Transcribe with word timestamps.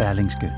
Berlingske. 0.00 0.52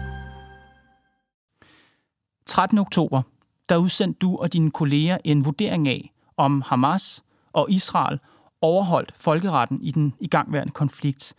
13. 2.46 2.78
oktober, 2.78 3.22
der 3.68 3.76
udsendte 3.76 4.18
du 4.18 4.36
og 4.36 4.52
dine 4.52 4.70
kolleger 4.70 5.18
en 5.24 5.44
vurdering 5.44 5.88
af, 5.88 6.12
om 6.36 6.62
Hamas 6.66 7.24
og 7.52 7.70
Israel 7.70 8.18
overholdt 8.60 9.12
folkeretten 9.16 9.82
i 9.82 9.90
den 9.90 10.14
igangværende 10.20 10.72
konflikt. 10.72 11.34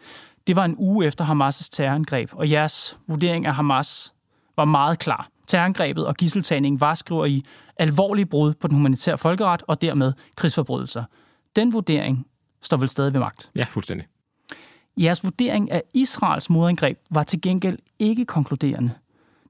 Det 0.47 0.55
var 0.55 0.66
en 0.66 0.75
uge 0.77 1.05
efter 1.05 1.25
Hamas' 1.25 1.70
terrorangreb, 1.71 2.30
og 2.34 2.49
jeres 2.49 2.99
vurdering 3.08 3.45
af 3.45 3.55
Hamas 3.55 4.13
var 4.55 4.66
meget 4.66 4.99
klar. 4.99 5.27
Terrorangrebet 5.47 6.08
og 6.08 6.16
gisseltagningen 6.16 6.81
var, 6.81 6.95
skriver 6.95 7.25
I, 7.25 7.45
alvorlige 7.77 8.25
brud 8.25 8.53
på 8.53 8.67
den 8.67 8.75
humanitære 8.75 9.17
folkeret 9.17 9.63
og 9.67 9.81
dermed 9.81 10.13
krigsforbrydelser. 10.35 11.03
Den 11.55 11.73
vurdering 11.73 12.27
står 12.61 12.77
vel 12.77 12.89
stadig 12.89 13.13
ved 13.13 13.20
magt? 13.20 13.52
Ja, 13.55 13.66
fuldstændig. 13.70 14.08
Jeres 14.97 15.23
vurdering 15.23 15.71
af 15.71 15.83
Israels 15.93 16.49
modangreb 16.49 16.99
var 17.09 17.23
til 17.23 17.41
gengæld 17.41 17.80
ikke 17.99 18.25
konkluderende. 18.25 18.91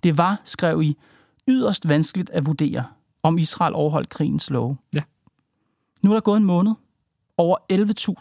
Det 0.03 0.17
var, 0.17 0.41
skrev 0.43 0.81
I, 0.81 0.97
yderst 1.47 1.89
vanskeligt 1.89 2.29
at 2.29 2.45
vurdere, 2.45 2.85
om 3.23 3.37
Israel 3.37 3.73
overholdt 3.73 4.09
krigens 4.09 4.49
love. 4.49 4.77
Ja. 4.93 5.01
Nu 6.03 6.09
er 6.09 6.13
der 6.13 6.21
gået 6.21 6.37
en 6.37 6.43
måned. 6.43 6.73
Over 7.37 7.57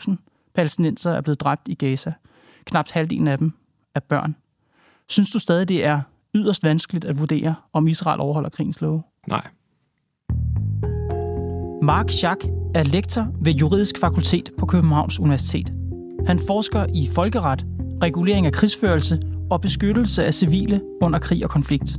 11.000 0.09 0.15
palæstinenser 0.55 1.11
er 1.11 1.20
blevet 1.20 1.41
dræbt 1.41 1.69
i 1.69 1.75
Gaza. 1.75 2.12
Knapt 2.65 2.91
halvdelen 2.91 3.28
af 3.28 3.39
dem 3.39 3.53
er 3.95 4.00
børn. 4.00 4.37
Synes 5.09 5.31
du 5.31 5.39
stadig, 5.39 5.69
det 5.69 5.84
er 5.84 6.00
yderst 6.34 6.62
vanskeligt 6.62 7.05
at 7.05 7.19
vurdere, 7.19 7.55
om 7.73 7.89
Israel 7.89 8.20
overholder 8.20 8.50
krigens 8.50 8.81
love? 8.81 9.03
Nej. 9.28 9.48
Mark 11.83 12.11
Schack 12.11 12.45
er 12.75 12.83
lektor 12.83 13.28
ved 13.41 13.53
Juridisk 13.53 13.98
Fakultet 13.98 14.50
på 14.59 14.67
Københavns 14.67 15.20
Universitet. 15.20 15.81
Han 16.27 16.39
forsker 16.39 16.87
i 16.95 17.09
folkeret, 17.12 17.67
regulering 18.03 18.47
af 18.47 18.53
krigsførelse 18.53 19.20
og 19.51 19.61
beskyttelse 19.61 20.25
af 20.25 20.34
civile 20.34 20.81
under 21.03 21.19
krig 21.19 21.45
og 21.45 21.51
konflikt. 21.51 21.98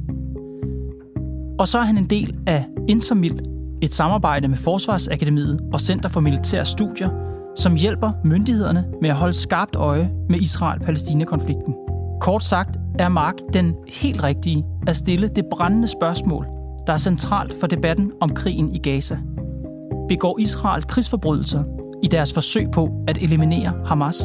Og 1.59 1.67
så 1.67 1.77
er 1.77 1.83
han 1.83 1.97
en 1.97 2.05
del 2.05 2.35
af 2.47 2.66
Intermil, 2.88 3.41
et 3.81 3.94
samarbejde 3.94 4.47
med 4.47 4.57
Forsvarsakademiet 4.57 5.59
og 5.73 5.81
Center 5.81 6.09
for 6.09 6.19
Militære 6.19 6.66
Studier, 6.66 7.09
som 7.55 7.75
hjælper 7.75 8.11
myndighederne 8.23 8.85
med 9.01 9.09
at 9.09 9.16
holde 9.16 9.33
skarpt 9.33 9.75
øje 9.75 10.11
med 10.29 10.39
Israel-Palæstina-konflikten. 10.39 11.75
Kort 12.21 12.44
sagt 12.44 12.77
er 12.99 13.09
Mark 13.09 13.35
den 13.53 13.75
helt 13.88 14.23
rigtige 14.23 14.66
at 14.88 14.95
stille 14.95 15.27
det 15.27 15.45
brændende 15.51 15.88
spørgsmål, 15.88 16.45
der 16.88 16.94
er 16.94 16.97
centralt 16.97 17.59
for 17.59 17.67
debatten 17.67 18.11
om 18.21 18.29
krigen 18.29 18.75
i 18.75 18.77
Gaza. 18.77 19.17
Begår 20.09 20.39
Israel 20.39 20.83
krigsforbrydelser 20.83 21.63
i 22.03 22.07
deres 22.07 22.33
forsøg 22.33 22.67
på 22.73 23.03
at 23.07 23.17
eliminere 23.17 23.85
Hamas? 23.85 24.15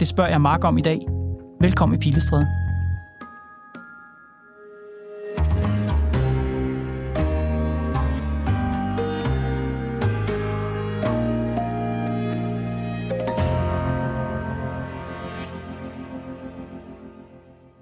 Det 0.00 0.08
spørger 0.08 0.30
jeg 0.30 0.40
Mark 0.40 0.64
om 0.64 0.78
i 0.78 0.82
dag. 0.82 1.00
Velkommen 1.60 1.98
i 1.98 2.00
Pilestræde. 2.00 2.46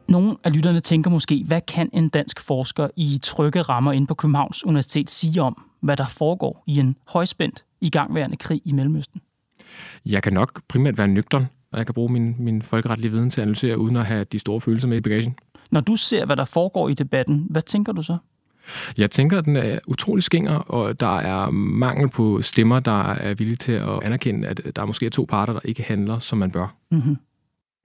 Nogle 0.08 0.36
af 0.44 0.56
lytterne 0.56 0.80
tænker 0.80 1.10
måske, 1.10 1.44
hvad 1.46 1.60
kan 1.60 1.90
en 1.92 2.08
dansk 2.08 2.40
forsker 2.40 2.88
i 2.96 3.18
trygge 3.22 3.62
rammer 3.62 3.92
inde 3.92 4.06
på 4.06 4.14
Københavns 4.14 4.64
Universitet 4.64 5.10
sige 5.10 5.42
om, 5.42 5.62
hvad 5.84 5.96
der 5.96 6.08
foregår 6.08 6.64
i 6.66 6.78
en 6.78 6.96
højspændt 7.06 7.64
igangværende 7.80 8.36
krig 8.36 8.62
i 8.64 8.72
Mellemøsten? 8.72 9.20
Jeg 10.06 10.22
kan 10.22 10.32
nok 10.32 10.62
primært 10.68 10.98
være 10.98 11.08
nøgtern, 11.08 11.46
og 11.72 11.78
jeg 11.78 11.86
kan 11.86 11.94
bruge 11.94 12.12
min, 12.12 12.36
min 12.38 12.62
folkeretlige 12.62 13.10
viden 13.10 13.30
til 13.30 13.40
at 13.40 13.42
analysere, 13.42 13.78
uden 13.78 13.96
at 13.96 14.06
have 14.06 14.24
de 14.24 14.38
store 14.38 14.60
følelser 14.60 14.88
med 14.88 14.96
i 14.96 15.00
bagagen. 15.00 15.34
Når 15.70 15.80
du 15.80 15.96
ser, 15.96 16.26
hvad 16.26 16.36
der 16.36 16.44
foregår 16.44 16.88
i 16.88 16.94
debatten, 16.94 17.46
hvad 17.50 17.62
tænker 17.62 17.92
du 17.92 18.02
så? 18.02 18.16
Jeg 18.98 19.10
tænker, 19.10 19.38
at 19.38 19.44
den 19.44 19.56
er 19.56 19.78
utrolig 19.86 20.24
skinger, 20.24 20.56
og 20.56 21.00
der 21.00 21.16
er 21.18 21.50
mangel 21.50 22.08
på 22.08 22.42
stemmer, 22.42 22.80
der 22.80 23.12
er 23.12 23.34
villige 23.34 23.56
til 23.56 23.72
at 23.72 24.02
anerkende, 24.02 24.48
at 24.48 24.60
der 24.76 24.84
måske 24.84 25.06
er 25.06 25.10
to 25.10 25.26
parter, 25.28 25.52
der 25.52 25.60
ikke 25.64 25.82
handler, 25.82 26.18
som 26.18 26.38
man 26.38 26.50
bør. 26.50 26.76
Mm-hmm. 26.90 27.16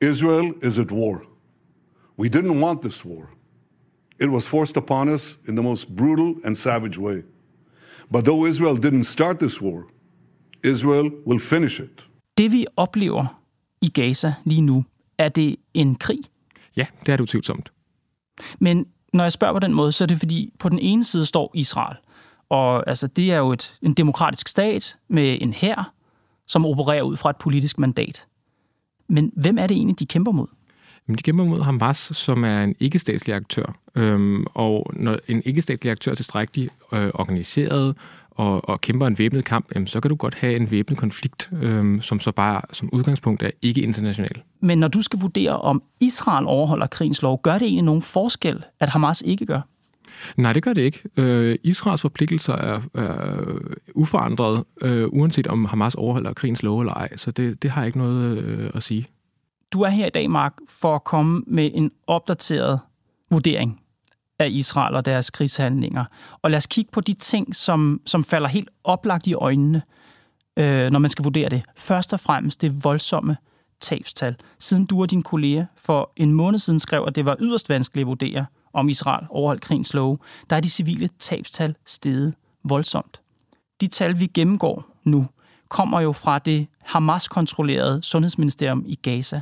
Israel 0.02 0.54
is 0.64 0.80
at 0.80 0.92
war. 0.92 1.22
We 2.20 2.30
didn't 2.30 2.64
want 2.64 2.82
this 2.82 3.06
war. 3.06 3.30
It 4.22 4.30
was 4.30 4.50
forced 4.50 4.78
upon 4.78 5.10
us 5.10 5.40
in 5.48 5.56
the 5.56 5.64
most 5.64 5.96
brutal 5.96 6.36
and 6.46 6.56
savage 6.56 7.00
way. 7.00 7.22
But 8.12 8.24
though 8.24 8.50
Israel 8.50 8.78
didn't 8.78 9.04
start 9.04 9.40
this 9.40 9.62
war, 9.62 9.84
Israel 10.64 11.12
will 11.28 11.40
finish 11.40 11.82
it. 11.82 12.08
Det 12.38 12.52
vi 12.52 12.66
oplever 12.76 13.42
i 13.82 13.90
Gaza 13.90 14.34
lige 14.44 14.62
nu, 14.62 14.86
er 15.18 15.30
det 15.30 15.56
en 15.74 15.96
krig? 15.96 16.20
Ja, 16.76 16.86
det 17.06 17.12
er 17.12 17.16
det 17.16 17.24
utvivlsomt. 17.24 17.72
Men 18.60 18.86
når 19.14 19.24
jeg 19.24 19.32
spørger 19.32 19.54
på 19.54 19.60
den 19.60 19.74
måde, 19.74 19.92
så 19.92 20.04
er 20.04 20.06
det 20.06 20.20
fordi, 20.20 20.54
på 20.60 20.70
den 20.70 20.80
ene 20.80 21.04
side 21.04 21.26
står 21.26 21.52
Israel. 21.54 21.98
Og 22.50 22.90
altså, 22.90 23.08
det 23.08 23.32
er 23.32 23.38
jo 23.38 23.52
et, 23.52 23.78
en 23.82 23.94
demokratisk 23.94 24.48
stat 24.48 24.98
med 25.08 25.38
en 25.42 25.54
hær, 25.54 25.94
som 26.48 26.66
opererer 26.66 27.02
ud 27.02 27.18
fra 27.18 27.30
et 27.30 27.36
politisk 27.36 27.80
mandat. 27.80 28.28
Men 29.08 29.32
hvem 29.36 29.58
er 29.58 29.68
det 29.68 29.78
egentlig, 29.78 30.00
de 30.00 30.06
kæmper 30.06 30.32
mod? 30.32 30.48
Jamen, 31.10 31.18
de 31.18 31.24
kæmper 31.24 31.44
mod 31.44 31.62
Hamas, 31.62 32.12
som 32.14 32.44
er 32.44 32.64
en 32.64 32.76
ikke-statslig 32.80 33.36
aktør. 33.36 33.76
Øhm, 33.96 34.46
og 34.54 34.92
når 34.94 35.18
en 35.28 35.42
ikke-statslig 35.46 35.92
aktør 35.92 36.12
er 36.12 36.16
tilstrækkeligt 36.16 36.74
øh, 36.94 37.12
organiseret 37.14 37.96
og, 38.32 38.70
og 38.70 38.82
kæmper 38.82 39.08
en 39.08 39.18
væbnet 39.18 39.46
kamp, 39.46 39.66
jamen, 39.76 39.88
så 39.88 40.00
kan 40.00 40.10
du 40.10 40.16
godt 40.16 40.36
have 40.36 40.56
en 40.56 40.72
væbnet 40.72 41.00
konflikt, 41.00 41.50
øhm, 41.62 42.02
som 42.02 42.20
så 42.20 42.32
bare 42.32 42.62
som 42.74 42.90
udgangspunkt 42.94 43.44
er 43.44 43.50
ikke 43.62 43.82
international. 43.82 44.42
Men 44.60 44.78
når 44.78 44.88
du 44.88 45.02
skal 45.02 45.20
vurdere, 45.20 45.58
om 45.58 45.84
Israel 46.00 46.46
overholder 46.48 46.88
krigens 46.88 47.22
lov, 47.22 47.42
gør 47.42 47.54
det 47.54 47.62
egentlig 47.62 47.84
nogen 47.84 48.02
forskel, 48.02 48.64
at 48.80 48.90
Hamas 48.90 49.24
ikke 49.26 49.46
gør? 49.46 49.62
Nej, 50.38 50.54
det 50.54 50.64
gør 50.64 50.74
det 50.74 50.82
ikke. 50.82 51.02
Øh, 51.18 51.58
Israels 51.64 52.02
forpligtelser 52.02 52.54
er, 52.54 52.82
er 52.94 53.46
uforandret, 53.96 54.64
øh, 54.82 55.08
uanset 55.08 55.48
om 55.48 55.66
Hamas 55.66 55.96
overholder 55.96 56.34
krigens 56.34 56.64
lov 56.64 56.80
eller 56.80 56.94
ej. 56.94 57.18
Så 57.18 57.32
det, 57.32 57.64
det 57.64 57.72
har 57.72 57.86
ikke 57.86 57.98
noget 57.98 58.38
øh, 58.38 58.70
at 58.74 58.84
sige. 58.84 59.08
Du 59.74 59.82
er 59.82 59.90
her 59.90 60.06
i 60.06 60.10
dag, 60.10 60.30
Mark, 60.30 60.54
for 60.68 60.96
at 60.96 61.04
komme 61.04 61.44
med 61.48 61.72
en 61.74 61.92
opdateret 62.08 62.80
vurdering 63.30 63.82
af 64.40 64.48
Israel 64.50 64.96
og 64.96 65.06
deres 65.06 65.30
krigshandlinger. 65.30 66.06
Og 66.42 66.52
lad 66.52 66.58
os 66.58 66.66
kigge 66.66 66.92
på 66.92 67.02
de 67.02 67.14
ting, 67.14 67.56
som, 67.56 68.02
som 68.06 68.24
falder 68.24 68.48
helt 68.48 68.70
oplagt 68.84 69.28
i 69.28 69.34
øjnene, 69.34 69.82
øh, 70.58 70.90
når 70.90 71.00
man 71.00 71.10
skal 71.10 71.24
vurdere 71.24 71.50
det. 71.50 71.64
Først 71.76 72.14
og 72.14 72.20
fremmest 72.20 72.62
det 72.62 72.84
voldsomme 72.84 73.38
tabstal. 73.82 74.36
Siden 74.60 74.86
du 74.86 75.02
og 75.02 75.12
din 75.12 75.22
kollega 75.22 75.66
for 75.76 76.12
en 76.16 76.34
måned 76.34 76.60
siden 76.60 76.80
skrev, 76.80 77.04
at 77.08 77.16
det 77.16 77.26
var 77.26 77.36
yderst 77.40 77.70
vanskeligt 77.70 78.04
at 78.04 78.08
vurdere, 78.08 78.46
om 78.74 78.90
Israel 78.90 79.28
overholdt 79.30 79.62
krigens 79.62 79.94
love, 79.94 80.18
der 80.50 80.56
er 80.56 80.60
de 80.60 80.70
civile 80.70 81.10
tabstal 81.20 81.76
steget 81.86 82.34
voldsomt. 82.64 83.22
De 83.82 83.88
tal, 83.88 84.20
vi 84.20 84.28
gennemgår 84.28 84.86
nu, 85.04 85.26
kommer 85.70 86.02
jo 86.02 86.12
fra 86.12 86.40
det 86.40 86.68
Hamas-kontrollerede 86.84 88.04
sundhedsministerium 88.04 88.84
i 88.88 88.96
Gaza. 88.96 89.42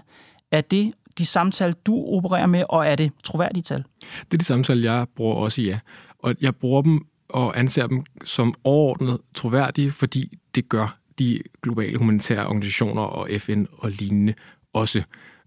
Er 0.51 0.61
det 0.61 0.93
de 1.17 1.25
samtaler, 1.25 1.73
du 1.85 2.05
opererer 2.05 2.45
med, 2.45 2.63
og 2.69 2.87
er 2.87 2.95
det 2.95 3.11
troværdige 3.23 3.63
tal? 3.63 3.83
Det 4.01 4.33
er 4.33 4.37
de 4.37 4.45
samtaler, 4.45 4.93
jeg 4.93 5.07
bruger 5.15 5.35
også, 5.35 5.61
ja. 5.61 5.79
Og 6.19 6.35
jeg 6.41 6.55
bruger 6.55 6.81
dem 6.81 7.07
og 7.29 7.59
anser 7.59 7.87
dem 7.87 8.03
som 8.23 8.53
overordnet 8.63 9.19
troværdige, 9.35 9.91
fordi 9.91 10.37
det 10.55 10.69
gør 10.69 10.97
de 11.19 11.41
globale 11.61 11.97
humanitære 11.97 12.45
organisationer 12.45 13.01
og 13.01 13.29
FN 13.37 13.65
og 13.77 13.91
lignende 13.91 14.33
også. 14.73 15.03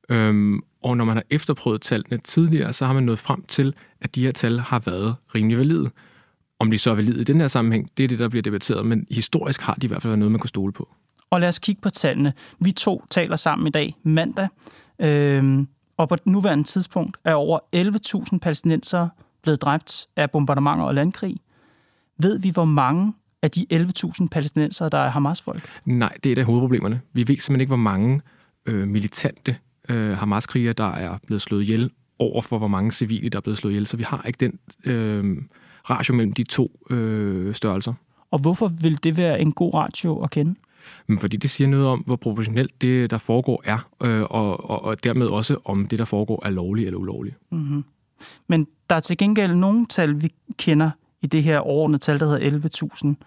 Øhm, 0.08 0.60
og 0.82 0.96
når 0.96 1.04
man 1.04 1.16
har 1.16 1.24
efterprøvet 1.30 1.80
tallene 1.80 2.18
tidligere, 2.18 2.72
så 2.72 2.86
har 2.86 2.92
man 2.92 3.02
nået 3.02 3.18
frem 3.18 3.44
til, 3.48 3.74
at 4.00 4.14
de 4.14 4.22
her 4.22 4.32
tal 4.32 4.58
har 4.58 4.78
været 4.78 5.14
rimelig 5.34 5.58
valide. 5.58 5.90
Om 6.60 6.70
de 6.70 6.78
så 6.78 6.90
er 6.90 6.94
valide 6.94 7.20
i 7.20 7.24
den 7.24 7.40
her 7.40 7.48
sammenhæng, 7.48 7.90
det 7.96 8.04
er 8.04 8.08
det, 8.08 8.18
der 8.18 8.28
bliver 8.28 8.42
debatteret, 8.42 8.86
men 8.86 9.06
historisk 9.10 9.62
har 9.62 9.74
de 9.74 9.84
i 9.84 9.88
hvert 9.88 10.02
fald 10.02 10.10
været 10.10 10.18
noget, 10.18 10.32
man 10.32 10.40
kunne 10.40 10.48
stole 10.48 10.72
på. 10.72 10.88
Og 11.30 11.40
lad 11.40 11.48
os 11.48 11.58
kigge 11.58 11.80
på 11.80 11.90
tallene. 11.90 12.32
Vi 12.58 12.72
to 12.72 13.04
taler 13.10 13.36
sammen 13.36 13.66
i 13.66 13.70
dag 13.70 13.94
mandag, 14.02 14.48
øhm, 14.98 15.68
og 15.96 16.08
på 16.08 16.16
nuværende 16.24 16.64
tidspunkt 16.64 17.16
er 17.24 17.34
over 17.34 17.58
11.000 18.32 18.38
palæstinenser 18.38 19.08
blevet 19.42 19.62
dræbt 19.62 20.06
af 20.16 20.30
bombardementer 20.30 20.84
og 20.84 20.94
landkrig. 20.94 21.36
Ved 22.18 22.38
vi, 22.38 22.50
hvor 22.50 22.64
mange 22.64 23.12
af 23.42 23.50
de 23.50 23.66
11.000 23.72 24.28
palæstinenser, 24.28 24.88
der 24.88 24.98
er 24.98 25.10
Hamas-folk? 25.10 25.68
Nej, 25.84 26.16
det 26.24 26.30
er 26.30 26.32
et 26.32 26.38
af 26.38 26.44
hovedproblemerne. 26.44 27.00
Vi 27.12 27.20
ved 27.20 27.26
simpelthen 27.26 27.60
ikke, 27.60 27.70
hvor 27.70 27.76
mange 27.76 28.20
øh, 28.66 28.88
militante 28.88 29.56
øh, 29.88 30.18
Hamas-krigere, 30.18 30.72
der 30.72 30.92
er 30.92 31.18
blevet 31.26 31.42
slået 31.42 31.62
ihjel, 31.62 31.90
over 32.18 32.42
for 32.42 32.58
hvor 32.58 32.68
mange 32.68 32.92
civile, 32.92 33.28
der 33.28 33.36
er 33.36 33.40
blevet 33.40 33.58
slået 33.58 33.72
ihjel. 33.72 33.86
Så 33.86 33.96
vi 33.96 34.02
har 34.02 34.22
ikke 34.26 34.36
den 34.40 34.58
øh, 34.84 35.36
ratio 35.90 36.14
mellem 36.14 36.32
de 36.32 36.42
to 36.42 36.86
øh, 36.90 37.54
størrelser. 37.54 37.94
Og 38.30 38.38
hvorfor 38.38 38.68
vil 38.68 39.04
det 39.04 39.16
være 39.16 39.40
en 39.40 39.52
god 39.52 39.74
ratio 39.74 40.22
at 40.22 40.30
kende? 40.30 40.54
Men 41.06 41.18
fordi 41.18 41.36
det 41.36 41.50
siger 41.50 41.68
noget 41.68 41.86
om, 41.86 41.98
hvor 41.98 42.16
proportionelt 42.16 42.82
det, 42.82 43.10
der 43.10 43.18
foregår, 43.18 43.62
er, 43.64 43.88
øh, 44.02 44.22
og, 44.22 44.70
og, 44.70 44.84
og 44.84 45.04
dermed 45.04 45.26
også, 45.26 45.56
om 45.64 45.88
det, 45.88 45.98
der 45.98 46.04
foregår, 46.04 46.46
er 46.46 46.50
lovligt 46.50 46.86
eller 46.86 46.98
ulovligt. 46.98 47.36
Mm-hmm. 47.50 47.84
Men 48.48 48.66
der 48.90 48.96
er 48.96 49.00
til 49.00 49.18
gengæld 49.18 49.54
nogle 49.54 49.86
tal, 49.86 50.22
vi 50.22 50.32
kender 50.58 50.90
i 51.22 51.26
det 51.26 51.42
her 51.42 51.58
overordnede 51.58 52.02
tal, 52.02 52.20
der 52.20 52.26
hedder 52.26 53.14
11.000. 53.16 53.24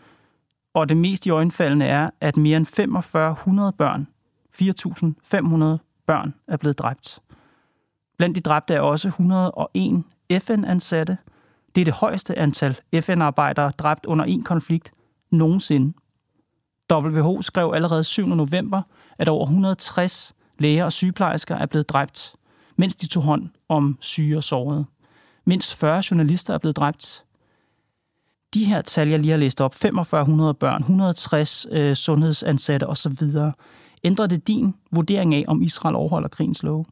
Og 0.73 0.89
det 0.89 0.97
mest 0.97 1.25
i 1.25 1.29
øjenfaldende 1.29 1.85
er, 1.85 2.09
at 2.21 2.37
mere 2.37 2.57
end 2.57 2.65
4500 2.65 3.71
børn, 3.71 4.07
4.500 4.55 6.03
børn, 6.05 6.33
er 6.47 6.57
blevet 6.57 6.79
dræbt. 6.79 7.19
Blandt 8.17 8.35
de 8.35 8.41
dræbte 8.41 8.73
er 8.73 8.79
også 8.79 9.07
101 9.07 10.03
FN-ansatte. 10.41 11.17
Det 11.75 11.81
er 11.81 11.85
det 11.85 11.93
højeste 11.93 12.39
antal 12.39 12.79
FN-arbejdere 13.01 13.71
dræbt 13.77 14.05
under 14.05 14.25
en 14.25 14.43
konflikt 14.43 14.91
nogensinde. 15.31 15.93
WHO 16.91 17.41
skrev 17.41 17.71
allerede 17.75 18.03
7. 18.03 18.27
november, 18.27 18.81
at 19.17 19.29
over 19.29 19.45
160 19.45 20.33
læger 20.59 20.85
og 20.85 20.91
sygeplejersker 20.91 21.55
er 21.55 21.65
blevet 21.65 21.89
dræbt, 21.89 22.35
mens 22.75 22.95
de 22.95 23.07
tog 23.07 23.23
hånd 23.23 23.49
om 23.69 23.97
syge 24.01 24.37
og 24.37 24.43
sårede. 24.43 24.85
Mindst 25.45 25.75
40 25.75 26.03
journalister 26.11 26.53
er 26.53 26.57
blevet 26.57 26.75
dræbt. 26.75 27.25
De 28.53 28.65
her 28.65 28.81
tal, 28.81 29.09
jeg 29.09 29.19
lige 29.19 29.31
har 29.31 29.37
læst 29.37 29.61
op, 29.61 29.75
4500 29.75 30.53
børn, 30.53 30.81
160 30.81 31.65
øh, 31.71 31.95
sundhedsansatte 31.95 32.87
osv., 32.87 33.13
ændrer 34.03 34.27
det 34.27 34.47
din 34.47 34.73
vurdering 34.91 35.35
af, 35.35 35.45
om 35.47 35.61
Israel 35.61 35.95
overholder 35.95 36.27
krigens 36.29 36.63
love? 36.63 36.85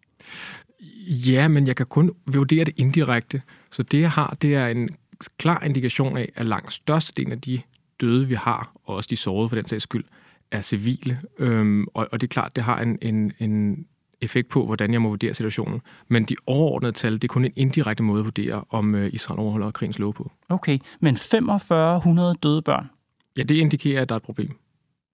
Ja, 1.07 1.47
men 1.47 1.67
jeg 1.67 1.75
kan 1.75 1.85
kun 1.85 2.11
vurdere 2.25 2.63
det 2.63 2.73
indirekte. 2.77 3.41
Så 3.71 3.83
det, 3.83 4.01
jeg 4.01 4.11
har, 4.11 4.37
det 4.41 4.55
er 4.55 4.67
en 4.67 4.89
klar 5.37 5.63
indikation 5.63 6.17
af, 6.17 6.31
at 6.35 6.45
langt 6.45 6.73
størstedelen 6.73 7.31
af 7.31 7.41
de 7.41 7.61
døde, 8.01 8.27
vi 8.27 8.35
har, 8.35 8.71
og 8.83 8.95
også 8.95 9.07
de 9.09 9.15
sårede 9.15 9.49
for 9.49 9.55
den 9.55 9.65
sags 9.65 9.83
skyld, 9.83 10.03
er 10.51 10.61
civile. 10.61 11.21
Øhm, 11.39 11.87
og, 11.93 12.07
og 12.11 12.21
det 12.21 12.27
er 12.27 12.31
klart, 12.31 12.55
det 12.55 12.63
har 12.63 12.81
en, 12.81 12.97
en, 13.01 13.33
en 13.39 13.85
effekt 14.21 14.49
på, 14.49 14.65
hvordan 14.65 14.93
jeg 14.93 15.01
må 15.01 15.09
vurdere 15.09 15.33
situationen. 15.33 15.81
Men 16.07 16.23
de 16.23 16.35
overordnede 16.45 16.91
tal, 16.91 17.13
det 17.13 17.23
er 17.23 17.27
kun 17.27 17.45
en 17.45 17.53
indirekte 17.55 18.03
måde 18.03 18.19
at 18.19 18.25
vurdere, 18.25 18.63
om 18.69 18.95
øh, 18.95 19.13
Israel 19.13 19.39
overholder 19.39 19.71
krigens 19.71 19.99
lov 19.99 20.13
på. 20.13 20.31
Okay, 20.49 20.79
men 20.99 21.17
4500 21.17 22.35
døde 22.43 22.61
børn? 22.61 22.89
Ja, 23.37 23.43
det 23.43 23.55
indikerer, 23.55 24.01
at 24.01 24.09
der 24.09 24.15
er 24.15 24.17
et 24.17 24.23
problem. 24.23 24.57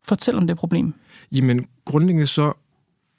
Fortæl 0.04 0.36
om 0.36 0.48
det 0.48 0.58
problem. 0.58 0.94
Jamen, 1.32 1.68
grundlæggende 1.86 2.28
så 2.28 2.54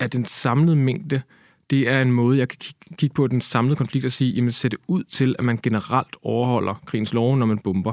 er 0.00 0.06
den 0.06 0.24
samlede 0.24 0.76
mængde, 0.76 1.22
det 1.70 1.88
er 1.88 2.02
en 2.02 2.12
måde, 2.12 2.38
jeg 2.38 2.48
kan 2.48 2.58
kigge 2.96 3.14
på 3.14 3.26
den 3.26 3.40
samlede 3.40 3.76
konflikt 3.76 4.06
og 4.06 4.12
sige, 4.12 4.30
jamen 4.30 4.52
ser 4.52 4.68
det 4.68 4.78
ud 4.86 5.04
til, 5.04 5.36
at 5.38 5.44
man 5.44 5.58
generelt 5.62 6.16
overholder 6.22 6.74
krigens 6.86 7.12
lov, 7.12 7.36
når 7.36 7.46
man 7.46 7.58
bomber. 7.58 7.92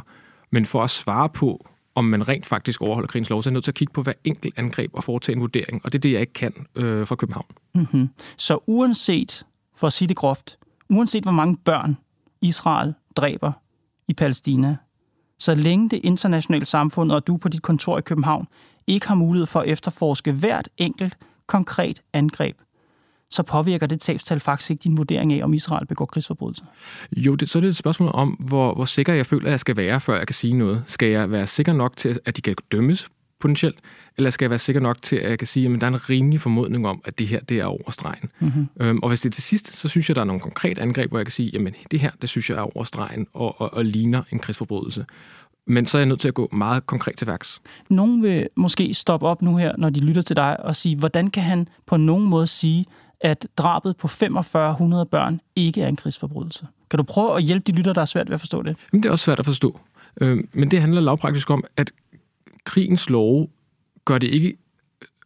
Men 0.51 0.65
for 0.65 0.83
at 0.83 0.89
svare 0.89 1.29
på, 1.29 1.67
om 1.95 2.05
man 2.05 2.27
rent 2.27 2.45
faktisk 2.45 2.81
overholder 2.81 3.07
krigens 3.07 3.29
lov, 3.29 3.43
så 3.43 3.49
er 3.49 3.51
jeg 3.51 3.53
nødt 3.53 3.63
til 3.63 3.71
at 3.71 3.75
kigge 3.75 3.93
på 3.93 4.03
hver 4.03 4.13
enkelt 4.23 4.53
angreb 4.57 4.91
og 4.93 5.03
foretage 5.03 5.35
en 5.35 5.41
vurdering. 5.41 5.81
Og 5.83 5.91
det 5.91 5.99
er 5.99 6.01
det, 6.01 6.11
jeg 6.11 6.21
ikke 6.21 6.33
kan 6.33 6.53
øh, 6.75 7.07
fra 7.07 7.15
København. 7.15 7.45
Mm-hmm. 7.75 8.09
Så 8.37 8.59
uanset, 8.67 9.45
for 9.75 9.87
at 9.87 9.93
sige 9.93 10.07
det 10.07 10.17
groft, 10.17 10.57
uanset 10.89 11.23
hvor 11.23 11.31
mange 11.31 11.57
børn 11.65 11.97
Israel 12.41 12.93
dræber 13.15 13.51
i 14.07 14.13
Palæstina, 14.13 14.77
så 15.39 15.55
længe 15.55 15.89
det 15.89 16.01
internationale 16.03 16.65
samfund 16.65 17.11
og 17.11 17.27
du 17.27 17.37
på 17.37 17.49
dit 17.49 17.61
kontor 17.61 17.97
i 17.97 18.01
København 18.01 18.47
ikke 18.87 19.07
har 19.07 19.15
mulighed 19.15 19.45
for 19.45 19.59
at 19.59 19.67
efterforske 19.67 20.31
hvert 20.31 20.69
enkelt 20.77 21.17
konkret 21.47 22.01
angreb, 22.13 22.57
så 23.31 23.43
påvirker 23.43 23.87
det 23.87 24.01
tabstal 24.01 24.39
faktisk 24.39 24.71
ikke 24.71 24.81
din 24.81 24.97
vurdering 24.97 25.33
af, 25.33 25.43
om 25.43 25.53
Israel 25.53 25.87
begår 25.87 26.05
krigsforbrydelser? 26.05 26.65
Jo, 27.17 27.35
det, 27.35 27.49
så 27.49 27.59
er 27.59 27.61
det 27.61 27.69
et 27.69 27.75
spørgsmål 27.75 28.11
om, 28.13 28.29
hvor, 28.29 28.73
hvor 28.73 28.85
sikker 28.85 29.13
jeg 29.13 29.25
føler, 29.25 29.45
at 29.45 29.51
jeg 29.51 29.59
skal 29.59 29.77
være, 29.77 30.01
før 30.01 30.17
jeg 30.17 30.27
kan 30.27 30.33
sige 30.33 30.53
noget. 30.53 30.83
Skal 30.87 31.09
jeg 31.09 31.31
være 31.31 31.47
sikker 31.47 31.73
nok 31.73 31.97
til, 31.97 32.19
at 32.25 32.37
de 32.37 32.41
kan 32.41 32.55
dømmes 32.71 33.07
potentielt, 33.39 33.79
eller 34.17 34.29
skal 34.29 34.45
jeg 34.45 34.49
være 34.49 34.59
sikker 34.59 34.81
nok 34.81 35.01
til, 35.01 35.15
at 35.15 35.29
jeg 35.29 35.39
kan 35.39 35.47
sige, 35.47 35.73
at 35.73 35.81
der 35.81 35.87
er 35.87 35.91
en 35.91 36.09
rimelig 36.09 36.41
formodning 36.41 36.87
om, 36.87 37.01
at 37.05 37.19
det 37.19 37.27
her 37.27 37.39
det 37.39 37.59
er 37.59 37.65
over 37.65 37.91
stregen. 37.91 38.29
Mm-hmm. 38.39 38.67
Øhm, 38.81 38.99
og 39.03 39.09
hvis 39.09 39.21
det 39.21 39.29
er 39.29 39.33
til 39.33 39.43
sidst, 39.43 39.77
så 39.77 39.87
synes 39.87 40.09
jeg, 40.09 40.13
at 40.13 40.15
der 40.15 40.21
er 40.21 40.25
nogle 40.25 40.41
konkrete 40.41 40.81
angreb, 40.81 41.09
hvor 41.09 41.19
jeg 41.19 41.25
kan 41.25 41.31
sige, 41.31 41.59
at 41.59 41.73
det 41.91 41.99
her, 41.99 42.11
det 42.21 42.29
synes 42.29 42.49
jeg 42.49 42.57
er 42.57 42.77
over 42.77 42.83
stregen 42.83 43.27
og, 43.33 43.61
og, 43.61 43.73
og 43.73 43.85
ligner 43.85 44.23
en 44.31 44.39
krigsforbrydelse. 44.39 45.05
Men 45.67 45.85
så 45.85 45.97
er 45.97 45.99
jeg 45.99 46.05
nødt 46.05 46.19
til 46.19 46.27
at 46.27 46.33
gå 46.33 46.49
meget 46.51 46.85
konkret 46.85 47.17
til 47.17 47.27
værks. 47.27 47.61
Nogen 47.89 48.23
vil 48.23 48.47
måske 48.55 48.93
stoppe 48.93 49.27
op 49.27 49.41
nu 49.41 49.57
her, 49.57 49.71
når 49.77 49.89
de 49.89 49.99
lytter 49.99 50.21
til 50.21 50.35
dig, 50.35 50.59
og 50.59 50.75
sige, 50.75 50.97
hvordan 50.97 51.29
kan 51.29 51.43
han 51.43 51.67
på 51.85 51.97
nogen 51.97 52.25
måde 52.25 52.47
sige, 52.47 52.85
at 53.25 53.47
drabet 53.57 53.97
på 53.97 54.07
4500 54.07 55.05
børn 55.05 55.41
ikke 55.55 55.81
er 55.81 55.87
en 55.87 55.95
krigsforbrydelse. 55.95 56.67
Kan 56.89 56.97
du 56.97 57.03
prøve 57.03 57.37
at 57.37 57.43
hjælpe 57.43 57.71
de 57.71 57.77
lytter, 57.77 57.93
der 57.93 58.01
er 58.01 58.05
svært 58.05 58.29
ved 58.29 58.33
at 58.33 58.39
forstå 58.39 58.61
det? 58.61 58.75
Jamen, 58.93 59.03
det 59.03 59.09
er 59.09 59.11
også 59.11 59.25
svært 59.25 59.39
at 59.39 59.45
forstå. 59.45 59.79
Øhm, 60.21 60.49
men 60.53 60.71
det 60.71 60.81
handler 60.81 61.01
lavpraktisk 61.01 61.49
om, 61.49 61.63
at 61.77 61.91
krigens 62.63 63.09
love 63.09 63.47
gør 64.05 64.17
det 64.17 64.27
ikke 64.27 64.57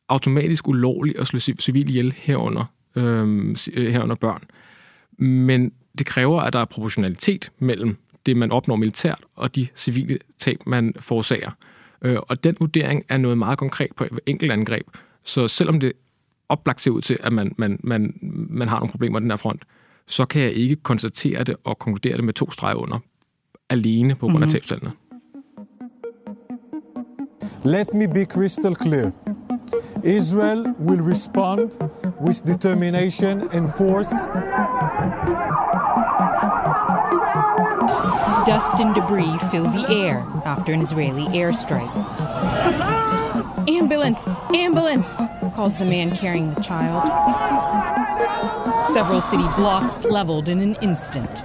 automatisk 0.10 0.68
ulovligt 0.68 1.20
at 1.20 1.28
slå 1.28 1.40
civil 1.40 1.90
ihjel 1.90 2.14
herunder, 2.18 2.66
øhm, 2.96 3.56
øh, 3.74 3.92
herunder 3.92 4.16
børn. 4.16 4.44
Men 5.18 5.74
det 5.98 6.06
kræver, 6.06 6.42
at 6.42 6.54
der 6.54 6.60
er 6.60 6.66
proportionalitet 6.66 7.52
mellem 7.60 7.98
det, 8.26 8.38
man 8.38 8.52
opnår 8.52 8.76
militært, 8.76 9.22
og 9.36 9.56
de 9.56 9.68
civile 9.76 10.20
tab, 10.38 10.60
man 10.68 10.94
forårsager. 11.00 11.52
Øh, 12.02 12.18
og 12.22 12.44
den 12.44 12.58
vurdering 12.60 13.06
er 13.10 13.18
noget 13.18 13.38
meget 13.38 13.58
konkret 13.58 13.90
på 13.96 14.06
enkelt 14.26 14.52
angreb. 14.52 14.88
Så 15.24 15.48
selvom 15.48 15.80
det 15.80 15.94
oplagt 16.50 16.82
ser 16.82 16.92
ud 16.92 17.02
til, 17.02 17.18
at 17.24 17.34
man, 17.34 17.56
man, 17.58 17.80
man, 17.84 18.14
man 18.50 18.68
har 18.68 18.80
nogle 18.80 18.92
problemer 18.92 19.20
på 19.20 19.24
den 19.24 19.32
her 19.32 19.38
front, 19.38 19.64
så 20.08 20.26
kan 20.26 20.42
jeg 20.42 20.54
ikke 20.54 20.76
konstatere 20.76 21.44
det 21.44 21.56
og 21.64 21.80
konkludere 21.80 22.18
det 22.18 22.24
med 22.24 22.34
to 22.34 22.52
streger 22.52 22.76
under, 22.76 23.00
alene 23.70 24.16
på 24.16 24.26
grund 24.26 24.36
af 24.36 24.40
mm-hmm. 24.40 24.52
tabstallene. 24.52 24.92
Let 27.66 27.94
me 27.94 28.08
be 28.08 28.26
crystal 28.26 28.76
clear. 28.76 29.12
Israel 30.04 30.66
will 30.80 31.02
respond 31.02 31.72
with 32.22 32.42
determination 32.48 33.50
and 33.52 33.70
force. 33.78 34.16
Dust 38.46 38.80
and 38.80 38.96
debris 38.96 39.52
fill 39.52 39.66
the 39.66 39.86
air 39.90 40.26
after 40.46 40.74
an 40.74 40.82
Israeli 40.82 41.26
airstrike. 41.38 41.92
Ambulance! 43.68 44.26
Ambulance! 44.54 45.39
Calls 45.60 45.76
the 45.76 45.86
man 45.86 46.16
carrying 46.16 46.56
the 46.56 46.64
child. 46.64 47.02
Several 48.94 49.22
city 49.22 49.50
blocks 49.56 50.06
leveled 50.12 50.48
in 50.48 50.62
an 50.62 50.76
instant. 50.82 51.44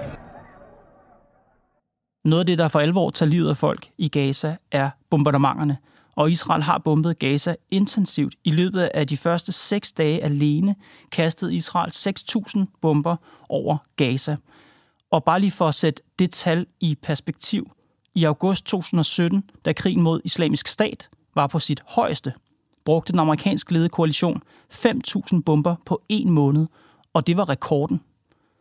Noget 2.25 2.41
af 2.41 2.47
det, 2.47 2.59
der 2.59 2.69
for 2.69 2.81
alvor 2.81 3.11
tager 3.11 3.31
livet 3.31 3.49
af 3.49 3.57
folk 3.57 3.89
i 3.99 4.09
Gaza, 4.09 4.57
er 4.73 4.91
bombardementerne. 5.11 5.79
Og 6.17 6.31
Israel 6.31 6.63
har 6.63 6.79
bombet 6.79 7.19
Gaza 7.19 7.55
intensivt. 7.71 8.35
I 8.45 8.51
løbet 8.51 8.91
af 8.95 9.07
de 9.07 9.17
første 9.17 9.53
seks 9.53 9.93
dage 9.93 10.25
alene 10.25 10.77
kastede 11.13 11.55
Israel 11.55 11.91
6.000 11.91 12.65
bomber 12.81 13.17
over 13.49 13.77
Gaza. 13.97 14.37
Og 15.11 15.25
bare 15.25 15.41
lige 15.41 15.51
for 15.51 15.69
at 15.69 15.75
sætte 15.75 16.03
det 16.19 16.31
tal 16.31 16.67
i 16.81 16.99
perspektiv. 17.03 17.71
I 18.15 18.25
august 18.25 18.65
2017, 18.65 19.51
da 19.65 19.73
krigen 19.73 20.03
mod 20.03 20.21
islamisk 20.25 20.69
stat 20.69 21.09
var 21.35 21.47
på 21.47 21.59
sit 21.59 21.83
højeste, 21.87 22.33
brugte 22.85 23.13
den 23.13 23.21
amerikansk 23.21 23.71
ledede 23.71 23.89
koalition 23.89 24.43
5.000 24.73 25.43
bomber 25.47 25.77
på 25.87 26.03
en 26.09 26.31
måned, 26.31 26.67
og 27.13 27.27
det 27.27 27.37
var 27.37 27.49
rekorden. 27.49 28.01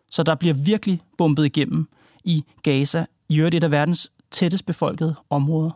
Så 0.10 0.24
der 0.24 0.36
bliver 0.36 0.54
virkelig 0.54 1.02
bombet 1.18 1.46
igennem 1.46 1.88
i 2.24 2.44
Gaza, 2.64 3.06
i 3.30 3.38
øvrigt 3.38 3.56
et 3.56 3.64
af 3.64 3.72
verdens 3.72 4.12
tættest 4.32 4.66
befolkede 4.66 5.16
områder. 5.30 5.72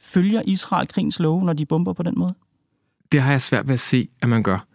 Følger 0.00 0.42
Israel 0.44 0.88
krigens 0.88 1.20
love, 1.20 1.44
når 1.44 1.52
de 1.52 1.66
bomber 1.66 1.92
på 1.92 2.02
den 2.02 2.14
måde? 2.16 2.34
Det 3.12 3.22
har 3.22 3.30
jeg 3.30 3.42
svært 3.42 3.66
ved 3.66 3.74
at 3.74 3.80
se, 3.80 4.08
at 4.22 4.28
man 4.28 4.42
gør. 4.42 4.66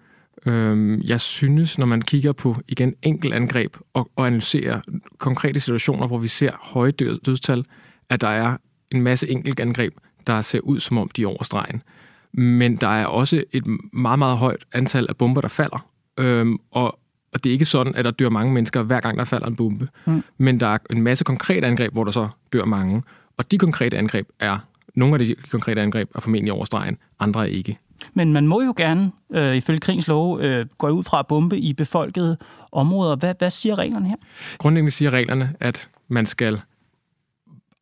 Øhm, 0.46 1.02
jeg 1.02 1.22
synes, 1.22 1.78
når 1.78 1.86
man 1.86 2.02
kigger 2.02 2.32
på 2.32 2.56
igen 2.68 2.96
enkelt 3.02 3.34
angreb 3.34 3.78
og, 3.94 4.12
og 4.16 4.28
analyserer 4.28 4.82
konkrete 5.18 5.60
situationer, 5.60 6.08
hvor 6.08 6.18
vi 6.18 6.28
ser 6.28 6.52
høje 6.62 6.92
dødstal, 6.92 7.66
at 8.10 8.22
der 8.22 8.28
er 8.28 8.58
en 8.92 9.02
masse 9.02 9.30
enkelt 9.30 9.60
angreb, 9.60 9.94
der 10.28 10.42
ser 10.42 10.60
ud 10.60 10.80
som 10.80 10.98
om 10.98 11.10
de 11.10 11.24
er 11.24 11.28
over 11.28 11.44
stregen. 11.44 11.82
Men 12.34 12.76
der 12.76 12.88
er 12.88 13.06
også 13.06 13.44
et 13.52 13.64
meget, 13.94 14.20
meget 14.20 14.38
højt 14.38 14.66
antal 14.74 15.06
af 15.10 15.18
bomber, 15.18 15.42
der 15.42 15.48
falder. 15.48 15.86
Øhm, 16.18 16.58
og, 16.72 17.00
og 17.34 17.44
det 17.44 17.50
er 17.50 17.54
ikke 17.54 17.66
sådan, 17.66 17.96
at 17.96 18.06
der 18.06 18.12
dør 18.12 18.30
mange 18.30 18.54
mennesker, 18.54 18.84
hver 18.84 19.00
gang 19.00 19.18
der 19.18 19.26
falder 19.26 19.48
en 19.48 19.56
bombe. 19.56 19.88
Mm. 20.06 20.24
Men 20.38 20.60
der 20.60 20.68
er 20.68 20.78
en 20.90 21.02
masse 21.02 21.24
konkrete 21.24 21.68
angreb, 21.68 21.94
hvor 21.94 22.04
der 22.04 22.12
så 22.12 22.28
dør 22.54 22.66
mange. 22.66 23.04
Og 23.38 23.52
de 23.52 23.58
konkrete 23.58 23.98
angreb 23.98 24.28
er, 24.40 24.58
nogle 24.96 25.16
af 25.16 25.20
de 25.20 25.36
konkrete 25.52 25.82
angreb 25.82 26.10
er 26.16 26.20
formentlig 26.20 26.54
over 26.54 26.66
stregen, 26.66 26.98
andre 27.20 27.42
er 27.42 27.52
ikke. 27.52 27.78
Men 28.14 28.34
man 28.34 28.48
må 28.48 28.62
jo 28.62 28.74
gerne, 28.78 29.12
øh, 29.34 29.56
ifølge 29.56 29.80
krigens 29.80 30.08
lov, 30.08 30.40
øh, 30.40 30.66
gå 30.78 30.90
ud 30.90 31.04
fra 31.04 31.20
at 31.20 31.28
bombe 31.28 31.58
i 31.58 31.74
befolkede 31.74 32.38
områder. 32.72 33.16
Hvad, 33.16 33.36
hvad 33.38 33.50
siger 33.50 33.80
reglerne 33.80 34.08
her? 34.08 34.16
Grundlæggende 34.58 34.92
siger 34.92 35.12
reglerne, 35.12 35.56
at 35.60 35.90
man 36.08 36.26
skal 36.26 36.62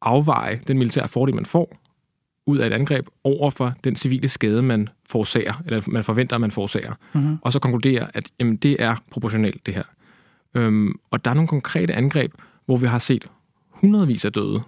afveje 0.02 0.62
den 0.68 0.78
militære 0.78 1.08
fordel, 1.08 1.36
man 1.36 1.46
får, 1.46 1.78
ud 2.46 2.58
af 2.58 2.68
et 2.68 2.74
angreb 2.74 3.08
over 3.24 3.50
for 3.50 3.74
den 3.84 3.96
civile 3.96 4.30
skade, 4.30 4.62
man 4.62 4.88
forårsager, 5.06 5.54
eller 5.66 5.82
man 5.88 6.04
forventer, 6.04 6.36
at 6.36 6.42
man 6.42 6.52
forårsager, 6.52 6.94
mm-hmm. 7.14 7.38
og 7.42 7.54
så 7.54 7.60
konkludere, 7.60 8.08
at 8.14 8.32
jamen, 8.40 8.56
det 8.56 8.82
er 8.82 8.96
proportionelt, 9.12 9.66
det 9.66 9.74
her. 9.74 9.84
Øhm, 10.56 11.00
og 11.12 11.26
der 11.26 11.32
er 11.32 11.36
nogle 11.36 11.48
konkrete 11.48 11.94
angreb, 11.94 12.32
hvor 12.66 12.78
vi 12.78 12.88
har 12.88 13.00
set 13.00 13.28
hundredvis 13.70 14.26
af 14.26 14.34
døde, 14.34 14.62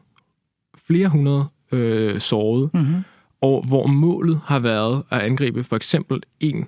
flere 0.87 1.07
hundrede 1.07 1.45
øh, 1.71 2.19
sårede, 2.19 2.69
mm-hmm. 2.73 3.03
og 3.41 3.67
hvor 3.67 3.87
målet 3.87 4.39
har 4.45 4.59
været 4.59 5.03
at 5.09 5.21
angribe 5.21 5.63
for 5.63 5.75
eksempel 5.75 6.21
en 6.39 6.67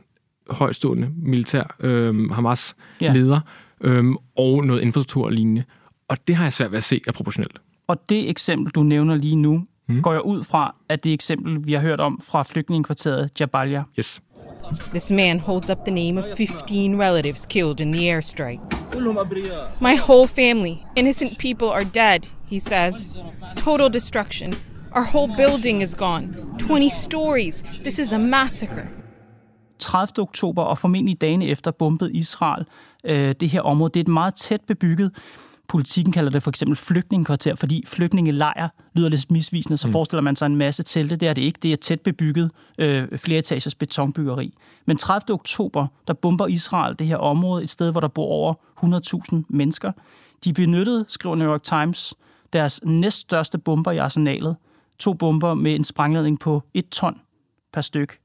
højstående 0.50 1.12
militær 1.18 1.76
øh, 1.80 2.32
Hamas-leder 2.32 3.40
yeah. 3.86 3.98
øh, 3.98 4.16
og 4.36 4.66
noget 4.66 4.82
infrastruktur 4.82 5.26
og 5.26 5.32
lignende. 5.32 5.64
Og 6.08 6.18
det 6.28 6.36
har 6.36 6.46
jeg 6.46 6.54
svært 6.54 6.72
ved 6.72 6.78
at 6.78 6.84
se 6.84 7.02
er 7.08 7.12
proportionelt. 7.12 7.58
Og 7.88 8.10
det 8.10 8.30
eksempel, 8.30 8.72
du 8.72 8.84
nævner 8.84 9.16
lige 9.16 9.36
nu, 9.36 9.68
mm. 9.88 10.02
går 10.02 10.14
jeg 10.14 10.22
ud 10.22 10.44
fra, 10.44 10.76
at 10.90 11.04
det 11.04 11.14
eksempel, 11.14 11.66
vi 11.66 11.74
har 11.74 11.82
hørt 11.82 12.00
om 12.00 12.22
fra 12.24 12.44
flygtningekvarteret 12.44 13.30
Jabalia. 13.40 13.84
Yes. 14.00 14.22
This 14.90 15.12
man 15.12 15.40
holds 15.40 15.70
up 15.70 15.78
the 15.86 15.96
name 15.96 16.20
of 16.20 16.26
15 16.38 17.02
relatives 17.02 17.46
killed 17.46 17.80
in 17.80 17.92
the 17.94 18.10
airstrike. 18.10 18.60
My 19.82 19.96
whole 20.08 20.28
family, 20.28 20.78
innocent 20.96 21.38
people, 21.40 21.68
are 21.68 21.84
dead, 21.84 22.20
he 22.50 22.60
says. 22.60 22.96
Total 23.56 23.94
destruction. 23.94 24.54
Our 24.92 25.04
whole 25.04 25.36
building 25.38 25.82
is 25.82 25.96
gone. 25.96 26.36
20 26.60 26.90
stories. 26.90 27.64
This 27.84 28.00
is 28.00 28.14
a 28.14 28.20
massacre. 28.20 28.88
30. 29.80 30.22
oktober 30.22 30.64
og 30.64 30.78
formentlig 30.78 31.22
dagene 31.22 31.46
efter 31.46 31.72
bombede 31.72 32.14
Israel 32.14 32.66
øh, 33.06 33.36
det 33.40 33.50
her 33.50 33.62
område. 33.62 33.90
Det 33.94 34.00
er 34.00 34.04
et 34.04 34.08
meget 34.08 34.36
tæt 34.36 34.62
bebygget 34.68 35.12
Politikken 35.68 36.14
kalder 36.14 36.32
det 36.32 36.44
for 36.44 36.50
eksempel 36.50 36.76
flygtningekvarter, 36.76 37.56
fordi 37.56 37.84
flygtningelejr 37.88 38.70
lyder 38.94 39.10
lidt 39.10 39.32
misvisende, 39.32 39.78
så 39.78 39.88
mm. 39.88 39.92
forestiller 39.92 40.22
man 40.22 40.36
sig 40.36 40.46
en 40.46 40.56
masse 40.56 40.84
telte. 40.84 41.16
Det 41.16 41.28
er 41.28 41.34
det 41.34 41.42
ikke. 41.42 41.60
Det 41.64 41.72
er 41.72 41.76
tæt 41.76 42.02
bebygget 42.02 42.52
øh, 42.78 43.18
fleretagers 43.18 43.76
betonbyggeri. 43.76 44.54
Men 44.86 44.98
30. 44.98 45.34
oktober, 45.34 45.88
der 46.08 46.14
bomber 46.14 46.48
Israel 46.48 47.00
det 47.00 47.08
her 47.08 47.18
område, 47.18 47.64
et 47.64 47.70
sted, 47.70 47.92
hvor 47.92 48.02
der 48.02 48.08
bor 48.08 48.28
over 48.28 48.54
100.000 49.34 49.44
mennesker. 49.50 49.92
De 50.44 50.54
benyttede, 50.54 51.06
skriver 51.08 51.36
New 51.36 51.48
York 51.48 51.64
Times, 51.64 52.14
deres 52.54 52.80
næststørste 52.84 53.58
bomber 53.58 53.92
i 53.92 53.98
arsenalet. 53.98 54.56
To 55.00 55.14
bomber 55.14 55.54
med 55.54 55.76
en 55.76 55.84
sprængladning 55.84 56.40
på 56.40 56.64
et 56.74 56.90
ton 56.90 57.22
per 57.74 57.82
styk. 57.82 58.20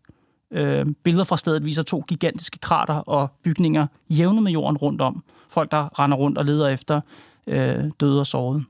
Øh, 0.50 0.86
billeder 1.02 1.24
fra 1.24 1.36
stedet 1.36 1.64
viser 1.64 1.82
to 1.82 2.04
gigantiske 2.08 2.58
krater 2.58 2.94
og 2.94 3.28
bygninger 3.42 3.86
jævnet 4.10 4.42
med 4.42 4.52
jorden 4.52 4.76
rundt 4.76 5.00
om. 5.00 5.24
Folk, 5.48 5.70
der 5.70 5.98
render 5.98 6.16
rundt 6.16 6.38
og 6.38 6.44
leder 6.44 6.68
efter 6.68 7.00
øh, 7.46 7.84
døde 8.00 8.20
og 8.20 8.26
sårede. 8.26 8.64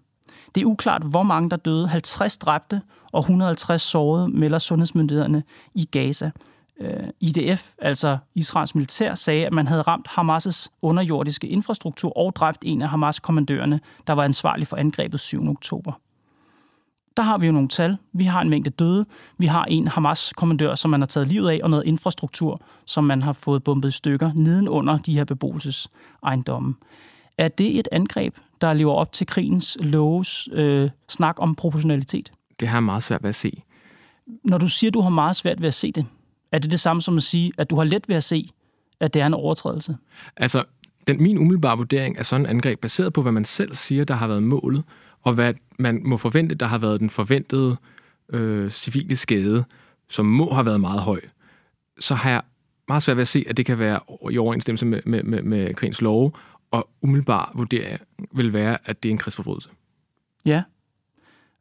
Det 0.55 0.61
er 0.61 0.67
uklart, 0.67 1.03
hvor 1.03 1.23
mange 1.23 1.51
der 1.51 1.57
døde. 1.57 1.89
50 1.89 2.39
dræbte 2.39 2.83
og 3.13 3.21
150 3.21 3.83
sårede, 3.83 4.29
melder 4.29 4.59
sundhedsmyndighederne 4.59 5.43
i 5.75 5.85
Gaza. 5.85 6.31
Øh, 6.81 7.09
IDF, 7.21 7.71
altså 7.79 8.19
Israels 8.35 8.75
militær, 8.75 9.15
sagde, 9.15 9.47
at 9.47 9.53
man 9.53 9.67
havde 9.67 9.83
ramt 9.83 10.09
Hamas' 10.09 10.69
underjordiske 10.83 11.49
infrastruktur 11.49 12.19
og 12.19 12.37
dræbt 12.37 12.59
en 12.63 12.83
af 12.83 12.89
Hamas-kommandørerne, 12.89 13.81
der 14.07 14.13
var 14.13 14.25
ansvarlig 14.25 14.67
for 14.67 14.77
angrebet 14.77 15.21
7. 15.21 15.49
oktober. 15.49 15.93
Der 17.17 17.23
har 17.23 17.39
vi 17.39 17.47
jo 17.47 17.53
nogle 17.53 17.69
tal. 17.69 17.97
Vi 18.13 18.25
har 18.25 18.41
en 18.41 18.51
mængde 18.51 18.71
døde. 18.71 19.07
Vi 19.39 19.47
har 19.47 19.65
en 19.65 19.89
Hamas-kommandør, 19.89 20.75
som 20.75 20.91
man 20.91 21.01
har 21.01 21.07
taget 21.07 21.29
livet 21.29 21.51
af, 21.51 21.61
og 21.63 21.71
noget 21.71 21.87
infrastruktur, 21.87 22.61
som 22.85 23.05
man 23.05 23.23
har 23.23 23.33
fået 23.33 23.65
bumpet 23.65 23.89
i 23.89 23.93
stykker 23.93 24.31
nedenunder 24.35 24.99
de 24.99 25.15
her 25.15 25.25
beboelsesejendomme. 25.25 26.75
Er 27.39 27.49
det 27.49 27.79
et 27.79 27.89
angreb, 27.93 28.35
der 28.61 28.73
lever 28.73 28.93
op 28.93 29.13
til 29.13 29.27
krigens 29.27 29.79
loves 29.81 30.49
øh, 30.53 30.91
snak 31.09 31.37
om 31.39 31.55
proportionalitet? 31.55 32.33
Det 32.61 32.69
har 32.69 32.77
jeg 32.77 32.83
meget 32.83 33.03
svært 33.03 33.23
ved 33.23 33.29
at 33.29 33.35
se. 33.35 33.63
Når 34.45 34.59
du 34.59 34.69
siger, 34.69 34.91
at 34.91 34.95
du 34.95 35.01
har 35.01 35.11
meget 35.11 35.37
svært 35.37 35.61
ved 35.61 35.69
at 35.69 35.75
se 35.75 35.93
det, 35.93 36.07
er 36.53 36.59
det 36.59 36.71
det 36.71 36.81
samme 36.81 37.03
som 37.03 37.17
at 37.17 37.23
sige, 37.23 37.53
at 37.59 37.71
du 37.71 37.77
har 37.77 37.85
let 37.85 38.09
ved 38.09 38.17
at 38.17 38.25
se, 38.25 38.51
at 39.01 39.15
det 39.15 39.23
er 39.23 39.27
en 39.27 39.35
overtrædelse? 39.35 39.97
Altså, 40.37 40.65
den 41.07 41.23
min 41.23 41.39
umiddelbare 41.39 41.77
vurdering 41.77 42.19
er 42.19 42.23
sådan 42.23 42.47
en 42.47 42.51
angreb, 42.51 42.81
baseret 42.81 43.13
på, 43.13 43.23
hvad 43.23 43.33
man 43.33 43.45
selv 43.45 43.75
siger, 43.75 44.05
der 44.05 44.15
har 44.15 44.27
været 44.27 44.43
målet, 44.43 44.83
og 45.23 45.33
hvad 45.33 45.55
man 45.79 46.01
må 46.05 46.17
forvente, 46.17 46.55
der 46.55 46.67
har 46.67 46.79
været 46.79 47.01
den 47.01 47.11
forventede 47.11 47.77
øh, 48.33 48.71
civile 48.71 49.17
skade, 49.17 49.65
som 50.09 50.27
må 50.27 50.55
have 50.55 50.67
været 50.67 50.81
meget 50.81 51.01
høj, 51.01 51.21
så 52.01 52.15
har 52.15 52.31
jeg 52.31 52.43
meget 52.89 53.03
svært 53.03 53.17
ved 53.17 53.23
at 53.23 53.29
se, 53.29 53.45
at 53.49 53.57
det 53.57 53.67
kan 53.67 53.79
være 53.79 54.01
i 54.31 54.39
overensstemmelse 54.39 54.87
med, 54.87 55.01
med, 55.07 55.23
med, 55.23 55.43
med 55.43 55.75
krigens 55.75 56.01
love, 56.01 56.33
og 56.71 56.89
umiddelbar 57.03 57.53
vurdering 57.55 58.01
vil 58.33 58.53
være, 58.53 58.79
at 58.85 59.03
det 59.03 59.09
er 59.09 59.13
en 59.13 59.19
krigsforbrydelse. 59.19 59.69
Ja. 60.45 60.63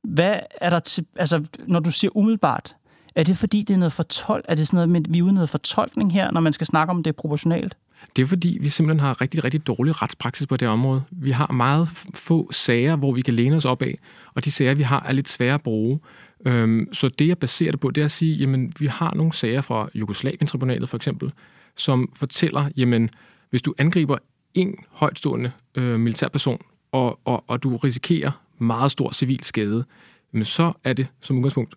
Hvad 0.04 0.39
er 0.62 0.70
der 0.70 0.80
til, 0.80 1.06
altså, 1.16 1.46
når 1.68 1.80
du 1.80 1.92
siger 1.92 2.18
umiddelbart, 2.18 2.75
er 3.16 3.24
det 3.24 3.38
fordi, 3.38 3.63
det 3.63 3.74
er 3.74 3.78
noget 3.78 3.94
fortol 3.94 4.42
er 4.46 4.56
det 4.56 4.68
sådan 4.68 4.78
noget 4.78 4.89
med, 4.89 5.01
vi 5.10 5.20
er 5.20 5.24
ude 5.24 5.34
noget 5.34 5.50
fortolkning 5.50 6.13
her, 6.13 6.32
når 6.32 6.42
man 6.42 6.54
skal 6.54 6.68
snakke 6.68 6.92
om 6.92 7.04
det 7.04 7.16
proportionalt? 7.16 7.78
Det 8.16 8.22
er 8.22 8.28
fordi, 8.28 8.58
vi 8.62 8.70
simpelthen 8.70 9.00
har 9.00 9.22
rigtig, 9.22 9.44
rigtig 9.44 9.68
dårlig 9.68 10.01
retspraksis 10.01 10.48
på 10.48 10.58
det 10.58 10.68
område. 10.68 11.04
Vi 11.12 11.32
har 11.32 11.51
meget 11.51 11.88
få 12.13 12.51
sager, 12.51 12.96
hvor 12.96 13.12
vi 13.13 13.22
kan 13.22 13.34
læne 13.34 13.56
os 13.56 13.66
op 13.66 13.82
af, 13.82 14.00
og 14.34 14.46
de 14.46 14.51
sager, 14.51 14.74
vi 14.74 14.84
har, 14.84 15.04
er 15.08 15.12
lidt 15.12 15.30
svære 15.30 15.54
at 15.54 15.62
bruge. 15.62 16.00
Øhm, 16.46 16.94
så 16.94 17.10
det, 17.10 17.28
jeg 17.28 17.38
baserer 17.38 17.72
det 17.72 17.80
på, 17.80 17.92
det 17.92 18.01
er 18.01 18.06
at 18.06 18.12
sige, 18.12 18.36
jamen, 18.36 18.74
vi 18.80 18.88
har 18.88 19.13
nogle 19.16 19.34
sager 19.34 19.62
fra 19.62 19.89
Jugoslavien-tribunalet 19.94 20.89
for 20.89 20.98
eksempel, 20.98 21.32
som 21.75 22.12
fortæller, 22.16 22.70
jamen, 22.78 23.10
hvis 23.50 23.62
du 23.62 23.74
angriber 23.78 24.18
en 24.53 24.75
højtstående 24.89 25.51
øh, 25.75 26.00
militærperson, 26.00 26.62
og, 26.91 27.20
og, 27.25 27.44
og 27.48 27.63
du 27.63 27.77
risikerer 27.77 28.32
meget 28.58 28.91
stor 28.91 29.12
civil 29.12 29.44
skade, 29.44 29.86
men 30.32 30.46
så 30.46 30.74
er 30.84 30.94
det 30.94 31.08
som 31.22 31.38
udgangspunkt 31.38 31.75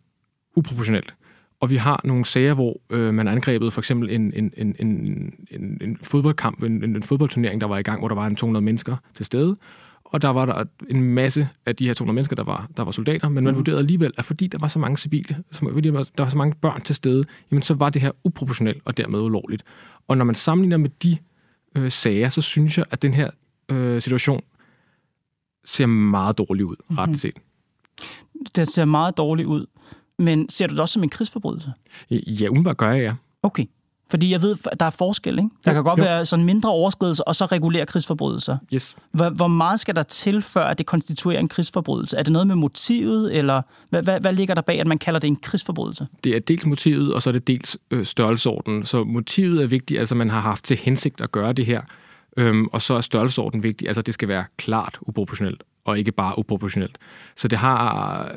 uproportionelt. 0.57 1.15
Og 1.61 1.71
vi 1.71 1.77
har 1.77 2.01
nogle 2.05 2.25
sager, 2.25 2.55
hvor 2.55 2.81
øh, 2.91 3.15
man 3.15 3.29
angrebet 3.29 3.73
for 3.73 3.81
eksempel 3.81 4.11
en, 4.11 4.33
en, 4.35 4.53
en, 4.57 4.77
en, 4.79 4.89
en, 5.51 5.79
en 5.81 5.99
fodboldkamp, 6.03 6.63
en, 6.63 6.85
en 6.85 7.03
fodboldturnering, 7.03 7.61
der 7.61 7.67
var 7.67 7.79
i 7.79 7.83
gang, 7.83 7.99
hvor 7.99 8.09
der 8.09 8.15
var 8.15 8.27
en 8.27 8.37
200 8.37 8.65
mennesker 8.65 8.97
til 9.15 9.27
stede, 9.27 9.57
og 10.05 10.23
der 10.23 10.29
var 10.29 10.47
der 10.47 10.65
en 10.89 11.03
masse 11.03 11.49
af 11.67 11.77
de 11.77 11.87
her 11.87 11.95
200 11.95 12.15
mennesker, 12.15 12.37
der 12.37 12.45
var, 12.45 12.69
der 12.77 12.83
var 12.83 12.91
soldater, 12.91 13.29
men 13.29 13.45
man 13.45 13.55
mm. 13.55 13.59
vurderede 13.59 13.79
alligevel, 13.79 14.13
at 14.19 14.25
fordi 14.25 14.47
der 14.47 14.59
var 14.59 14.69
så 14.69 14.79
mange 14.79 14.97
civile, 14.97 15.37
fordi 15.53 15.89
der 15.89 15.93
var, 15.93 16.09
der 16.17 16.23
var 16.23 16.31
så 16.31 16.39
mange 16.39 16.55
børn 16.61 16.81
til 16.81 16.95
stede, 16.95 17.25
jamen 17.51 17.63
så 17.63 17.75
var 17.75 17.91
det 17.91 18.03
her 18.03 18.11
uproportionelt 18.25 18.83
og 18.85 18.97
dermed 18.97 19.21
ulovligt. 19.21 19.63
Og 20.09 20.17
når 20.17 20.25
man 20.25 20.35
sammenligner 20.35 20.77
med 20.77 20.91
de 21.03 21.19
øh, 21.75 21.91
sager, 21.91 22.29
så 22.29 22.43
synes 22.43 22.79
jeg, 22.79 22.85
at 22.91 23.03
den 23.03 23.15
her 23.15 23.31
øh, 23.69 24.03
situation 24.03 24.43
ser 25.65 25.87
meget 25.87 26.39
dårlig 26.39 26.65
ud, 26.65 26.77
mm-hmm. 26.79 26.99
ret 26.99 27.19
set. 27.21 27.37
Den 28.57 28.67
ser 28.67 28.85
meget 28.85 29.17
dårlig 29.17 29.47
ud, 29.47 29.67
men 30.19 30.49
ser 30.49 30.67
du 30.67 30.75
det 30.75 30.81
også 30.81 30.93
som 30.93 31.03
en 31.03 31.09
krigsforbrydelse? 31.09 31.73
Ja, 32.11 32.49
umiddelbart 32.49 32.77
gør 32.77 32.93
jeg, 32.93 33.03
ja. 33.03 33.15
Okay. 33.43 33.65
Fordi 34.13 34.33
jeg 34.33 34.43
ved, 34.43 34.57
at 34.73 34.81
der 34.81 34.87
er 34.87 34.91
forskel, 34.91 35.39
ikke? 35.39 35.51
Der 35.65 35.71
jo, 35.71 35.75
kan 35.75 35.85
godt 35.85 35.99
jo. 35.99 36.05
være 36.05 36.27
sådan 36.27 36.45
mindre 36.45 36.71
overskridelser, 36.71 37.25
og 37.25 37.37
så 37.37 37.47
regulere 37.47 37.87
krigsforbrydelser. 37.87 38.59
Yes. 38.75 38.97
Hvor, 39.13 39.31
hvor 39.31 39.49
meget 39.49 39.81
skal 39.81 39.97
der 39.97 40.03
til, 40.03 40.43
før 40.43 40.65
at 40.65 40.79
det 40.79 40.87
konstituerer 40.87 41.41
en 41.41 41.49
krigsforbrydelse? 41.49 42.17
Er 42.17 42.23
det 42.23 42.33
noget 42.33 42.47
med 42.47 42.55
motivet, 42.55 43.37
eller 43.37 43.63
hvad, 43.91 44.03
hvad, 44.03 44.21
hvad 44.21 44.33
ligger 44.33 44.55
der 44.55 44.63
bag, 44.63 44.81
at 44.81 44.87
man 44.87 44.99
kalder 44.99 45.21
det 45.21 45.29
en 45.29 45.37
krigsforbrydelse? 45.37 46.07
Det 46.25 46.37
er 46.37 46.41
dels 46.41 46.67
motivet, 46.67 47.15
og 47.15 47.23
så 47.23 47.31
er 47.31 47.33
det 47.33 47.47
dels 47.47 47.79
øh, 47.91 48.07
størrelsesordenen. 48.07 48.85
Så 48.85 49.05
motivet 49.05 49.63
er 49.63 49.67
vigtigt, 49.67 50.01
altså 50.01 50.15
man 50.15 50.31
har 50.31 50.41
haft 50.41 50.65
til 50.65 50.77
hensigt 50.77 51.21
at 51.21 51.33
gøre 51.33 51.53
det 51.53 51.67
her. 51.67 51.81
Øhm, 52.37 52.67
og 52.67 52.83
så 52.83 52.95
er 52.95 53.01
størrelsesordenen 53.01 53.63
vigtig, 53.63 53.89
altså 53.89 54.03
det 54.03 54.15
skal 54.15 54.29
være 54.29 54.45
klart 54.57 54.99
uproportionelt, 55.01 55.63
og 55.85 55.99
ikke 55.99 56.13
bare 56.13 56.39
uproportionelt. 56.39 56.99
Så 57.37 57.49
det 57.49 57.59
har 57.59 58.29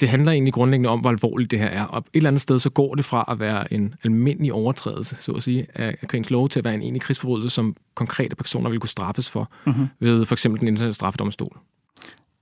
det 0.00 0.08
handler 0.08 0.32
egentlig 0.32 0.52
grundlæggende 0.52 0.88
om, 0.88 1.00
hvor 1.00 1.10
alvorligt 1.10 1.50
det 1.50 1.58
her 1.58 1.66
er. 1.66 1.82
Og 1.82 1.98
et 1.98 2.04
eller 2.14 2.30
andet 2.30 2.42
sted, 2.42 2.58
så 2.58 2.70
går 2.70 2.94
det 2.94 3.04
fra 3.04 3.24
at 3.28 3.40
være 3.40 3.72
en 3.72 3.94
almindelig 4.04 4.52
overtrædelse, 4.52 5.16
så 5.20 5.32
at 5.32 5.42
sige, 5.42 5.66
af 5.74 5.98
krigens 6.08 6.30
lov, 6.30 6.48
til 6.48 6.60
at 6.60 6.64
være 6.64 6.74
en 6.74 6.82
egentlig 6.82 7.02
krigsforbrydelse, 7.02 7.54
som 7.54 7.76
konkrete 7.94 8.36
personer 8.36 8.70
vil 8.70 8.80
kunne 8.80 8.88
straffes 8.88 9.30
for, 9.30 9.50
mm-hmm. 9.66 9.86
ved 10.00 10.24
for 10.24 10.34
eksempel 10.34 10.60
den 10.60 10.68
internationale 10.68 10.94
straffedomstol. 10.94 11.58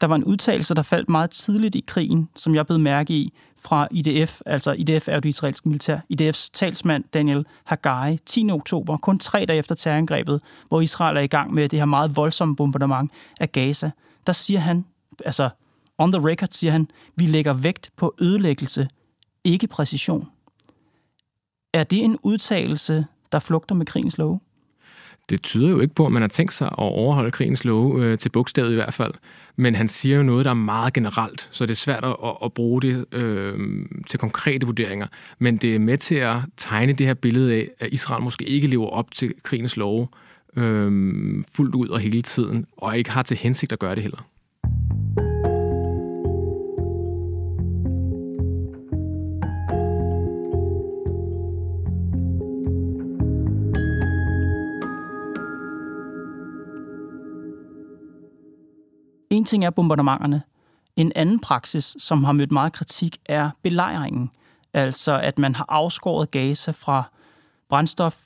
Der 0.00 0.06
var 0.06 0.16
en 0.16 0.24
udtalelse, 0.24 0.74
der 0.74 0.82
faldt 0.82 1.08
meget 1.08 1.30
tidligt 1.30 1.74
i 1.74 1.84
krigen, 1.86 2.28
som 2.34 2.54
jeg 2.54 2.66
blev 2.66 2.78
mærke 2.78 3.12
i, 3.12 3.32
fra 3.58 3.88
IDF, 3.90 4.40
altså 4.46 4.72
IDF 4.72 5.08
er 5.08 5.14
jo 5.14 5.20
det 5.20 5.28
israelske 5.28 5.68
militær, 5.68 5.98
IDF's 6.12 6.50
talsmand 6.52 7.04
Daniel 7.14 7.44
Haggai, 7.64 8.18
10. 8.26 8.50
oktober, 8.50 8.96
kun 8.96 9.18
tre 9.18 9.44
dage 9.48 9.58
efter 9.58 9.74
terrorangrebet, 9.74 10.40
hvor 10.68 10.80
Israel 10.80 11.16
er 11.16 11.20
i 11.20 11.26
gang 11.26 11.54
med 11.54 11.68
det 11.68 11.78
her 11.78 11.86
meget 11.86 12.16
voldsomme 12.16 12.56
bombardement 12.56 13.12
af 13.40 13.52
Gaza. 13.52 13.90
Der 14.26 14.32
siger 14.32 14.60
han, 14.60 14.84
altså 15.24 15.48
On 15.98 16.12
the 16.12 16.28
record 16.28 16.48
siger 16.50 16.70
han, 16.70 16.88
vi 17.16 17.26
lægger 17.26 17.52
vægt 17.52 17.90
på 17.96 18.14
ødelæggelse, 18.20 18.88
ikke 19.44 19.66
præcision. 19.66 20.28
Er 21.72 21.84
det 21.84 22.04
en 22.04 22.18
udtalelse, 22.22 23.06
der 23.32 23.38
flugter 23.38 23.74
med 23.74 23.86
krigens 23.86 24.18
love? 24.18 24.40
Det 25.28 25.42
tyder 25.42 25.68
jo 25.68 25.80
ikke 25.80 25.94
på, 25.94 26.06
at 26.06 26.12
man 26.12 26.22
har 26.22 26.28
tænkt 26.28 26.52
sig 26.52 26.66
at 26.66 26.78
overholde 26.78 27.30
krigens 27.30 27.64
love 27.64 28.04
øh, 28.04 28.18
til 28.18 28.28
bogstavet 28.28 28.72
i 28.72 28.74
hvert 28.74 28.94
fald. 28.94 29.12
Men 29.56 29.74
han 29.74 29.88
siger 29.88 30.16
jo 30.16 30.22
noget, 30.22 30.44
der 30.44 30.50
er 30.50 30.54
meget 30.54 30.92
generelt, 30.92 31.48
så 31.50 31.66
det 31.66 31.70
er 31.70 31.76
svært 31.76 32.04
at, 32.04 32.16
at 32.44 32.52
bruge 32.52 32.82
det 32.82 33.04
øh, 33.12 33.58
til 34.06 34.20
konkrete 34.20 34.66
vurderinger. 34.66 35.06
Men 35.38 35.56
det 35.56 35.74
er 35.74 35.78
med 35.78 35.98
til 35.98 36.14
at 36.14 36.36
tegne 36.56 36.92
det 36.92 37.06
her 37.06 37.14
billede 37.14 37.54
af, 37.54 37.70
at 37.80 37.92
Israel 37.92 38.22
måske 38.22 38.44
ikke 38.44 38.66
lever 38.66 38.86
op 38.86 39.10
til 39.10 39.34
krigens 39.42 39.76
love 39.76 40.08
øh, 40.56 41.44
fuldt 41.54 41.74
ud 41.74 41.88
og 41.88 42.00
hele 42.00 42.22
tiden, 42.22 42.66
og 42.76 42.98
ikke 42.98 43.10
har 43.10 43.22
til 43.22 43.36
hensigt 43.36 43.72
at 43.72 43.78
gøre 43.78 43.94
det 43.94 44.02
heller. 44.02 44.33
En 59.44 59.48
ting 59.48 59.64
er 59.64 59.70
bombardementerne. 59.70 60.42
En 60.96 61.12
anden 61.14 61.40
praksis, 61.40 61.96
som 61.98 62.24
har 62.24 62.32
mødt 62.32 62.52
meget 62.52 62.72
kritik, 62.72 63.18
er 63.26 63.50
belejringen. 63.62 64.30
Altså 64.72 65.18
at 65.18 65.38
man 65.38 65.54
har 65.54 65.64
afskåret 65.68 66.30
Gaza 66.30 66.70
fra 66.70 67.02
brændstof, 67.68 68.20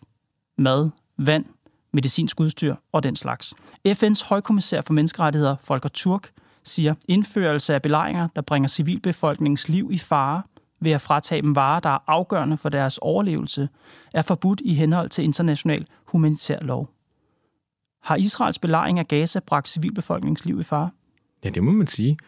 mad, 0.59 0.91
vand, 1.17 1.45
medicinsk 1.93 2.41
udstyr 2.41 2.75
og 2.93 3.03
den 3.03 3.17
slags. 3.17 3.55
FN's 3.89 4.29
højkommissær 4.29 4.81
for 4.81 4.93
menneskerettigheder, 4.93 5.57
Volker 5.69 5.89
Turk, 5.89 6.31
siger, 6.65 6.95
indførelse 7.09 7.75
af 7.75 7.83
belejringer, 7.83 8.29
der 8.37 8.43
bringer 8.43 8.69
civilbefolkningens 8.69 9.69
liv 9.69 9.89
i 9.93 9.99
fare, 9.99 10.43
ved 10.81 10.93
at 10.93 11.01
fratage 11.01 11.43
dem 11.43 11.57
varer, 11.57 11.81
der 11.81 11.91
er 11.91 11.99
afgørende 12.07 12.57
for 12.57 12.69
deres 12.69 12.99
overlevelse, 12.99 13.69
er 14.15 14.23
forbudt 14.23 14.61
i 14.65 14.75
henhold 14.75 15.09
til 15.09 15.25
international 15.25 15.87
humanitær 16.05 16.59
lov. 16.61 16.91
Har 18.03 18.17
Israels 18.17 18.59
belejring 18.59 18.99
af 18.99 19.09
Gaza 19.09 19.41
bragt 19.41 19.69
civilbefolkningens 19.69 20.45
liv 20.45 20.61
i 20.61 20.65
fare? 20.65 20.91
Ja, 21.45 21.51
det 21.51 21.63
må 21.63 21.71
man 21.71 21.87
sige. 21.87 22.19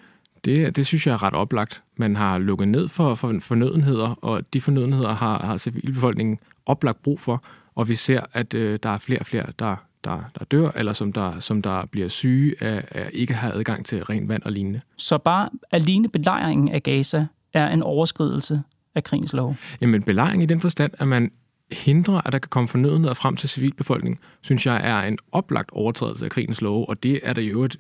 Det, 0.44 0.76
det 0.76 0.86
synes 0.86 1.06
jeg 1.06 1.12
er 1.12 1.22
ret 1.22 1.34
oplagt. 1.34 1.82
Man 1.96 2.16
har 2.16 2.38
lukket 2.38 2.68
ned 2.68 2.88
for, 2.88 3.14
for 3.14 3.34
fornødenheder, 3.40 4.08
og 4.24 4.52
de 4.54 4.60
fornødenheder 4.60 5.14
har, 5.14 5.46
har 5.46 5.56
civilbefolkningen 5.56 6.38
oplagt 6.66 7.02
brug 7.02 7.20
for, 7.20 7.44
og 7.74 7.88
vi 7.88 7.94
ser, 7.94 8.20
at 8.32 8.54
øh, 8.54 8.78
der 8.82 8.90
er 8.90 8.98
flere 8.98 9.20
og 9.20 9.26
flere, 9.26 9.46
der, 9.58 9.76
der, 10.04 10.20
der 10.38 10.44
dør, 10.44 10.70
eller 10.76 10.92
som 10.92 11.12
der, 11.12 11.40
som 11.40 11.62
der 11.62 11.86
bliver 11.86 12.08
syge 12.08 12.54
af, 12.60 12.84
af 12.90 13.10
ikke 13.12 13.34
at 13.34 13.38
have 13.38 13.54
adgang 13.54 13.86
til 13.86 14.04
ren 14.04 14.28
vand 14.28 14.42
og 14.42 14.52
lignende. 14.52 14.80
Så 14.96 15.18
bare 15.18 15.48
alene 15.70 16.08
belejringen 16.08 16.68
af 16.68 16.82
Gaza 16.82 17.26
er 17.52 17.68
en 17.68 17.82
overskridelse 17.82 18.62
af 18.94 19.04
krigens 19.04 19.32
lov? 19.32 19.56
Jamen 19.80 20.02
belejring 20.02 20.42
i 20.42 20.46
den 20.46 20.60
forstand, 20.60 20.92
at 20.98 21.08
man 21.08 21.30
hindrer, 21.72 22.20
at 22.24 22.32
der 22.32 22.38
kan 22.38 22.48
komme 22.48 22.68
fornødenheder 22.68 23.14
frem 23.14 23.36
til 23.36 23.48
civilbefolkningen, 23.48 24.18
synes 24.40 24.66
jeg 24.66 24.80
er 24.82 25.00
en 25.00 25.18
oplagt 25.32 25.70
overtrædelse 25.72 26.24
af 26.24 26.30
krigens 26.30 26.60
lov, 26.60 26.84
og 26.88 27.02
det 27.02 27.20
er 27.22 27.32
der 27.32 27.42
jo 27.42 27.64
et 27.64 27.76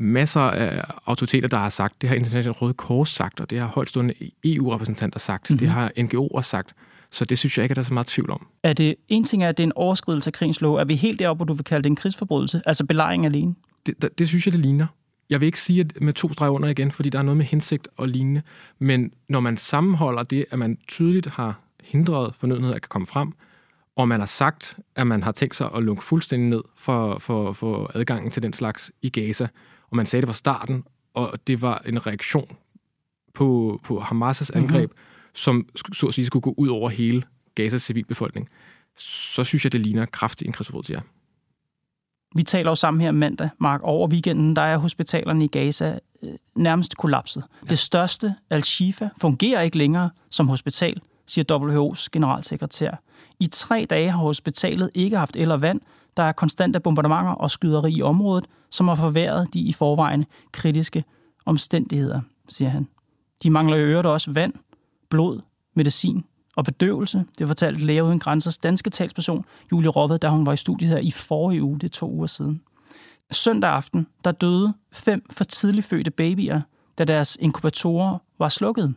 masser 0.00 0.40
af 0.40 0.84
autoriteter, 1.06 1.48
der 1.48 1.56
har 1.56 1.68
sagt. 1.68 2.02
Det 2.02 2.08
har 2.08 2.16
Internationalt 2.16 2.62
Røde 2.62 2.74
Kors 2.74 3.08
sagt, 3.08 3.40
og 3.40 3.50
det 3.50 3.58
har 3.58 3.66
højtstående 3.66 4.14
EU-repræsentanter 4.44 5.18
sagt. 5.18 5.50
Mm-hmm. 5.50 5.58
Det 5.58 5.68
har 5.68 5.92
NGO'er 5.98 6.42
sagt. 6.42 6.74
Så 7.10 7.24
det 7.24 7.38
synes 7.38 7.58
jeg 7.58 7.64
ikke, 7.64 7.72
at 7.72 7.76
der 7.76 7.82
er 7.82 7.86
så 7.86 7.94
meget 7.94 8.06
tvivl 8.06 8.30
om. 8.30 8.46
Er 8.62 8.72
det 8.72 8.94
en 9.08 9.24
ting, 9.24 9.42
at 9.42 9.56
det 9.56 9.62
er 9.62 9.66
en 9.66 9.72
overskridelse 9.76 10.28
af 10.28 10.32
krigens 10.32 10.60
lov? 10.60 10.76
Er 10.76 10.84
vi 10.84 10.94
helt 10.94 11.18
deroppe, 11.18 11.38
hvor 11.38 11.44
du 11.44 11.52
vil 11.52 11.64
kalde 11.64 11.82
det 11.82 11.90
en 11.90 11.96
krigsforbrydelse? 11.96 12.62
Altså 12.66 12.86
belejring 12.86 13.26
alene? 13.26 13.54
Det, 13.86 14.02
det, 14.02 14.18
det 14.18 14.28
synes 14.28 14.46
jeg, 14.46 14.52
det 14.52 14.60
ligner. 14.60 14.86
Jeg 15.30 15.40
vil 15.40 15.46
ikke 15.46 15.60
sige 15.60 15.80
at 15.80 16.00
med 16.00 16.12
to 16.12 16.32
streger 16.32 16.52
under 16.52 16.68
igen, 16.68 16.90
fordi 16.90 17.08
der 17.08 17.18
er 17.18 17.22
noget 17.22 17.36
med 17.36 17.46
hensigt 17.46 17.88
og 17.96 18.08
lignende. 18.08 18.42
Men 18.78 19.12
når 19.28 19.40
man 19.40 19.56
sammenholder 19.56 20.22
det, 20.22 20.44
at 20.50 20.58
man 20.58 20.78
tydeligt 20.88 21.26
har 21.26 21.60
hindret 21.84 22.34
fornødenheder 22.40 22.74
at 22.74 22.88
komme 22.88 23.06
frem, 23.06 23.32
og 23.96 24.08
man 24.08 24.20
har 24.20 24.26
sagt, 24.26 24.78
at 24.96 25.06
man 25.06 25.22
har 25.22 25.32
tænkt 25.32 25.56
sig 25.56 25.70
at 25.76 25.82
lukke 25.82 26.02
fuldstændig 26.02 26.48
ned 26.48 26.62
for, 26.76 27.18
for, 27.18 27.52
for 27.52 27.90
adgangen 27.94 28.30
til 28.30 28.42
den 28.42 28.52
slags 28.52 28.92
i 29.02 29.08
Gaza, 29.08 29.48
og 29.90 29.96
man 29.96 30.06
sagde 30.06 30.20
det 30.20 30.28
fra 30.28 30.34
starten, 30.34 30.84
og 31.14 31.38
det 31.46 31.62
var 31.62 31.82
en 31.86 32.06
reaktion 32.06 32.56
på, 33.34 33.80
på 33.84 34.00
Hamas' 34.00 34.50
angreb, 34.54 34.90
mm-hmm. 34.90 35.32
som 35.34 35.68
så 35.92 36.06
at 36.06 36.14
sige 36.14 36.26
skulle 36.26 36.42
gå 36.42 36.54
ud 36.56 36.68
over 36.68 36.90
hele 36.90 37.22
Gazas 37.54 37.82
civilbefolkning, 37.82 38.48
så 38.96 39.44
synes 39.44 39.64
jeg, 39.64 39.72
det 39.72 39.80
ligner 39.80 40.06
kraftigt 40.06 40.46
en 40.46 40.52
krigsforbrydelse, 40.52 40.92
ja. 40.92 41.00
Vi 42.36 42.42
taler 42.42 42.70
jo 42.70 42.74
sammen 42.74 43.00
her 43.00 43.12
mandag, 43.12 43.48
Mark. 43.58 43.80
Over 43.82 44.08
weekenden, 44.08 44.56
der 44.56 44.62
er 44.62 44.76
hospitalerne 44.76 45.44
i 45.44 45.48
Gaza 45.48 45.98
øh, 46.22 46.30
nærmest 46.54 46.96
kollapset. 46.96 47.44
Ja. 47.62 47.68
Det 47.68 47.78
største, 47.78 48.34
Al-Shifa, 48.50 49.08
fungerer 49.20 49.60
ikke 49.60 49.78
længere 49.78 50.10
som 50.30 50.48
hospital, 50.48 51.00
siger 51.26 51.44
WHO's 51.58 52.06
generalsekretær. 52.12 53.02
I 53.40 53.46
tre 53.46 53.86
dage 53.90 54.10
har 54.10 54.18
hospitalet 54.18 54.90
ikke 54.94 55.16
haft 55.16 55.36
el 55.36 55.50
og 55.50 55.62
vand. 55.62 55.80
Der 56.16 56.22
er 56.22 56.32
konstante 56.32 56.80
bombardementer 56.80 57.32
og 57.32 57.50
skyderi 57.50 57.92
i 57.92 58.02
området, 58.02 58.46
som 58.70 58.88
har 58.88 58.94
forværret 58.94 59.54
de 59.54 59.60
i 59.60 59.72
forvejen 59.72 60.24
kritiske 60.52 61.04
omstændigheder, 61.46 62.20
siger 62.48 62.68
han. 62.68 62.88
De 63.42 63.50
mangler 63.50 63.76
i 63.76 63.80
øvrigt 63.80 64.06
også 64.06 64.32
vand, 64.32 64.52
blod, 65.08 65.40
medicin 65.74 66.24
og 66.56 66.64
bedøvelse. 66.64 67.24
Det 67.38 67.46
fortalte 67.46 67.86
Læger 67.86 68.02
Uden 68.02 68.18
Grænsers 68.18 68.58
danske 68.58 68.90
talsperson 68.90 69.44
Julie 69.72 69.90
Roved, 69.90 70.18
da 70.18 70.28
hun 70.28 70.46
var 70.46 70.52
i 70.52 70.56
studiet 70.56 70.90
her 70.90 70.98
i 70.98 71.10
forrige 71.10 71.62
uge, 71.62 71.78
det 71.78 71.84
er 71.84 71.88
to 71.88 72.10
uger 72.10 72.26
siden. 72.26 72.62
Søndag 73.30 73.70
aften, 73.70 74.06
der 74.24 74.32
døde 74.32 74.74
fem 74.92 75.30
for 75.30 75.44
tidligt 75.44 75.86
fødte 75.86 76.10
babyer, 76.10 76.60
da 76.98 77.04
deres 77.04 77.36
inkubatorer 77.40 78.18
var 78.38 78.48
slukket. 78.48 78.94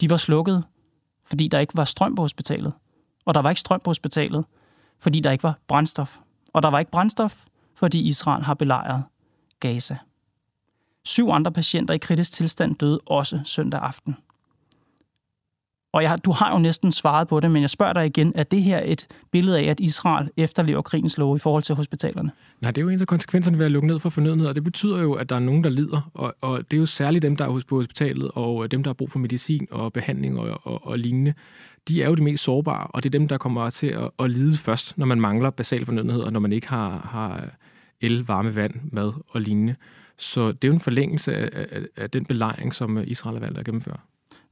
De 0.00 0.10
var 0.10 0.16
slukket, 0.16 0.64
fordi 1.24 1.48
der 1.48 1.58
ikke 1.58 1.76
var 1.76 1.84
strøm 1.84 2.14
på 2.14 2.22
hospitalet. 2.22 2.72
Og 3.24 3.34
der 3.34 3.42
var 3.42 3.50
ikke 3.50 3.60
strøm 3.60 3.80
på 3.84 3.90
hospitalet, 3.90 4.44
fordi 5.02 5.20
der 5.20 5.30
ikke 5.30 5.44
var 5.44 5.58
brændstof. 5.68 6.18
Og 6.52 6.62
der 6.62 6.68
var 6.68 6.78
ikke 6.78 6.90
brændstof, 6.90 7.44
fordi 7.74 8.08
Israel 8.08 8.42
har 8.42 8.54
belejret 8.54 9.04
Gaza. 9.60 9.96
Syv 11.04 11.28
andre 11.28 11.52
patienter 11.52 11.94
i 11.94 11.98
kritisk 11.98 12.32
tilstand 12.32 12.76
døde 12.76 13.00
også 13.06 13.40
søndag 13.44 13.80
aften. 13.80 14.16
Og 15.92 16.02
jeg, 16.02 16.18
du 16.24 16.32
har 16.32 16.52
jo 16.52 16.58
næsten 16.58 16.92
svaret 16.92 17.28
på 17.28 17.40
det, 17.40 17.50
men 17.50 17.62
jeg 17.62 17.70
spørger 17.70 17.92
dig 17.92 18.06
igen, 18.06 18.32
er 18.34 18.42
det 18.42 18.62
her 18.62 18.82
et 18.84 19.06
billede 19.30 19.58
af, 19.58 19.64
at 19.64 19.80
Israel 19.80 20.30
efterlever 20.36 20.82
krigens 20.82 21.18
lov 21.18 21.36
i 21.36 21.38
forhold 21.38 21.62
til 21.62 21.74
hospitalerne? 21.74 22.30
Nej, 22.60 22.70
det 22.70 22.80
er 22.80 22.82
jo 22.82 22.88
en 22.88 23.00
af 23.00 23.06
konsekvenserne 23.06 23.58
ved 23.58 23.64
at 23.64 23.72
lukke 23.72 23.88
ned 23.88 24.00
for 24.00 24.10
fornødenhed, 24.10 24.48
og 24.48 24.54
det 24.54 24.64
betyder 24.64 24.98
jo, 24.98 25.12
at 25.12 25.28
der 25.28 25.36
er 25.36 25.40
nogen, 25.40 25.64
der 25.64 25.70
lider, 25.70 26.10
og, 26.14 26.34
og 26.40 26.70
det 26.70 26.76
er 26.76 26.80
jo 26.80 26.86
særligt 26.86 27.22
dem, 27.22 27.36
der 27.36 27.44
er 27.44 27.60
på 27.68 27.76
hospitalet, 27.76 28.30
og 28.34 28.70
dem, 28.70 28.82
der 28.82 28.88
har 28.88 28.94
brug 28.94 29.10
for 29.10 29.18
medicin 29.18 29.68
og 29.70 29.92
behandling 29.92 30.38
og, 30.38 30.60
og, 30.62 30.86
og 30.86 30.98
lignende. 30.98 31.34
De 31.88 32.02
er 32.02 32.08
jo 32.08 32.14
de 32.14 32.22
mest 32.22 32.44
sårbare, 32.44 32.86
og 32.86 33.02
det 33.02 33.08
er 33.08 33.18
dem, 33.18 33.28
der 33.28 33.38
kommer 33.38 33.70
til 33.70 33.86
at, 33.86 34.10
at 34.18 34.30
lide 34.30 34.56
først, 34.56 34.98
når 34.98 35.06
man 35.06 35.20
mangler 35.20 35.50
basale 35.50 35.86
fornødenheder, 35.86 36.30
når 36.30 36.40
man 36.40 36.52
ikke 36.52 36.68
har, 36.68 37.08
har 37.10 37.48
el, 38.00 38.24
varme, 38.26 38.54
vand, 38.54 38.74
mad 38.92 39.12
og 39.28 39.40
lignende. 39.40 39.74
Så 40.16 40.52
det 40.52 40.64
er 40.64 40.68
jo 40.68 40.74
en 40.74 40.80
forlængelse 40.80 41.36
af, 41.36 41.66
af, 41.72 41.82
af 41.96 42.10
den 42.10 42.24
belejring, 42.24 42.74
som 42.74 42.98
Israel 43.06 43.36
har 43.36 43.40
valgt 43.40 43.58
at 43.58 43.64
gennemføre. 43.64 43.96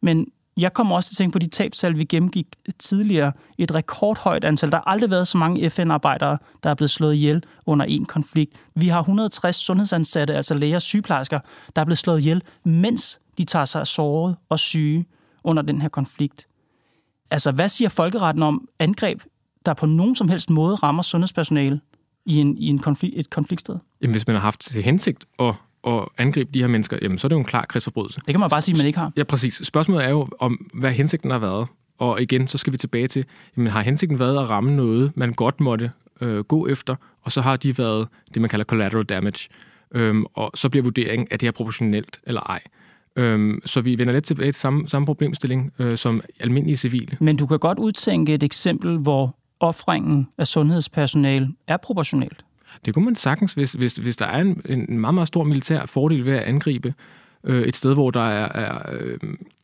Men 0.02 0.26
jeg 0.60 0.72
kommer 0.72 0.96
også 0.96 1.08
til 1.08 1.14
at 1.14 1.16
tænke 1.16 1.32
på 1.32 1.38
de 1.38 1.46
tabstal, 1.46 1.98
vi 1.98 2.04
gennemgik 2.04 2.46
tidligere. 2.78 3.32
Et 3.58 3.74
rekordhøjt 3.74 4.44
antal. 4.44 4.70
Der 4.70 4.76
har 4.76 4.84
aldrig 4.86 5.10
været 5.10 5.28
så 5.28 5.38
mange 5.38 5.70
FN-arbejdere, 5.70 6.38
der 6.62 6.70
er 6.70 6.74
blevet 6.74 6.90
slået 6.90 7.14
ihjel 7.14 7.44
under 7.66 7.86
en 7.86 8.04
konflikt. 8.04 8.56
Vi 8.74 8.88
har 8.88 9.00
160 9.00 9.56
sundhedsansatte, 9.56 10.34
altså 10.34 10.54
læger 10.54 10.76
og 10.76 10.82
sygeplejersker, 10.82 11.38
der 11.76 11.80
er 11.80 11.84
blevet 11.84 11.98
slået 11.98 12.18
ihjel, 12.18 12.42
mens 12.64 13.20
de 13.38 13.44
tager 13.44 13.64
sig 13.64 13.86
såret 13.86 14.36
og 14.48 14.58
syge 14.58 15.06
under 15.44 15.62
den 15.62 15.80
her 15.80 15.88
konflikt. 15.88 16.46
Altså, 17.30 17.52
hvad 17.52 17.68
siger 17.68 17.88
folkeretten 17.88 18.42
om 18.42 18.68
angreb, 18.78 19.22
der 19.66 19.74
på 19.74 19.86
nogen 19.86 20.16
som 20.16 20.28
helst 20.28 20.50
måde 20.50 20.74
rammer 20.74 21.02
sundhedspersonale 21.02 21.80
i, 22.26 22.36
en, 22.36 22.58
i 22.58 22.66
en 22.66 22.78
konflikt, 22.78 23.18
et 23.18 23.30
konfliktsted? 23.30 23.76
Jamen, 24.02 24.14
hvis 24.14 24.26
man 24.26 24.36
har 24.36 24.42
haft 24.42 24.60
til 24.60 24.82
hensigt 24.82 25.24
at 25.38 25.54
at 25.86 26.04
angribe 26.18 26.50
de 26.54 26.60
her 26.60 26.66
mennesker, 26.66 26.98
jamen 27.02 27.18
så 27.18 27.26
er 27.26 27.28
det 27.28 27.34
jo 27.36 27.38
en 27.38 27.44
klar 27.44 27.66
krigsforbrydelse. 27.68 28.20
Det 28.26 28.34
kan 28.34 28.40
man 28.40 28.50
bare 28.50 28.62
sige, 28.62 28.76
man 28.76 28.86
ikke 28.86 28.98
har. 28.98 29.12
Ja, 29.16 29.24
præcis. 29.24 29.60
Spørgsmålet 29.64 30.04
er 30.04 30.10
jo, 30.10 30.28
om 30.38 30.70
hvad 30.74 30.92
hensigten 30.92 31.30
har 31.30 31.38
været. 31.38 31.66
Og 31.98 32.22
igen, 32.22 32.46
så 32.46 32.58
skal 32.58 32.72
vi 32.72 32.78
tilbage 32.78 33.08
til, 33.08 33.24
jamen 33.56 33.72
har 33.72 33.82
hensigten 33.82 34.18
været 34.18 34.42
at 34.42 34.50
ramme 34.50 34.76
noget, 34.76 35.12
man 35.14 35.32
godt 35.32 35.60
måtte 35.60 35.90
øh, 36.20 36.38
gå 36.38 36.66
efter, 36.66 36.96
og 37.22 37.32
så 37.32 37.40
har 37.40 37.56
de 37.56 37.78
været 37.78 38.08
det, 38.34 38.42
man 38.42 38.50
kalder 38.50 38.64
collateral 38.64 39.04
damage. 39.04 39.48
Øhm, 39.94 40.24
og 40.34 40.50
så 40.54 40.68
bliver 40.68 40.84
vurderingen, 40.84 41.28
at 41.30 41.40
det 41.40 41.46
er 41.46 41.50
proportionelt 41.50 42.20
eller 42.26 42.40
ej. 42.40 42.60
Øhm, 43.16 43.60
så 43.66 43.80
vi 43.80 43.98
vender 43.98 44.12
lidt 44.12 44.24
tilbage 44.24 44.52
til 44.52 44.60
samme, 44.60 44.88
samme 44.88 45.06
problemstilling 45.06 45.72
øh, 45.78 45.96
som 45.96 46.22
almindelige 46.40 46.76
civile. 46.76 47.16
Men 47.20 47.36
du 47.36 47.46
kan 47.46 47.58
godt 47.58 47.78
udtænke 47.78 48.34
et 48.34 48.42
eksempel, 48.42 48.98
hvor 48.98 49.36
offringen 49.60 50.28
af 50.38 50.46
sundhedspersonale 50.46 51.48
er 51.68 51.76
proportionelt. 51.76 52.44
Det 52.84 52.94
kunne 52.94 53.04
man 53.04 53.14
sagtens, 53.14 53.52
hvis, 53.52 53.72
hvis, 53.72 53.96
hvis 53.96 54.16
der 54.16 54.26
er 54.26 54.40
en, 54.40 54.62
en 54.68 55.00
meget, 55.00 55.14
meget 55.14 55.28
stor 55.28 55.44
militær 55.44 55.86
fordel 55.86 56.24
ved 56.24 56.32
at 56.32 56.42
angribe 56.42 56.94
øh, 57.44 57.62
et 57.62 57.76
sted, 57.76 57.94
hvor 57.94 58.10
der 58.10 58.20
er, 58.20 58.48
er, 58.62 58.92
øh, 58.92 59.18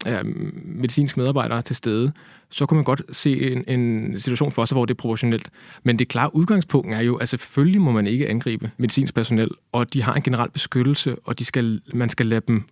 er 0.06 0.22
medicinske 0.64 1.20
medarbejdere 1.20 1.62
til 1.62 1.76
stede, 1.76 2.12
så 2.50 2.66
kunne 2.66 2.76
man 2.76 2.84
godt 2.84 3.02
se 3.12 3.52
en, 3.52 3.64
en 3.68 4.14
situation 4.20 4.52
for 4.52 4.64
sig, 4.64 4.74
hvor 4.74 4.84
det 4.84 4.94
er 4.94 4.98
proportionelt. 4.98 5.50
Men 5.82 5.98
det 5.98 6.08
klare 6.08 6.36
udgangspunkt 6.36 6.94
er 6.94 7.00
jo, 7.00 7.16
at 7.16 7.28
selvfølgelig 7.28 7.80
må 7.80 7.92
man 7.92 8.06
ikke 8.06 8.28
angribe 8.28 8.70
medicinsk 8.76 9.14
personel, 9.14 9.50
og 9.72 9.94
de 9.94 10.02
har 10.02 10.14
en 10.14 10.22
generel 10.22 10.50
beskyttelse, 10.50 11.16
og 11.24 11.38
de 11.38 11.44
skal, 11.44 11.80
man 11.94 12.08
skal 12.08 12.26
lade 12.26 12.42
dem 12.48 12.64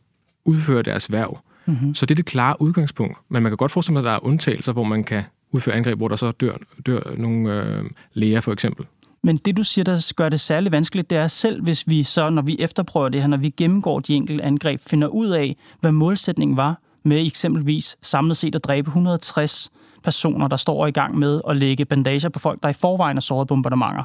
udføre 0.44 0.82
deres 0.82 1.12
værv. 1.12 1.38
Mm-hmm. 1.66 1.94
Så 1.94 2.06
det 2.06 2.14
er 2.14 2.16
det 2.16 2.24
klare 2.24 2.62
udgangspunkt. 2.62 3.18
Men 3.28 3.42
man 3.42 3.50
kan 3.50 3.56
godt 3.56 3.72
forestille 3.72 3.94
sig, 3.94 3.98
at 4.00 4.04
der 4.04 4.12
er 4.12 4.24
undtagelser, 4.24 4.72
hvor 4.72 4.84
man 4.84 5.04
kan 5.04 5.22
udføre 5.50 5.74
angreb, 5.74 5.98
hvor 5.98 6.08
der 6.08 6.16
så 6.16 6.30
dør, 6.30 6.56
dør 6.86 7.14
nogle 7.16 7.62
øh, 7.62 7.84
læger 8.14 8.40
for 8.40 8.52
eksempel. 8.52 8.86
Men 9.24 9.36
det, 9.36 9.56
du 9.56 9.62
siger, 9.62 9.84
der 9.84 10.12
gør 10.16 10.28
det 10.28 10.40
særlig 10.40 10.72
vanskeligt, 10.72 11.10
det 11.10 11.18
er 11.18 11.28
selv, 11.28 11.62
hvis 11.62 11.88
vi 11.88 12.02
så, 12.02 12.30
når 12.30 12.42
vi 12.42 12.56
efterprøver 12.60 13.08
det 13.08 13.20
her, 13.20 13.28
når 13.28 13.36
vi 13.36 13.50
gennemgår 13.50 14.00
de 14.00 14.14
enkelte 14.14 14.44
angreb, 14.44 14.80
finder 14.80 15.08
ud 15.08 15.28
af, 15.28 15.56
hvad 15.80 15.92
målsætningen 15.92 16.56
var 16.56 16.80
med 17.02 17.26
eksempelvis 17.26 17.96
samlet 18.02 18.36
set 18.36 18.54
at 18.54 18.64
dræbe 18.64 18.88
160 18.88 19.70
personer, 20.02 20.48
der 20.48 20.56
står 20.56 20.86
i 20.86 20.90
gang 20.90 21.18
med 21.18 21.40
at 21.48 21.56
lægge 21.56 21.84
bandager 21.84 22.28
på 22.28 22.38
folk, 22.38 22.62
der 22.62 22.68
i 22.68 22.72
forvejen 22.72 23.16
er 23.16 23.20
såret 23.20 23.48
bombardementer. 23.48 24.04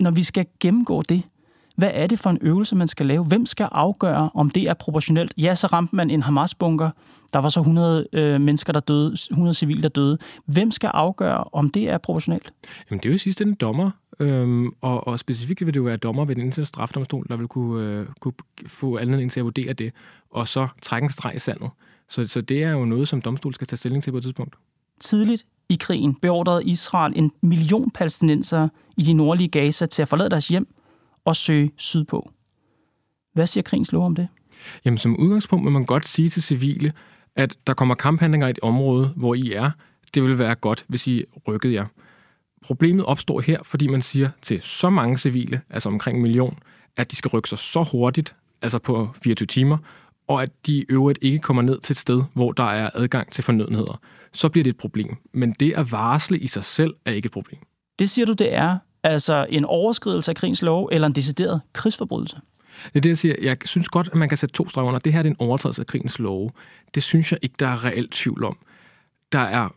Når 0.00 0.10
vi 0.10 0.22
skal 0.22 0.46
gennemgå 0.60 1.02
det, 1.02 1.22
hvad 1.80 1.90
er 1.94 2.06
det 2.06 2.18
for 2.18 2.30
en 2.30 2.38
øvelse, 2.40 2.76
man 2.76 2.88
skal 2.88 3.06
lave? 3.06 3.24
Hvem 3.24 3.46
skal 3.46 3.68
afgøre, 3.72 4.30
om 4.34 4.50
det 4.50 4.68
er 4.68 4.74
proportionelt? 4.74 5.34
Ja, 5.38 5.54
så 5.54 5.66
ramte 5.66 5.96
man 5.96 6.10
en 6.10 6.22
Hamas-bunker. 6.22 6.90
Der 7.32 7.38
var 7.38 7.48
så 7.48 7.60
100 7.60 8.06
øh, 8.12 8.40
mennesker, 8.40 8.72
der 8.72 8.80
døde, 8.80 9.16
100 9.30 9.54
civile, 9.54 9.82
der 9.82 9.88
døde. 9.88 10.18
Hvem 10.46 10.70
skal 10.70 10.90
afgøre, 10.94 11.44
om 11.52 11.70
det 11.70 11.88
er 11.88 11.98
proportionelt? 11.98 12.52
Jamen, 12.90 12.98
det 12.98 13.04
er 13.08 13.10
jo 13.10 13.14
i 13.14 13.18
sidste 13.18 13.44
ende 13.44 13.54
dommer, 13.54 13.90
øhm, 14.20 14.70
og, 14.80 15.06
og 15.06 15.18
specifikt 15.18 15.66
vil 15.66 15.74
det 15.74 15.80
jo 15.80 15.84
være 15.84 15.96
dommer 15.96 16.24
ved 16.24 16.34
den 16.34 16.42
internationale 16.44 16.66
strafdomstol, 16.66 17.26
der 17.28 17.36
vil 17.36 17.48
kunne, 17.48 17.86
øh, 17.86 18.06
kunne 18.20 18.34
få 18.66 18.96
anledning 18.96 19.30
til 19.30 19.40
at 19.40 19.44
vurdere 19.44 19.72
det, 19.72 19.92
og 20.30 20.48
så 20.48 20.68
trække 20.82 21.04
en 21.04 21.10
streg 21.10 21.36
i 21.36 21.38
sandet. 21.38 21.70
Så, 22.08 22.26
så 22.26 22.40
det 22.40 22.62
er 22.62 22.70
jo 22.70 22.84
noget, 22.84 23.08
som 23.08 23.22
domstol 23.22 23.54
skal 23.54 23.66
tage 23.66 23.78
stilling 23.78 24.02
til 24.02 24.10
på 24.10 24.16
et 24.16 24.22
tidspunkt. 24.22 24.54
Tidligt 25.00 25.46
i 25.68 25.76
krigen 25.80 26.14
beordrede 26.14 26.64
Israel 26.64 27.12
en 27.16 27.30
million 27.42 27.90
palæstinenser 27.90 28.68
i 28.96 29.02
de 29.02 29.12
nordlige 29.12 29.48
Gaza 29.48 29.86
til 29.86 30.02
at 30.02 30.08
forlade 30.08 30.30
deres 30.30 30.48
hjem 30.48 30.74
og 31.30 31.36
søge 31.36 31.70
sydpå. 31.76 32.30
Hvad 33.32 33.46
siger 33.46 33.62
krigens 33.62 33.92
lov 33.92 34.06
om 34.06 34.14
det? 34.14 34.28
Jamen, 34.84 34.98
som 34.98 35.16
udgangspunkt 35.16 35.64
vil 35.64 35.72
man 35.72 35.84
godt 35.84 36.08
sige 36.08 36.28
til 36.28 36.42
civile, 36.42 36.92
at 37.36 37.56
der 37.66 37.74
kommer 37.74 37.94
kamphandlinger 37.94 38.46
i 38.46 38.50
et 38.50 38.58
område, 38.62 39.12
hvor 39.16 39.34
I 39.34 39.52
er. 39.52 39.70
Det 40.14 40.22
vil 40.22 40.38
være 40.38 40.54
godt, 40.54 40.84
hvis 40.88 41.06
I 41.06 41.24
rykkede 41.48 41.74
jer. 41.74 41.86
Problemet 42.62 43.04
opstår 43.04 43.40
her, 43.40 43.58
fordi 43.62 43.86
man 43.86 44.02
siger 44.02 44.30
til 44.42 44.62
så 44.62 44.90
mange 44.90 45.18
civile, 45.18 45.60
altså 45.70 45.88
omkring 45.88 46.16
en 46.16 46.22
million, 46.22 46.58
at 46.96 47.10
de 47.10 47.16
skal 47.16 47.28
rykke 47.28 47.48
sig 47.48 47.58
så 47.58 47.82
hurtigt, 47.92 48.34
altså 48.62 48.78
på 48.78 49.08
24 49.22 49.46
timer, 49.46 49.78
og 50.28 50.42
at 50.42 50.50
de 50.66 50.76
i 50.76 50.84
øvrigt 50.88 51.18
ikke 51.22 51.38
kommer 51.38 51.62
ned 51.62 51.80
til 51.80 51.92
et 51.92 51.98
sted, 51.98 52.22
hvor 52.34 52.52
der 52.52 52.70
er 52.70 52.90
adgang 52.94 53.32
til 53.32 53.44
fornødenheder. 53.44 54.00
Så 54.32 54.48
bliver 54.48 54.64
det 54.64 54.70
et 54.70 54.76
problem. 54.76 55.16
Men 55.32 55.52
det 55.60 55.72
at 55.72 55.92
varsle 55.92 56.38
i 56.38 56.46
sig 56.46 56.64
selv 56.64 56.94
er 57.04 57.12
ikke 57.12 57.26
et 57.26 57.32
problem. 57.32 57.60
Det 57.98 58.10
siger 58.10 58.26
du, 58.26 58.32
det 58.32 58.54
er 58.54 58.78
altså 59.02 59.46
en 59.50 59.64
overskridelse 59.64 60.30
af 60.30 60.36
krigens 60.36 60.62
lov 60.62 60.88
eller 60.92 61.06
en 61.06 61.12
decideret 61.12 61.60
krigsforbrydelse? 61.72 62.36
Det 62.84 62.96
er 62.96 63.00
det, 63.00 63.08
jeg 63.08 63.18
siger. 63.18 63.34
Jeg 63.42 63.56
synes 63.64 63.88
godt, 63.88 64.08
at 64.12 64.14
man 64.14 64.28
kan 64.28 64.38
sætte 64.38 64.52
to 64.52 64.68
streger 64.68 64.88
under. 64.88 64.98
Det 65.00 65.12
her 65.12 65.20
er 65.20 65.24
en 65.24 65.36
overtrædelse 65.38 65.82
af 65.82 65.86
krigens 65.86 66.18
lov. 66.18 66.52
Det 66.94 67.02
synes 67.02 67.32
jeg 67.32 67.38
ikke, 67.42 67.54
der 67.58 67.66
er 67.66 67.84
reelt 67.84 68.12
tvivl 68.12 68.44
om. 68.44 68.58
Der 69.32 69.38
er 69.38 69.68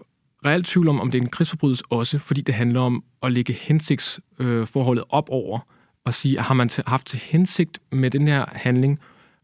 reelt 0.45 0.65
tvivl 0.65 0.87
om, 0.87 1.01
om 1.01 1.11
det 1.11 1.17
er 1.17 1.21
en 1.21 1.29
krigsforbrydelse 1.29 1.83
også, 1.89 2.19
fordi 2.19 2.41
det 2.41 2.55
handler 2.55 2.81
om 2.81 3.03
at 3.23 3.31
lægge 3.31 3.53
hensigtsforholdet 3.53 5.03
op 5.09 5.29
over 5.29 5.59
og 6.05 6.13
sige, 6.13 6.39
har 6.39 6.53
man 6.53 6.69
haft 6.87 7.07
til 7.07 7.19
hensigt 7.19 7.79
med 7.91 8.11
den 8.11 8.27
her 8.27 8.45
handling 8.51 8.99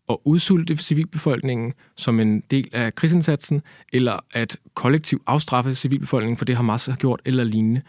at 0.10 0.18
udsulte 0.24 0.78
civilbefolkningen 0.78 1.74
som 1.98 2.20
en 2.20 2.44
del 2.52 2.70
af 2.72 2.96
krigsindsatsen, 2.96 3.62
eller 3.94 4.20
at 4.34 4.58
kollektivt 4.74 5.24
afstraffe 5.28 5.76
civilbefolkningen 5.76 6.38
for 6.38 6.46
det, 6.46 6.56
Hamas 6.56 6.86
har 6.86 6.96
gjort, 6.96 7.22
eller 7.26 7.44
lignende. 7.44 7.82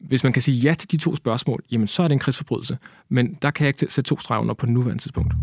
Hvis 0.00 0.24
man 0.24 0.32
kan 0.32 0.42
sige 0.42 0.58
ja 0.58 0.74
til 0.74 0.90
de 0.90 0.96
to 0.96 1.16
spørgsmål, 1.16 1.64
jamen 1.70 1.86
så 1.86 2.02
er 2.02 2.08
det 2.08 2.12
en 2.12 2.18
krigsforbrydelse. 2.18 2.78
Men 3.08 3.34
der 3.42 3.50
kan 3.50 3.64
jeg 3.64 3.68
ikke 3.68 3.92
sætte 3.92 4.08
to 4.08 4.18
streger 4.18 4.40
under 4.40 4.54
på 4.54 4.66
nuværende 4.66 5.02
tidspunkt. 5.02 5.34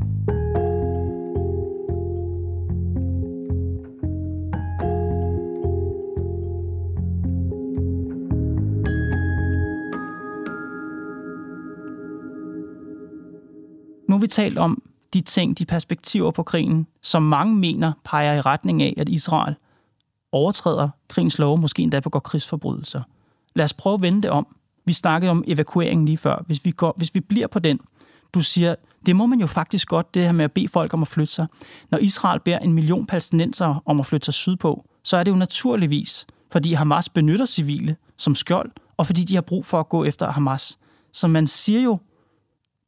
Nu 14.10 14.16
har 14.16 14.20
vi 14.20 14.28
talt 14.28 14.58
om 14.58 14.82
de 15.14 15.22
ting, 15.22 15.60
de 15.60 15.66
perspektiver 15.66 16.32
på 16.32 16.44
krigen, 16.44 16.88
som 17.02 17.24
mange 17.24 17.56
mener 17.56 17.94
peger 18.06 18.34
i 18.34 18.42
retning 18.42 18.84
af, 18.84 18.94
at 18.98 19.10
Israel 19.10 19.56
overtræder 20.32 20.90
krigens 21.08 21.40
lov, 21.40 21.60
måske 21.60 21.84
endda 21.84 22.00
begår 22.00 22.20
krigsforbrydelser. 22.20 23.02
Lad 23.58 23.64
os 23.64 23.74
prøve 23.74 23.94
at 23.94 24.02
vende 24.02 24.22
det 24.22 24.30
om. 24.30 24.48
Vi 24.86 24.94
snakkede 24.94 25.32
om 25.32 25.44
evakueringen 25.48 26.06
lige 26.06 26.18
før. 26.18 26.44
Hvis 26.48 26.66
vi, 26.66 26.72
går, 26.72 26.94
hvis 26.98 27.16
vi 27.16 27.20
bliver 27.20 27.48
på 27.48 27.60
den, 27.60 27.80
du 28.34 28.42
siger, 28.42 28.76
det 29.06 29.16
må 29.16 29.26
man 29.26 29.40
jo 29.40 29.48
faktisk 29.48 29.88
godt, 29.88 30.14
det 30.14 30.24
her 30.24 30.32
med 30.32 30.46
at 30.46 30.52
bede 30.52 30.68
folk 30.68 30.94
om 30.94 31.02
at 31.02 31.08
flytte 31.08 31.34
sig. 31.34 31.48
Når 31.92 31.98
Israel 31.98 32.40
beder 32.40 32.60
en 32.60 32.74
million 32.74 33.06
palæstinenser 33.06 33.84
om 33.86 34.00
at 34.00 34.06
flytte 34.06 34.26
sig 34.26 34.34
sydpå, 34.34 34.86
så 35.04 35.18
er 35.18 35.24
det 35.24 35.32
jo 35.32 35.36
naturligvis, 35.36 36.28
fordi 36.52 36.74
Hamas 36.74 37.10
benytter 37.10 37.46
civile 37.46 37.96
som 38.18 38.36
skjold, 38.36 38.72
og 38.98 39.08
fordi 39.08 39.24
de 39.24 39.36
har 39.36 39.42
brug 39.42 39.66
for 39.66 39.80
at 39.80 39.90
gå 39.90 40.04
efter 40.04 40.32
Hamas. 40.32 40.78
Så 41.12 41.28
man 41.28 41.48
siger 41.48 41.82
jo 41.82 41.98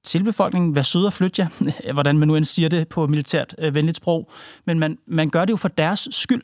til 0.04 0.24
befolkningen, 0.24 0.76
vær 0.76 0.82
sød 0.82 1.06
og 1.06 1.14
flyt 1.14 1.40
jer, 1.40 1.48
hvordan 1.94 2.18
man 2.18 2.28
nu 2.28 2.36
end 2.36 2.46
siger 2.46 2.70
det 2.70 2.88
på 2.88 3.08
militært 3.08 3.56
øh, 3.58 3.76
venligt 3.76 3.98
sprog, 3.98 4.30
men 4.66 4.80
man, 4.80 4.98
man 5.08 5.30
gør 5.30 5.46
det 5.46 5.52
jo 5.52 5.58
for 5.58 5.68
deres 5.68 6.08
skyld. 6.12 6.44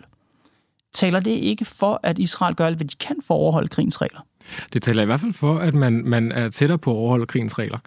Taler 0.96 1.20
det 1.20 1.32
ikke 1.32 1.66
for, 1.66 2.00
at 2.04 2.20
Israel 2.20 2.56
gør 2.56 2.66
alt, 2.66 2.78
hvad 2.78 2.88
de 2.88 2.96
kan 2.96 3.16
for 3.28 3.34
at 3.34 3.40
overholde 3.40 3.68
krigens 3.68 4.02
regler? 4.02 4.20
Det 4.74 4.84
taler 4.84 5.04
i 5.04 5.06
hvert 5.06 5.20
fald 5.20 5.34
for, 5.34 5.58
at 5.58 5.76
man, 5.76 5.94
man 6.06 6.32
er 6.32 6.50
tættere 6.50 6.78
på 6.78 6.92
at 6.92 6.96
overholde 6.96 7.26
krigens 7.26 7.60
regler. 7.60 7.78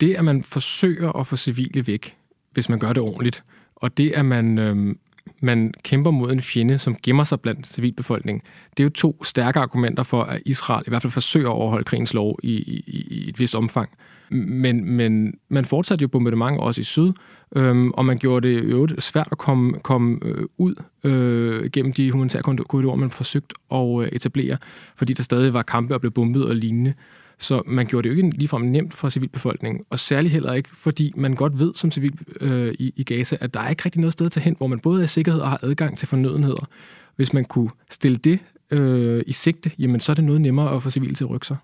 Det, 0.00 0.14
at 0.14 0.24
man 0.24 0.42
forsøger 0.42 1.12
at 1.12 1.26
få 1.26 1.36
civile 1.36 1.86
væk, 1.86 2.16
hvis 2.52 2.68
man 2.68 2.78
gør 2.78 2.92
det 2.92 3.02
ordentligt, 3.02 3.44
og 3.76 3.98
det, 3.98 4.12
at 4.12 4.24
man, 4.24 4.58
øh, 4.58 4.94
man 5.40 5.74
kæmper 5.82 6.10
mod 6.10 6.32
en 6.32 6.40
fjende, 6.40 6.78
som 6.78 6.96
gemmer 7.02 7.24
sig 7.24 7.40
blandt 7.40 7.66
civilbefolkningen, 7.72 8.42
det 8.70 8.82
er 8.82 8.84
jo 8.84 8.90
to 8.90 9.24
stærke 9.24 9.60
argumenter 9.60 10.02
for, 10.02 10.22
at 10.22 10.42
Israel 10.46 10.84
i 10.86 10.90
hvert 10.90 11.02
fald 11.02 11.10
forsøger 11.10 11.48
at 11.48 11.54
overholde 11.54 11.84
krigens 11.84 12.14
lov 12.14 12.38
i, 12.42 12.52
i, 12.52 13.06
i 13.10 13.28
et 13.28 13.38
vist 13.38 13.54
omfang. 13.54 13.90
Men, 14.30 14.84
men 14.84 15.34
man 15.48 15.64
fortsatte 15.64 16.02
jo 16.02 16.08
bombardement 16.08 16.60
også 16.60 16.80
i 16.80 16.84
syd, 16.84 17.12
øhm, 17.56 17.90
og 17.90 18.04
man 18.04 18.18
gjorde 18.18 18.48
det 18.48 18.70
jo 18.70 18.88
svært 18.98 19.28
at 19.32 19.38
komme, 19.38 19.72
komme 19.78 20.18
øh, 20.22 20.44
ud 20.58 20.74
øh, 21.04 21.70
gennem 21.70 21.92
de 21.92 22.12
humanitære 22.12 22.42
korridorer, 22.42 22.96
man 22.96 23.10
forsøgte 23.10 23.54
at 23.72 24.02
øh, 24.02 24.08
etablere, 24.12 24.56
fordi 24.96 25.12
der 25.12 25.22
stadig 25.22 25.54
var 25.54 25.62
kampe 25.62 25.94
og 25.94 26.00
blev 26.00 26.12
bombet 26.12 26.44
og 26.44 26.56
lignende. 26.56 26.94
Så 27.44 27.62
man 27.66 27.86
gjorde 27.86 28.08
det 28.08 28.14
jo 28.14 28.24
ikke 28.24 28.38
ligefrem 28.38 28.62
nemt 28.62 28.94
for 28.94 29.08
civilbefolkningen, 29.08 29.84
og 29.90 29.98
særligt 29.98 30.32
heller 30.32 30.52
ikke, 30.52 30.68
fordi 30.72 31.12
man 31.16 31.34
godt 31.34 31.58
ved 31.58 31.72
som 31.74 31.90
civil 31.90 32.18
øh, 32.40 32.74
i, 32.78 32.92
i 32.96 33.04
Gaza, 33.04 33.36
at 33.40 33.54
der 33.54 33.60
er 33.60 33.68
ikke 33.68 33.82
rigtig 33.84 34.00
noget 34.00 34.12
sted 34.12 34.26
at 34.26 34.32
tage 34.32 34.44
hen, 34.44 34.54
hvor 34.58 34.66
man 34.66 34.80
både 34.80 35.00
er 35.00 35.04
i 35.04 35.08
sikkerhed 35.08 35.40
og 35.40 35.50
har 35.50 35.60
adgang 35.62 35.98
til 35.98 36.08
fornødenheder. 36.08 36.68
Hvis 37.16 37.32
man 37.32 37.44
kunne 37.44 37.70
stille 37.90 38.16
det 38.16 38.38
øh, 38.70 39.22
i 39.26 39.32
sigte, 39.32 39.70
jamen 39.78 40.00
så 40.00 40.12
er 40.12 40.14
det 40.14 40.24
noget 40.24 40.40
nemmere 40.40 40.76
at 40.76 40.82
få 40.82 40.90
civile 40.90 41.14
til 41.14 41.24
at 41.24 41.30
rykke 41.30 41.46
sig. 41.46 41.56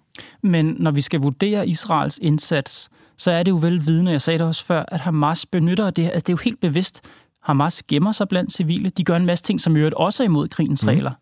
Men 0.43 0.77
når 0.79 0.91
vi 0.91 1.01
skal 1.01 1.21
vurdere 1.21 1.69
Israels 1.69 2.19
indsats, 2.23 2.91
så 3.17 3.31
er 3.31 3.43
det 3.43 3.51
jo 3.51 3.57
vel 3.57 3.87
vidne, 3.87 4.11
jeg 4.11 4.23
sagde 4.23 4.39
det 4.39 4.47
også 4.47 4.65
før, 4.65 4.85
at 4.89 5.01
Hamas 5.01 5.47
benytter 5.47 5.91
det 5.91 6.05
her. 6.05 6.11
Altså, 6.11 6.25
det 6.25 6.29
er 6.29 6.37
jo 6.37 6.43
helt 6.45 6.61
bevidst. 6.61 7.01
Hamas 7.43 7.83
gemmer 7.83 8.13
sig 8.13 8.29
blandt 8.29 8.53
civile. 8.53 8.91
De 8.91 9.05
gør 9.05 9.17
en 9.17 9.27
masse 9.27 9.45
ting, 9.45 9.61
som 9.61 9.77
i 9.77 9.91
også 9.97 10.23
er 10.23 10.25
imod 10.25 10.49
krigens 10.49 10.85
mm. 10.85 10.89
regler. 10.89 11.13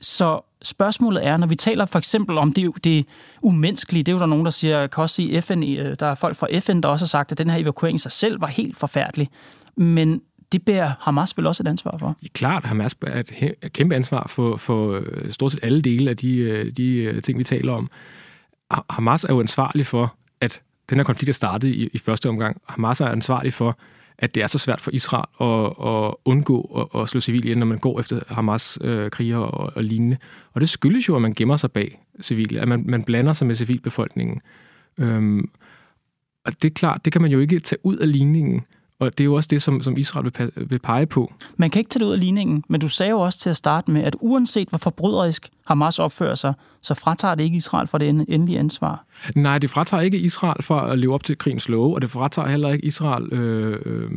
Så 0.00 0.40
spørgsmålet 0.62 1.26
er, 1.26 1.36
når 1.36 1.46
vi 1.46 1.54
taler 1.54 1.86
for 1.86 1.98
eksempel 1.98 2.38
om 2.38 2.52
det, 2.52 2.84
det 2.84 3.06
umenneskelige, 3.42 4.02
det 4.02 4.12
er 4.12 4.16
jo 4.16 4.18
der 4.18 4.26
nogen, 4.26 4.44
der 4.44 4.50
siger, 4.50 4.86
kan 4.86 5.02
også 5.02 5.14
sige 5.14 5.42
FN, 5.42 5.62
der 5.62 6.06
er 6.06 6.14
folk 6.14 6.36
fra 6.36 6.46
FN, 6.60 6.80
der 6.80 6.88
også 6.88 7.04
har 7.04 7.08
sagt, 7.08 7.32
at 7.32 7.38
den 7.38 7.50
her 7.50 7.58
evakuering 7.58 7.96
i 7.96 7.98
sig 7.98 8.12
selv 8.12 8.40
var 8.40 8.46
helt 8.46 8.76
forfærdelig. 8.76 9.28
Men 9.76 10.20
det 10.52 10.64
bærer 10.64 10.92
Hamas 11.00 11.36
vel 11.36 11.46
også 11.46 11.62
et 11.62 11.68
ansvar 11.68 11.96
for? 11.98 12.16
Ja, 12.22 12.28
klart, 12.32 12.64
Hamas 12.64 12.94
bærer 12.94 13.22
et 13.62 13.72
kæmpe 13.72 13.94
ansvar 13.94 14.26
for, 14.28 14.56
for 14.56 14.92
øh, 14.92 15.32
stort 15.32 15.52
set 15.52 15.60
alle 15.62 15.82
dele 15.82 16.10
af 16.10 16.16
de, 16.16 16.36
øh, 16.36 16.72
de 16.76 16.94
øh, 16.94 17.22
ting, 17.22 17.38
vi 17.38 17.44
taler 17.44 17.72
om. 17.72 17.90
Hamas 18.90 19.24
er 19.24 19.32
jo 19.32 19.40
ansvarlig 19.40 19.86
for, 19.86 20.14
at 20.40 20.60
den 20.90 20.98
her 20.98 21.04
konflikt 21.04 21.28
er 21.28 21.32
startet 21.32 21.68
i, 21.68 21.88
i 21.92 21.98
første 21.98 22.28
omgang. 22.28 22.60
Hamas 22.68 23.00
er 23.00 23.06
ansvarlig 23.06 23.52
for, 23.52 23.78
at 24.18 24.34
det 24.34 24.42
er 24.42 24.46
så 24.46 24.58
svært 24.58 24.80
for 24.80 24.90
Israel 24.90 25.24
at, 25.40 25.86
at 25.88 26.14
undgå 26.24 26.88
at, 26.94 27.00
at 27.00 27.08
slå 27.08 27.20
civile 27.20 27.44
ihjel, 27.44 27.58
når 27.58 27.66
man 27.66 27.78
går 27.78 28.00
efter 28.00 28.20
Hamas 28.28 28.78
øh, 28.80 29.10
kriger 29.10 29.36
og, 29.36 29.72
og 29.76 29.84
lignende. 29.84 30.16
Og 30.52 30.60
det 30.60 30.68
skyldes 30.68 31.08
jo, 31.08 31.16
at 31.16 31.22
man 31.22 31.34
gemmer 31.34 31.56
sig 31.56 31.72
bag 31.72 32.00
civile, 32.20 32.60
at 32.60 32.68
man, 32.68 32.84
man 32.86 33.02
blander 33.02 33.32
sig 33.32 33.46
med 33.46 33.54
civilbefolkningen. 33.54 34.40
Øhm, 34.98 35.50
og 36.44 36.62
det 36.62 36.70
er 36.70 36.74
klart, 36.74 37.04
det 37.04 37.12
kan 37.12 37.22
man 37.22 37.30
jo 37.30 37.40
ikke 37.40 37.60
tage 37.60 37.78
ud 37.82 37.96
af 37.96 38.12
ligningen. 38.12 38.64
Og 39.00 39.18
det 39.18 39.20
er 39.20 39.24
jo 39.24 39.34
også 39.34 39.46
det, 39.50 39.62
som, 39.62 39.82
som 39.82 39.96
Israel 39.96 40.24
vil, 40.38 40.52
vil 40.56 40.78
pege 40.78 41.06
på. 41.06 41.32
Man 41.56 41.70
kan 41.70 41.80
ikke 41.80 41.88
tage 41.88 42.00
det 42.00 42.06
ud 42.06 42.12
af 42.12 42.20
ligningen, 42.20 42.64
men 42.68 42.80
du 42.80 42.88
sagde 42.88 43.10
jo 43.10 43.20
også 43.20 43.38
til 43.38 43.50
at 43.50 43.56
starte 43.56 43.90
med, 43.90 44.02
at 44.02 44.16
uanset 44.20 44.68
hvor 44.68 44.78
forbryderisk 44.78 45.48
Hamas 45.66 45.98
opfører 45.98 46.34
sig, 46.34 46.54
så 46.82 46.94
fratager 46.94 47.34
det 47.34 47.44
ikke 47.44 47.56
Israel 47.56 47.86
for 47.86 47.98
det 47.98 48.08
endelige 48.08 48.58
ansvar. 48.58 49.04
Nej, 49.34 49.58
det 49.58 49.70
fratager 49.70 50.00
ikke 50.00 50.18
Israel 50.18 50.62
for 50.62 50.80
at 50.80 50.98
leve 50.98 51.14
op 51.14 51.24
til 51.24 51.38
krigens 51.38 51.68
love, 51.68 51.94
og 51.94 52.02
det 52.02 52.10
fratager 52.10 52.48
heller 52.48 52.72
ikke 52.72 52.84
Israel 52.86 53.32
øh, 53.32 53.80
øh, 53.86 54.10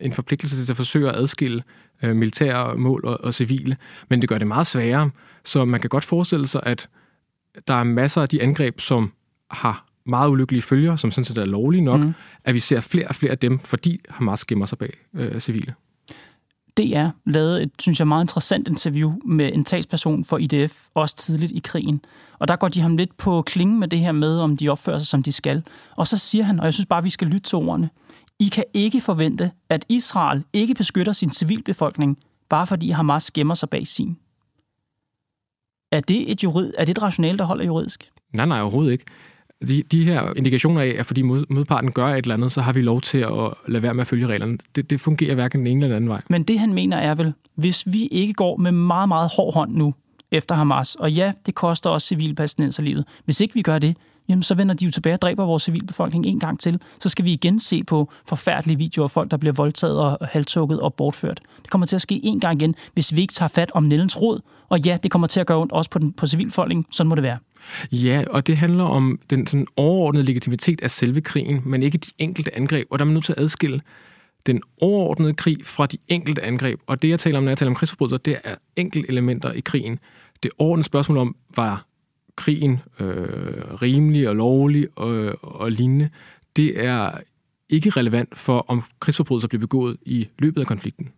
en 0.00 0.12
forpligtelse 0.12 0.64
til 0.64 0.72
at 0.72 0.76
forsøge 0.76 1.08
at 1.08 1.16
adskille 1.16 1.62
øh, 2.02 2.16
militære 2.16 2.76
mål 2.76 3.04
og, 3.04 3.20
og 3.24 3.34
civile. 3.34 3.76
Men 4.08 4.20
det 4.20 4.28
gør 4.28 4.38
det 4.38 4.46
meget 4.46 4.66
sværere, 4.66 5.10
så 5.44 5.64
man 5.64 5.80
kan 5.80 5.90
godt 5.90 6.04
forestille 6.04 6.46
sig, 6.46 6.60
at 6.64 6.88
der 7.68 7.74
er 7.74 7.84
masser 7.84 8.22
af 8.22 8.28
de 8.28 8.42
angreb, 8.42 8.80
som 8.80 9.12
har 9.50 9.87
meget 10.08 10.28
ulykkelige 10.28 10.62
følger, 10.62 10.96
som 10.96 11.10
sådan 11.10 11.24
set 11.24 11.38
er 11.38 11.44
lovlige 11.44 11.80
nok, 11.80 12.00
mm. 12.00 12.14
at 12.44 12.54
vi 12.54 12.58
ser 12.58 12.80
flere 12.80 13.08
og 13.08 13.14
flere 13.14 13.32
af 13.32 13.38
dem, 13.38 13.58
fordi 13.58 14.00
Hamas 14.08 14.44
gemmer 14.44 14.66
sig 14.66 14.78
bag 14.78 14.92
øh, 15.14 15.40
civile. 15.40 15.74
DR 16.78 17.08
lavede 17.26 17.62
et, 17.62 17.70
synes 17.78 17.98
jeg, 17.98 18.08
meget 18.08 18.24
interessant 18.24 18.68
interview 18.68 19.12
med 19.24 19.50
en 19.54 19.64
talsperson 19.64 20.24
for 20.24 20.38
IDF, 20.38 20.86
også 20.94 21.16
tidligt 21.16 21.52
i 21.52 21.60
krigen. 21.64 22.00
Og 22.38 22.48
der 22.48 22.56
går 22.56 22.68
de 22.68 22.80
ham 22.80 22.96
lidt 22.96 23.16
på 23.16 23.42
klingen 23.42 23.80
med 23.80 23.88
det 23.88 23.98
her 23.98 24.12
med, 24.12 24.40
om 24.40 24.56
de 24.56 24.68
opfører 24.68 24.98
sig, 24.98 25.06
som 25.06 25.22
de 25.22 25.32
skal. 25.32 25.62
Og 25.96 26.06
så 26.06 26.18
siger 26.18 26.44
han, 26.44 26.60
og 26.60 26.64
jeg 26.64 26.74
synes 26.74 26.86
bare, 26.86 27.02
vi 27.02 27.10
skal 27.10 27.28
lytte 27.28 27.40
til 27.40 27.56
ordene, 27.56 27.90
I 28.40 28.48
kan 28.48 28.64
ikke 28.74 29.00
forvente, 29.00 29.50
at 29.68 29.84
Israel 29.88 30.44
ikke 30.52 30.74
beskytter 30.74 31.12
sin 31.12 31.30
civilbefolkning, 31.30 32.18
bare 32.48 32.66
fordi 32.66 32.90
Hamas 32.90 33.30
gemmer 33.30 33.54
sig 33.54 33.70
bag 33.70 33.86
sin. 33.86 34.18
Er 35.92 36.00
det 36.00 36.30
et, 36.32 36.44
jurid, 36.44 36.72
er 36.78 36.84
det 36.84 36.98
et 36.98 37.02
rationale, 37.02 37.38
der 37.38 37.44
holder 37.44 37.64
juridisk? 37.64 38.10
Nej, 38.32 38.46
nej, 38.46 38.60
overhovedet 38.60 38.92
ikke 38.92 39.04
de, 39.68 39.82
de 39.92 40.04
her 40.04 40.32
indikationer 40.36 40.80
af, 40.80 40.94
at 40.98 41.06
fordi 41.06 41.22
mod, 41.22 41.44
modparten 41.50 41.92
gør 41.92 42.06
et 42.06 42.16
eller 42.16 42.34
andet, 42.34 42.52
så 42.52 42.60
har 42.60 42.72
vi 42.72 42.82
lov 42.82 43.00
til 43.00 43.18
at 43.18 43.54
lade 43.68 43.82
være 43.82 43.94
med 43.94 44.00
at 44.00 44.06
følge 44.06 44.26
reglerne. 44.26 44.58
Det, 44.76 44.90
det 44.90 45.00
fungerer 45.00 45.34
hverken 45.34 45.60
den 45.60 45.66
ene 45.66 45.84
eller 45.84 45.86
den 45.88 45.96
anden 45.96 46.10
vej. 46.10 46.22
Men 46.30 46.42
det 46.42 46.58
han 46.58 46.74
mener 46.74 46.96
er 46.96 47.14
vel, 47.14 47.32
hvis 47.54 47.84
vi 47.86 48.06
ikke 48.06 48.32
går 48.32 48.56
med 48.56 48.72
meget, 48.72 49.08
meget 49.08 49.30
hård 49.36 49.54
hånd 49.54 49.74
nu 49.74 49.94
efter 50.32 50.54
Hamas, 50.54 50.94
og 50.94 51.12
ja, 51.12 51.32
det 51.46 51.54
koster 51.54 51.90
også 51.90 52.06
civilpalæstinenserlivet. 52.06 53.04
Hvis 53.24 53.40
ikke 53.40 53.54
vi 53.54 53.62
gør 53.62 53.78
det, 53.78 53.96
jamen 54.28 54.42
så 54.42 54.54
vender 54.54 54.74
de 54.74 54.84
jo 54.84 54.90
tilbage 54.90 55.14
og 55.14 55.22
dræber 55.22 55.44
vores 55.44 55.62
civilbefolkning 55.62 56.26
en 56.26 56.40
gang 56.40 56.60
til. 56.60 56.80
Så 57.00 57.08
skal 57.08 57.24
vi 57.24 57.32
igen 57.32 57.60
se 57.60 57.84
på 57.84 58.10
forfærdelige 58.26 58.78
videoer 58.78 59.04
af 59.04 59.10
folk, 59.10 59.30
der 59.30 59.36
bliver 59.36 59.52
voldtaget 59.52 59.98
og 59.98 60.18
halshugget 60.22 60.80
og 60.80 60.94
bortført. 60.94 61.40
Det 61.62 61.70
kommer 61.70 61.86
til 61.86 61.96
at 61.96 62.02
ske 62.02 62.20
en 62.24 62.40
gang 62.40 62.62
igen, 62.62 62.74
hvis 62.94 63.14
vi 63.14 63.20
ikke 63.20 63.34
tager 63.34 63.48
fat 63.48 63.70
om 63.74 63.82
Nellens 63.82 64.20
rod 64.20 64.40
og 64.68 64.80
ja, 64.80 64.98
det 65.02 65.10
kommer 65.10 65.26
til 65.26 65.40
at 65.40 65.46
gøre 65.46 65.58
ondt 65.58 65.72
også 65.72 65.90
på, 65.90 65.98
den, 65.98 66.12
på 66.12 66.26
civilfolkningen. 66.26 66.86
Sådan 66.90 67.08
må 67.08 67.14
det 67.14 67.22
være. 67.22 67.38
Ja, 67.92 68.24
og 68.30 68.46
det 68.46 68.56
handler 68.56 68.84
om 68.84 69.20
den 69.30 69.46
sådan 69.46 69.66
overordnede 69.76 70.24
legitimitet 70.24 70.80
af 70.80 70.90
selve 70.90 71.20
krigen, 71.20 71.62
men 71.64 71.82
ikke 71.82 71.98
de 71.98 72.10
enkelte 72.18 72.56
angreb. 72.56 72.86
Og 72.90 72.98
der 72.98 73.04
er 73.04 73.06
man 73.06 73.14
nødt 73.14 73.24
til 73.24 73.32
at 73.32 73.42
adskille 73.42 73.80
den 74.46 74.62
overordnede 74.80 75.34
krig 75.34 75.58
fra 75.64 75.86
de 75.86 75.98
enkelte 76.08 76.42
angreb. 76.42 76.80
Og 76.86 77.02
det, 77.02 77.08
jeg 77.08 77.20
taler 77.20 77.38
om, 77.38 77.44
når 77.44 77.50
jeg 77.50 77.58
taler 77.58 77.70
om 77.70 77.74
krigsforbrydelser, 77.74 78.16
det 78.16 78.38
er 78.44 78.54
enkelte 78.76 79.08
elementer 79.08 79.52
i 79.52 79.60
krigen. 79.60 79.98
Det 80.42 80.50
overordnede 80.58 80.86
spørgsmål 80.86 81.18
om, 81.18 81.36
var 81.56 81.86
krigen 82.36 82.80
øh, 83.00 83.74
rimelig 83.82 84.28
og 84.28 84.36
lovlig 84.36 84.88
og, 84.96 85.38
og 85.42 85.72
lignende, 85.72 86.10
det 86.56 86.84
er 86.84 87.10
ikke 87.68 87.90
relevant 87.90 88.38
for, 88.38 88.64
om 88.68 88.82
krigsforbrydelser 89.00 89.48
bliver 89.48 89.60
begået 89.60 89.96
i 90.02 90.28
løbet 90.38 90.60
af 90.60 90.66
konflikten. 90.66 91.12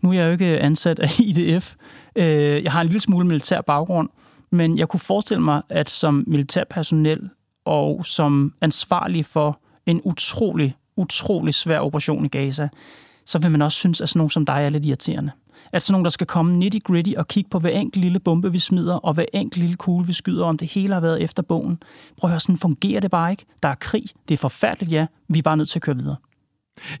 Nu 0.00 0.10
er 0.10 0.14
jeg 0.14 0.26
jo 0.26 0.32
ikke 0.32 0.60
ansat 0.60 0.98
af 0.98 1.10
IDF. 1.18 1.74
Øh, 2.16 2.64
jeg 2.64 2.72
har 2.72 2.80
en 2.80 2.86
lille 2.86 3.00
smule 3.00 3.26
militær 3.26 3.60
baggrund, 3.60 4.08
men 4.50 4.78
jeg 4.78 4.88
kunne 4.88 5.00
forestille 5.00 5.42
mig, 5.42 5.62
at 5.68 5.90
som 5.90 6.24
militærpersonel 6.26 7.30
og 7.64 8.06
som 8.06 8.54
ansvarlig 8.60 9.26
for 9.26 9.60
en 9.86 10.00
utrolig, 10.04 10.76
utrolig 10.96 11.54
svær 11.54 11.80
operation 11.80 12.24
i 12.24 12.28
Gaza, 12.28 12.68
så 13.26 13.38
vil 13.38 13.50
man 13.50 13.62
også 13.62 13.78
synes, 13.78 14.00
at 14.00 14.08
sådan 14.08 14.18
nogen 14.18 14.30
som 14.30 14.46
dig 14.46 14.64
er 14.64 14.68
lidt 14.68 14.84
irriterende. 14.84 15.30
At 15.72 15.82
sådan 15.82 15.92
nogen, 15.92 16.04
der 16.04 16.10
skal 16.10 16.26
komme 16.26 16.56
nitty 16.56 16.78
gritty 16.84 17.12
og 17.16 17.28
kigge 17.28 17.50
på 17.50 17.58
hver 17.58 17.70
enkelt 17.70 18.04
lille 18.04 18.20
bombe, 18.20 18.52
vi 18.52 18.58
smider, 18.58 18.94
og 18.94 19.14
hver 19.14 19.24
enkelt 19.32 19.60
lille 19.62 19.76
kugle, 19.76 20.06
vi 20.06 20.12
skyder, 20.12 20.44
om 20.44 20.58
det 20.58 20.68
hele 20.68 20.94
har 20.94 21.00
været 21.00 21.22
efter 21.22 21.42
bogen. 21.42 21.82
Prøv 22.16 22.28
at 22.28 22.32
høre, 22.32 22.40
sådan 22.40 22.56
fungerer 22.56 23.00
det 23.00 23.10
bare 23.10 23.30
ikke. 23.30 23.44
Der 23.62 23.68
er 23.68 23.74
krig, 23.74 24.04
det 24.28 24.34
er 24.34 24.38
forfærdeligt, 24.38 24.92
ja. 24.92 25.06
Vi 25.28 25.38
er 25.38 25.42
bare 25.42 25.56
nødt 25.56 25.68
til 25.68 25.78
at 25.78 25.82
køre 25.82 25.96
videre. 25.96 26.16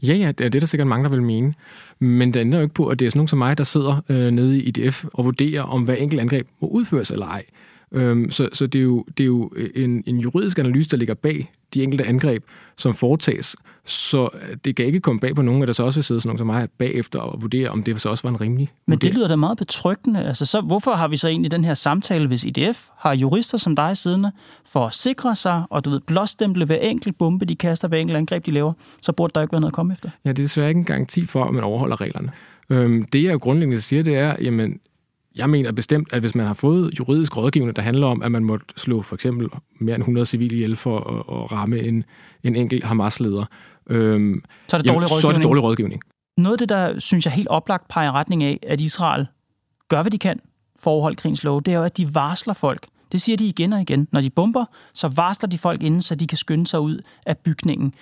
Ja, 0.02 0.14
ja, 0.14 0.32
det 0.32 0.44
er 0.44 0.48
det, 0.48 0.62
der 0.62 0.66
sikkert 0.66 0.88
mange, 0.88 1.04
der 1.04 1.10
vil 1.10 1.22
mene. 1.22 1.54
Men 1.98 2.34
det 2.34 2.40
ændrer 2.40 2.58
jo 2.58 2.62
ikke 2.62 2.74
på, 2.74 2.86
at 2.86 2.98
det 2.98 3.06
er 3.06 3.10
sådan 3.10 3.18
nogen 3.18 3.28
som 3.28 3.38
mig, 3.38 3.58
der 3.58 3.64
sidder 3.64 4.02
øh, 4.08 4.30
nede 4.30 4.58
i 4.58 4.62
IDF 4.62 5.04
og 5.12 5.24
vurderer, 5.24 5.62
om 5.62 5.82
hver 5.82 5.94
enkelt 5.94 6.20
angreb 6.20 6.48
må 6.60 6.68
udføres 6.68 7.10
eller 7.10 7.26
ej. 7.26 7.44
Øhm, 7.92 8.30
så 8.30 8.48
så 8.52 8.66
det, 8.66 8.78
er 8.78 8.82
jo, 8.82 9.04
det 9.18 9.24
er 9.24 9.26
jo 9.26 9.50
øh, 9.56 9.70
en, 9.74 10.04
en 10.06 10.18
juridisk 10.18 10.58
analyse, 10.58 10.90
der 10.90 10.96
ligger 10.96 11.14
bag 11.14 11.50
de 11.74 11.82
enkelte 11.82 12.04
angreb, 12.04 12.44
som 12.76 12.94
foretages. 12.94 13.56
Så 13.84 14.28
det 14.64 14.76
kan 14.76 14.86
ikke 14.86 15.00
komme 15.00 15.20
bag 15.20 15.34
på 15.34 15.42
nogen, 15.42 15.62
at 15.62 15.66
der 15.66 15.72
så 15.72 15.82
også 15.82 15.98
vil 15.98 16.04
sidde 16.04 16.20
sådan 16.20 16.28
nogen 16.28 16.38
som 16.38 16.46
mig 16.46 16.68
bagefter 16.78 17.18
og 17.18 17.42
vurdere, 17.42 17.68
om 17.68 17.82
det 17.82 18.00
så 18.00 18.08
også 18.08 18.22
var 18.22 18.30
en 18.30 18.40
rimelig 18.40 18.72
Men 18.86 18.92
vurdering. 18.92 19.12
det 19.12 19.18
lyder 19.18 19.28
da 19.28 19.36
meget 19.36 19.58
betryggende. 19.58 20.24
Altså, 20.24 20.46
så 20.46 20.60
hvorfor 20.60 20.92
har 20.92 21.08
vi 21.08 21.16
så 21.16 21.28
egentlig 21.28 21.50
den 21.50 21.64
her 21.64 21.74
samtale, 21.74 22.26
hvis 22.26 22.44
IDF 22.44 22.88
har 22.98 23.14
jurister 23.14 23.58
som 23.58 23.76
dig 23.76 23.96
siddende, 23.96 24.32
for 24.66 24.86
at 24.86 24.94
sikre 24.94 25.36
sig, 25.36 25.62
og 25.70 25.84
du 25.84 25.90
ved, 25.90 26.00
blåstemple 26.00 26.64
hver 26.64 26.76
enkelt 26.76 27.18
bombe, 27.18 27.44
de 27.44 27.56
kaster, 27.56 27.88
hver 27.88 27.98
enkelt 27.98 28.16
angreb, 28.16 28.46
de 28.46 28.50
laver, 28.50 28.72
så 29.02 29.12
burde 29.12 29.32
der 29.34 29.42
ikke 29.42 29.52
være 29.52 29.60
noget 29.60 29.72
at 29.72 29.74
komme 29.74 29.92
efter? 29.92 30.10
Ja, 30.24 30.30
det 30.30 30.38
er 30.38 30.42
desværre 30.42 30.68
ikke 30.68 30.78
en 30.78 30.84
garanti 30.84 31.26
for, 31.26 31.44
at 31.44 31.54
man 31.54 31.64
overholder 31.64 32.00
reglerne. 32.00 32.30
Øhm, 32.70 33.04
det 33.04 33.24
jeg 33.24 33.32
jo 33.32 33.38
grundlæggende 33.38 33.80
siger, 33.80 34.02
det 34.02 34.16
er, 34.16 34.36
jamen, 34.40 34.80
jeg 35.38 35.50
mener 35.50 35.72
bestemt, 35.72 36.12
at 36.12 36.20
hvis 36.20 36.34
man 36.34 36.46
har 36.46 36.54
fået 36.54 36.98
juridisk 36.98 37.36
rådgivning, 37.36 37.76
der 37.76 37.82
handler 37.82 38.06
om, 38.06 38.22
at 38.22 38.32
man 38.32 38.44
må 38.44 38.58
slå 38.76 39.02
for 39.02 39.14
eksempel 39.14 39.48
mere 39.80 39.94
end 39.94 40.02
100 40.02 40.26
civile 40.26 40.54
ihjel 40.56 40.76
for 40.76 40.98
at, 40.98 41.42
at 41.42 41.52
ramme 41.52 41.78
en, 41.80 42.04
en 42.42 42.56
enkelt 42.56 42.84
Hamas-leder, 42.84 43.44
øhm, 43.90 44.42
Så 44.68 44.76
er 44.76 44.80
det 44.80 44.88
dårlig 44.88 44.94
jamen, 44.94 44.96
rådgivning. 45.02 45.20
så 45.20 45.28
er 45.28 45.32
det 45.32 45.42
dårlig 45.42 45.64
rådgivning. 45.64 46.02
Noget 46.36 46.54
af 46.54 46.58
det, 46.58 46.68
der 46.68 46.98
synes 46.98 47.24
jeg 47.24 47.32
helt 47.32 47.48
oplagt 47.48 47.88
peger 47.88 48.12
retning 48.12 48.44
af, 48.44 48.58
at 48.62 48.80
Israel 48.80 49.26
gør, 49.88 50.02
hvad 50.02 50.10
de 50.10 50.18
kan 50.18 50.40
for 50.78 50.90
at 50.90 50.92
overholde 50.92 51.16
krigens 51.16 51.44
lov, 51.44 51.62
det 51.62 51.74
er 51.74 51.78
jo, 51.78 51.84
at 51.84 51.96
de 51.96 52.14
varsler 52.14 52.54
folk. 52.54 52.86
Det 53.12 53.20
siger 53.20 53.36
de 53.36 53.46
igen 53.46 53.72
og 53.72 53.80
igen. 53.80 54.08
Når 54.12 54.20
de 54.20 54.30
bomber, 54.30 54.64
så 54.94 55.08
varsler 55.16 55.48
de 55.48 55.58
folk 55.58 55.82
inden, 55.82 56.02
så 56.02 56.14
de 56.14 56.26
kan 56.26 56.38
skynde 56.38 56.66
sig 56.66 56.80
ud 56.80 56.98
af 57.26 57.38
bygningen. 57.38 57.94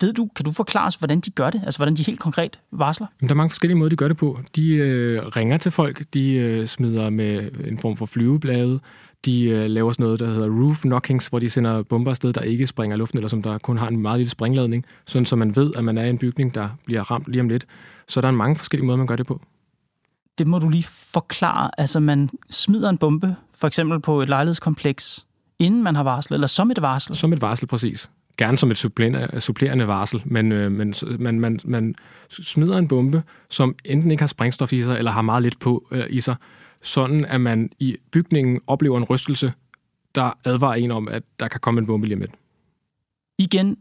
Ved 0.00 0.12
du, 0.12 0.28
kan 0.36 0.44
du 0.44 0.52
forklare 0.52 0.86
os, 0.86 0.94
hvordan 0.94 1.20
de 1.20 1.30
gør 1.30 1.50
det? 1.50 1.62
Altså, 1.64 1.78
hvordan 1.78 1.94
de 1.94 2.02
helt 2.02 2.20
konkret 2.20 2.58
varsler? 2.72 3.06
Men 3.20 3.28
der 3.28 3.34
er 3.34 3.36
mange 3.36 3.50
forskellige 3.50 3.78
måder, 3.78 3.90
de 3.90 3.96
gør 3.96 4.08
det 4.08 4.16
på. 4.16 4.40
De 4.56 4.68
øh, 4.74 5.22
ringer 5.26 5.58
til 5.58 5.72
folk, 5.72 6.04
de 6.14 6.32
øh, 6.32 6.66
smider 6.66 7.10
med 7.10 7.50
en 7.66 7.78
form 7.78 7.96
for 7.96 8.06
flyveblade, 8.06 8.80
de 9.24 9.42
øh, 9.42 9.70
laver 9.70 9.92
sådan 9.92 10.04
noget, 10.04 10.20
der 10.20 10.26
hedder 10.26 10.48
roof 10.48 10.80
knockings, 10.80 11.26
hvor 11.26 11.38
de 11.38 11.50
sender 11.50 11.82
bomber 11.82 12.10
afsted, 12.10 12.32
der 12.32 12.40
ikke 12.40 12.66
springer 12.66 12.96
luften, 12.96 13.18
eller 13.18 13.28
som 13.28 13.42
der 13.42 13.58
kun 13.58 13.78
har 13.78 13.88
en 13.88 13.98
meget 13.98 14.18
lille 14.18 14.30
springladning, 14.30 14.84
sådan 15.06 15.26
så 15.26 15.36
man 15.36 15.56
ved, 15.56 15.72
at 15.76 15.84
man 15.84 15.98
er 15.98 16.04
i 16.04 16.10
en 16.10 16.18
bygning, 16.18 16.54
der 16.54 16.68
bliver 16.84 17.10
ramt 17.10 17.28
lige 17.28 17.40
om 17.40 17.48
lidt. 17.48 17.66
Så 18.08 18.20
der 18.20 18.28
er 18.28 18.32
mange 18.32 18.56
forskellige 18.56 18.86
måder, 18.86 18.96
man 18.96 19.06
gør 19.06 19.16
det 19.16 19.26
på. 19.26 19.40
Det 20.38 20.46
må 20.46 20.58
du 20.58 20.68
lige 20.68 20.84
forklare. 20.84 21.70
Altså, 21.78 22.00
man 22.00 22.30
smider 22.50 22.90
en 22.90 22.98
bombe, 22.98 23.36
for 23.54 23.66
eksempel 23.66 24.00
på 24.00 24.22
et 24.22 24.28
lejlighedskompleks, 24.28 25.26
inden 25.58 25.82
man 25.82 25.94
har 25.94 26.02
varslet, 26.02 26.36
eller 26.36 26.46
som 26.46 26.70
et 26.70 26.82
varsel. 26.82 27.16
Som 27.16 27.32
et 27.32 27.42
varsel, 27.42 27.66
præcis. 27.66 28.10
Gerne 28.38 28.58
som 28.58 28.70
et 28.70 28.76
supplerende, 28.76 29.40
supplerende 29.40 29.86
varsel, 29.86 30.22
men, 30.24 30.52
øh, 30.52 30.72
men 30.72 30.94
man, 31.18 31.40
man, 31.40 31.60
man 31.64 31.94
smider 32.28 32.78
en 32.78 32.88
bombe, 32.88 33.22
som 33.50 33.74
enten 33.84 34.10
ikke 34.10 34.22
har 34.22 34.26
sprængstof 34.26 34.72
i 34.72 34.82
sig, 34.82 34.98
eller 34.98 35.10
har 35.10 35.22
meget 35.22 35.42
lidt 35.42 35.58
på 35.58 35.86
øh, 35.90 36.06
i 36.10 36.20
sig, 36.20 36.36
sådan 36.82 37.24
at 37.24 37.40
man 37.40 37.70
i 37.78 37.96
bygningen 38.12 38.60
oplever 38.66 38.98
en 38.98 39.04
rystelse, 39.04 39.52
der 40.14 40.38
advarer 40.44 40.74
en 40.74 40.90
om, 40.90 41.08
at 41.08 41.22
der 41.40 41.48
kan 41.48 41.60
komme 41.60 41.80
en 41.80 41.86
bombe 41.86 42.06
lige 42.06 42.18
lidt. 42.18 42.30
Igen, 43.38 43.76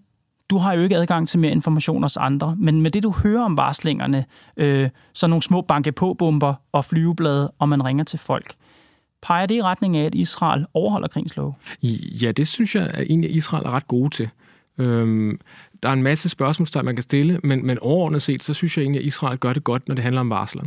du 0.49 0.57
har 0.57 0.73
jo 0.73 0.81
ikke 0.81 0.97
adgang 0.97 1.27
til 1.27 1.39
mere 1.39 1.51
information 1.51 2.03
hos 2.03 2.17
andre, 2.17 2.55
men 2.59 2.81
med 2.81 2.91
det, 2.91 3.03
du 3.03 3.11
hører 3.11 3.43
om 3.43 3.57
varslingerne, 3.57 4.25
øh, 4.57 4.89
så 5.13 5.27
nogle 5.27 5.43
små 5.43 5.61
banke-på-bomber 5.61 6.53
og 6.71 6.85
flyveblade, 6.85 7.51
og 7.59 7.69
man 7.69 7.85
ringer 7.85 8.03
til 8.03 8.19
folk, 8.19 8.55
peger 9.21 9.45
det 9.45 9.55
i 9.55 9.61
retning 9.61 9.97
af, 9.97 10.05
at 10.05 10.15
Israel 10.15 10.65
overholder 10.73 11.07
krigens 11.07 11.35
lov? 11.35 11.57
Ja, 12.21 12.31
det 12.31 12.47
synes 12.47 12.75
jeg 12.75 12.93
egentlig, 13.09 13.29
at 13.29 13.35
Israel 13.35 13.65
er 13.65 13.71
ret 13.71 13.87
gode 13.87 14.09
til. 14.09 14.29
Øhm, 14.77 15.39
der 15.83 15.89
er 15.89 15.93
en 15.93 16.03
masse 16.03 16.29
spørgsmål, 16.29 16.85
man 16.85 16.95
kan 16.95 17.03
stille, 17.03 17.39
men, 17.43 17.65
men 17.65 17.79
overordnet 17.79 18.21
set, 18.21 18.43
så 18.43 18.53
synes 18.53 18.77
jeg 18.77 18.83
egentlig, 18.83 18.99
at 18.99 19.05
Israel 19.05 19.37
gør 19.37 19.53
det 19.53 19.63
godt, 19.63 19.87
når 19.87 19.95
det 19.95 20.03
handler 20.03 20.21
om 20.21 20.29
varsler. 20.29 20.63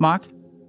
Mark, 0.00 0.26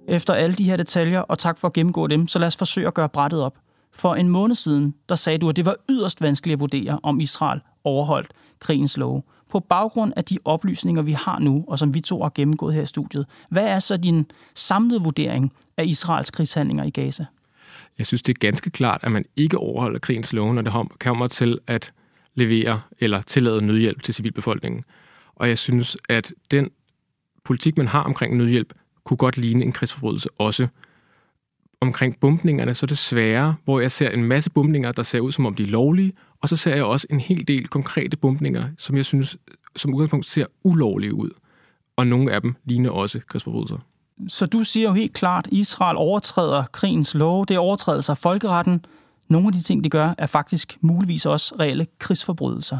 efter 0.08 0.34
alle 0.34 0.54
de 0.54 0.64
her 0.64 0.76
detaljer, 0.76 1.20
og 1.20 1.38
tak 1.38 1.58
for 1.58 1.68
at 1.68 1.74
gennemgå 1.74 2.06
dem, 2.06 2.28
så 2.28 2.38
lad 2.38 2.46
os 2.46 2.56
forsøge 2.56 2.86
at 2.86 2.94
gøre 2.94 3.08
brættet 3.08 3.42
op. 3.42 3.58
For 3.92 4.14
en 4.14 4.28
måned 4.28 4.54
siden, 4.54 4.94
der 5.08 5.14
sagde 5.14 5.38
du, 5.38 5.48
at 5.48 5.56
det 5.56 5.66
var 5.66 5.76
yderst 5.90 6.20
vanskeligt 6.20 6.52
at 6.52 6.60
vurdere, 6.60 7.00
om 7.02 7.20
Israel 7.20 7.60
overholdt 7.84 8.32
krigens 8.60 8.96
love. 8.96 9.22
På 9.56 9.60
baggrund 9.60 10.12
af 10.16 10.24
de 10.24 10.38
oplysninger, 10.44 11.02
vi 11.02 11.12
har 11.12 11.38
nu, 11.38 11.64
og 11.68 11.78
som 11.78 11.94
vi 11.94 12.00
to 12.00 12.22
har 12.22 12.32
gennemgået 12.34 12.74
her 12.74 12.82
i 12.82 12.86
studiet, 12.86 13.26
hvad 13.50 13.66
er 13.66 13.78
så 13.78 13.96
din 13.96 14.26
samlede 14.54 15.02
vurdering 15.02 15.52
af 15.76 15.84
Israels 15.84 16.30
krigshandlinger 16.30 16.84
i 16.84 16.90
Gaza? 16.90 17.26
Jeg 17.98 18.06
synes, 18.06 18.22
det 18.22 18.34
er 18.34 18.38
ganske 18.38 18.70
klart, 18.70 19.00
at 19.02 19.12
man 19.12 19.24
ikke 19.36 19.58
overholder 19.58 19.98
krigens 19.98 20.32
love, 20.32 20.54
når 20.54 20.62
det 20.62 20.72
kommer 21.00 21.26
til 21.26 21.58
at 21.66 21.92
levere 22.34 22.80
eller 22.98 23.20
tillade 23.20 23.62
nødhjælp 23.62 24.02
til 24.02 24.14
civilbefolkningen. 24.14 24.84
Og 25.34 25.48
jeg 25.48 25.58
synes, 25.58 25.96
at 26.08 26.32
den 26.50 26.70
politik, 27.44 27.76
man 27.76 27.88
har 27.88 28.02
omkring 28.02 28.36
nødhjælp, 28.36 28.72
kunne 29.04 29.16
godt 29.16 29.36
ligne 29.36 29.64
en 29.64 29.72
krigsforbrydelse 29.72 30.28
også. 30.38 30.68
Omkring 31.80 32.20
bumpningerne, 32.20 32.74
så 32.74 32.84
er 32.84 32.88
det 32.88 32.98
sværere, 32.98 33.54
hvor 33.64 33.80
jeg 33.80 33.92
ser 33.92 34.10
en 34.10 34.24
masse 34.24 34.50
bumpninger, 34.50 34.92
der 34.92 35.02
ser 35.02 35.20
ud 35.20 35.32
som 35.32 35.46
om 35.46 35.54
de 35.54 35.62
er 35.62 35.66
lovlige, 35.66 36.12
og 36.42 36.48
så 36.48 36.56
ser 36.56 36.74
jeg 36.74 36.84
også 36.84 37.06
en 37.10 37.20
hel 37.20 37.48
del 37.48 37.68
konkrete 37.68 38.16
bumpninger, 38.16 38.68
som 38.78 38.96
jeg 38.96 39.04
synes 39.04 39.36
som 39.76 39.94
udgangspunkt 39.94 40.26
ser 40.26 40.46
ulovlige 40.62 41.14
ud. 41.14 41.30
Og 41.96 42.06
nogle 42.06 42.32
af 42.32 42.40
dem 42.40 42.54
ligner 42.64 42.90
også 42.90 43.20
krigsforbrydelser. 43.28 43.78
Så 44.28 44.46
du 44.46 44.64
siger 44.64 44.88
jo 44.88 44.94
helt 44.94 45.12
klart, 45.12 45.46
at 45.46 45.52
Israel 45.52 45.96
overtræder 45.96 46.64
krigens 46.72 47.14
love, 47.14 47.44
det 47.44 47.58
overtræder 47.58 48.00
sig 48.00 48.18
folkeretten. 48.18 48.84
Nogle 49.28 49.46
af 49.46 49.52
de 49.52 49.62
ting, 49.62 49.84
de 49.84 49.90
gør, 49.90 50.14
er 50.18 50.26
faktisk 50.26 50.78
muligvis 50.80 51.26
også 51.26 51.54
reelle 51.60 51.86
krigsforbrydelser. 51.98 52.78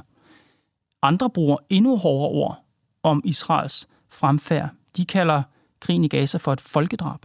Andre 1.03 1.31
bruger 1.31 1.57
endnu 1.69 1.97
hårdere 1.97 2.29
ord 2.29 2.65
om 3.03 3.23
Israels 3.25 3.89
fremfærd. 4.11 4.69
De 4.97 5.05
kalder 5.05 5.43
krigen 5.81 6.05
i 6.05 6.09
Gaza 6.09 6.39
for 6.39 6.53
et 6.53 6.61
folkedrab. 6.61 7.21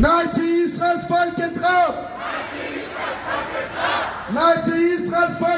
Nej 0.00 0.24
til 0.34 0.44
Israels 0.66 1.06
folkedrab! 1.08 1.94
Nej 4.34 4.54
til 4.64 4.78
Israels 4.94 5.38
til 5.38 5.48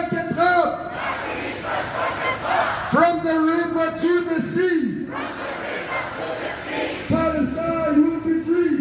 Israels 1.51 1.91
folkedrab! 1.97 2.91
From 2.95 3.15
the 3.27 3.37
river 3.53 3.87
to 4.05 4.15
the 4.31 4.41
sea! 4.53 4.81
From 5.13 5.31
the 5.43 5.53
river 5.67 6.03
to 6.19 6.27
the 6.43 6.53
sea! 6.65 6.89
Palestine 7.09 7.97
will 8.07 8.23
be 8.29 8.37
free! 8.45 8.81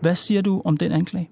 Hvad 0.00 0.14
siger 0.14 0.42
du 0.42 0.62
om 0.64 0.76
den 0.76 0.92
anklage? 0.92 1.30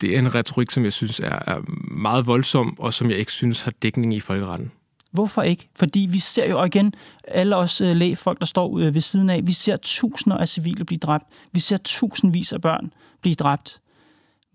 det 0.00 0.14
er 0.14 0.18
en 0.18 0.34
retorik, 0.34 0.70
som 0.70 0.84
jeg 0.84 0.92
synes 0.92 1.20
er, 1.20 1.38
er 1.46 1.60
meget 1.94 2.26
voldsom, 2.26 2.78
og 2.78 2.94
som 2.94 3.10
jeg 3.10 3.18
ikke 3.18 3.32
synes 3.32 3.60
har 3.62 3.70
dækning 3.82 4.14
i 4.14 4.20
folkeretten. 4.20 4.72
Hvorfor 5.12 5.42
ikke? 5.42 5.68
Fordi 5.76 6.08
vi 6.10 6.18
ser 6.18 6.50
jo, 6.50 6.64
igen, 6.64 6.94
alle 7.28 7.56
os 7.56 7.80
uh, 7.80 7.88
lægfolk, 7.88 8.40
der 8.40 8.46
står 8.46 8.68
uh, 8.68 8.94
ved 8.94 9.00
siden 9.00 9.30
af, 9.30 9.46
vi 9.46 9.52
ser 9.52 9.76
tusinder 9.76 10.36
af 10.36 10.48
civile 10.48 10.84
blive 10.84 10.98
dræbt. 10.98 11.24
Vi 11.52 11.60
ser 11.60 11.76
tusindvis 11.76 12.52
af 12.52 12.60
børn 12.60 12.92
blive 13.20 13.34
dræbt. 13.34 13.80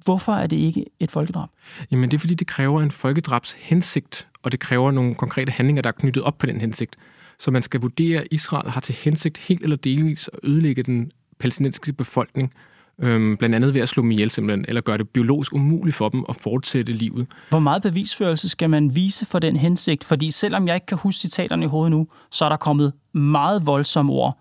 Hvorfor 0.05 0.33
er 0.33 0.47
det 0.47 0.57
ikke 0.57 0.85
et 0.99 1.11
folkedrab? 1.11 1.49
Jamen 1.91 2.11
det 2.11 2.17
er, 2.17 2.19
fordi 2.19 2.33
det 2.33 2.47
kræver 2.47 2.81
en 2.81 2.91
folkedrabs 2.91 3.51
hensigt, 3.51 4.27
og 4.43 4.51
det 4.51 4.59
kræver 4.59 4.91
nogle 4.91 5.15
konkrete 5.15 5.51
handlinger, 5.51 5.81
der 5.81 5.87
er 5.87 5.93
knyttet 5.93 6.23
op 6.23 6.37
på 6.37 6.45
den 6.45 6.61
hensigt. 6.61 6.95
Så 7.39 7.51
man 7.51 7.61
skal 7.61 7.79
vurdere, 7.79 8.21
at 8.21 8.27
Israel 8.31 8.69
har 8.69 8.81
til 8.81 8.95
hensigt 8.95 9.37
helt 9.37 9.63
eller 9.63 9.75
delvis 9.75 10.29
at 10.33 10.39
ødelægge 10.43 10.83
den 10.83 11.11
palæstinensiske 11.39 11.93
befolkning, 11.93 12.53
øhm, 12.99 13.37
blandt 13.37 13.55
andet 13.55 13.73
ved 13.73 13.81
at 13.81 13.89
slå 13.89 14.01
dem 14.01 14.11
ihjel 14.11 14.29
simpelthen, 14.29 14.65
eller 14.67 14.81
gøre 14.81 14.97
det 14.97 15.09
biologisk 15.09 15.53
umuligt 15.53 15.95
for 15.95 16.09
dem 16.09 16.25
at 16.29 16.35
fortsætte 16.35 16.93
livet. 16.93 17.27
Hvor 17.49 17.59
meget 17.59 17.81
bevisførelse 17.81 18.49
skal 18.49 18.69
man 18.69 18.95
vise 18.95 19.25
for 19.25 19.39
den 19.39 19.55
hensigt? 19.55 20.03
Fordi 20.03 20.31
selvom 20.31 20.67
jeg 20.67 20.75
ikke 20.75 20.85
kan 20.85 20.97
huske 20.97 21.19
citaterne 21.19 21.65
i 21.65 21.67
hovedet 21.67 21.91
nu, 21.91 22.07
så 22.31 22.45
er 22.45 22.49
der 22.49 22.57
kommet 22.57 22.93
meget 23.13 23.65
voldsomme 23.65 24.13
ord 24.13 24.39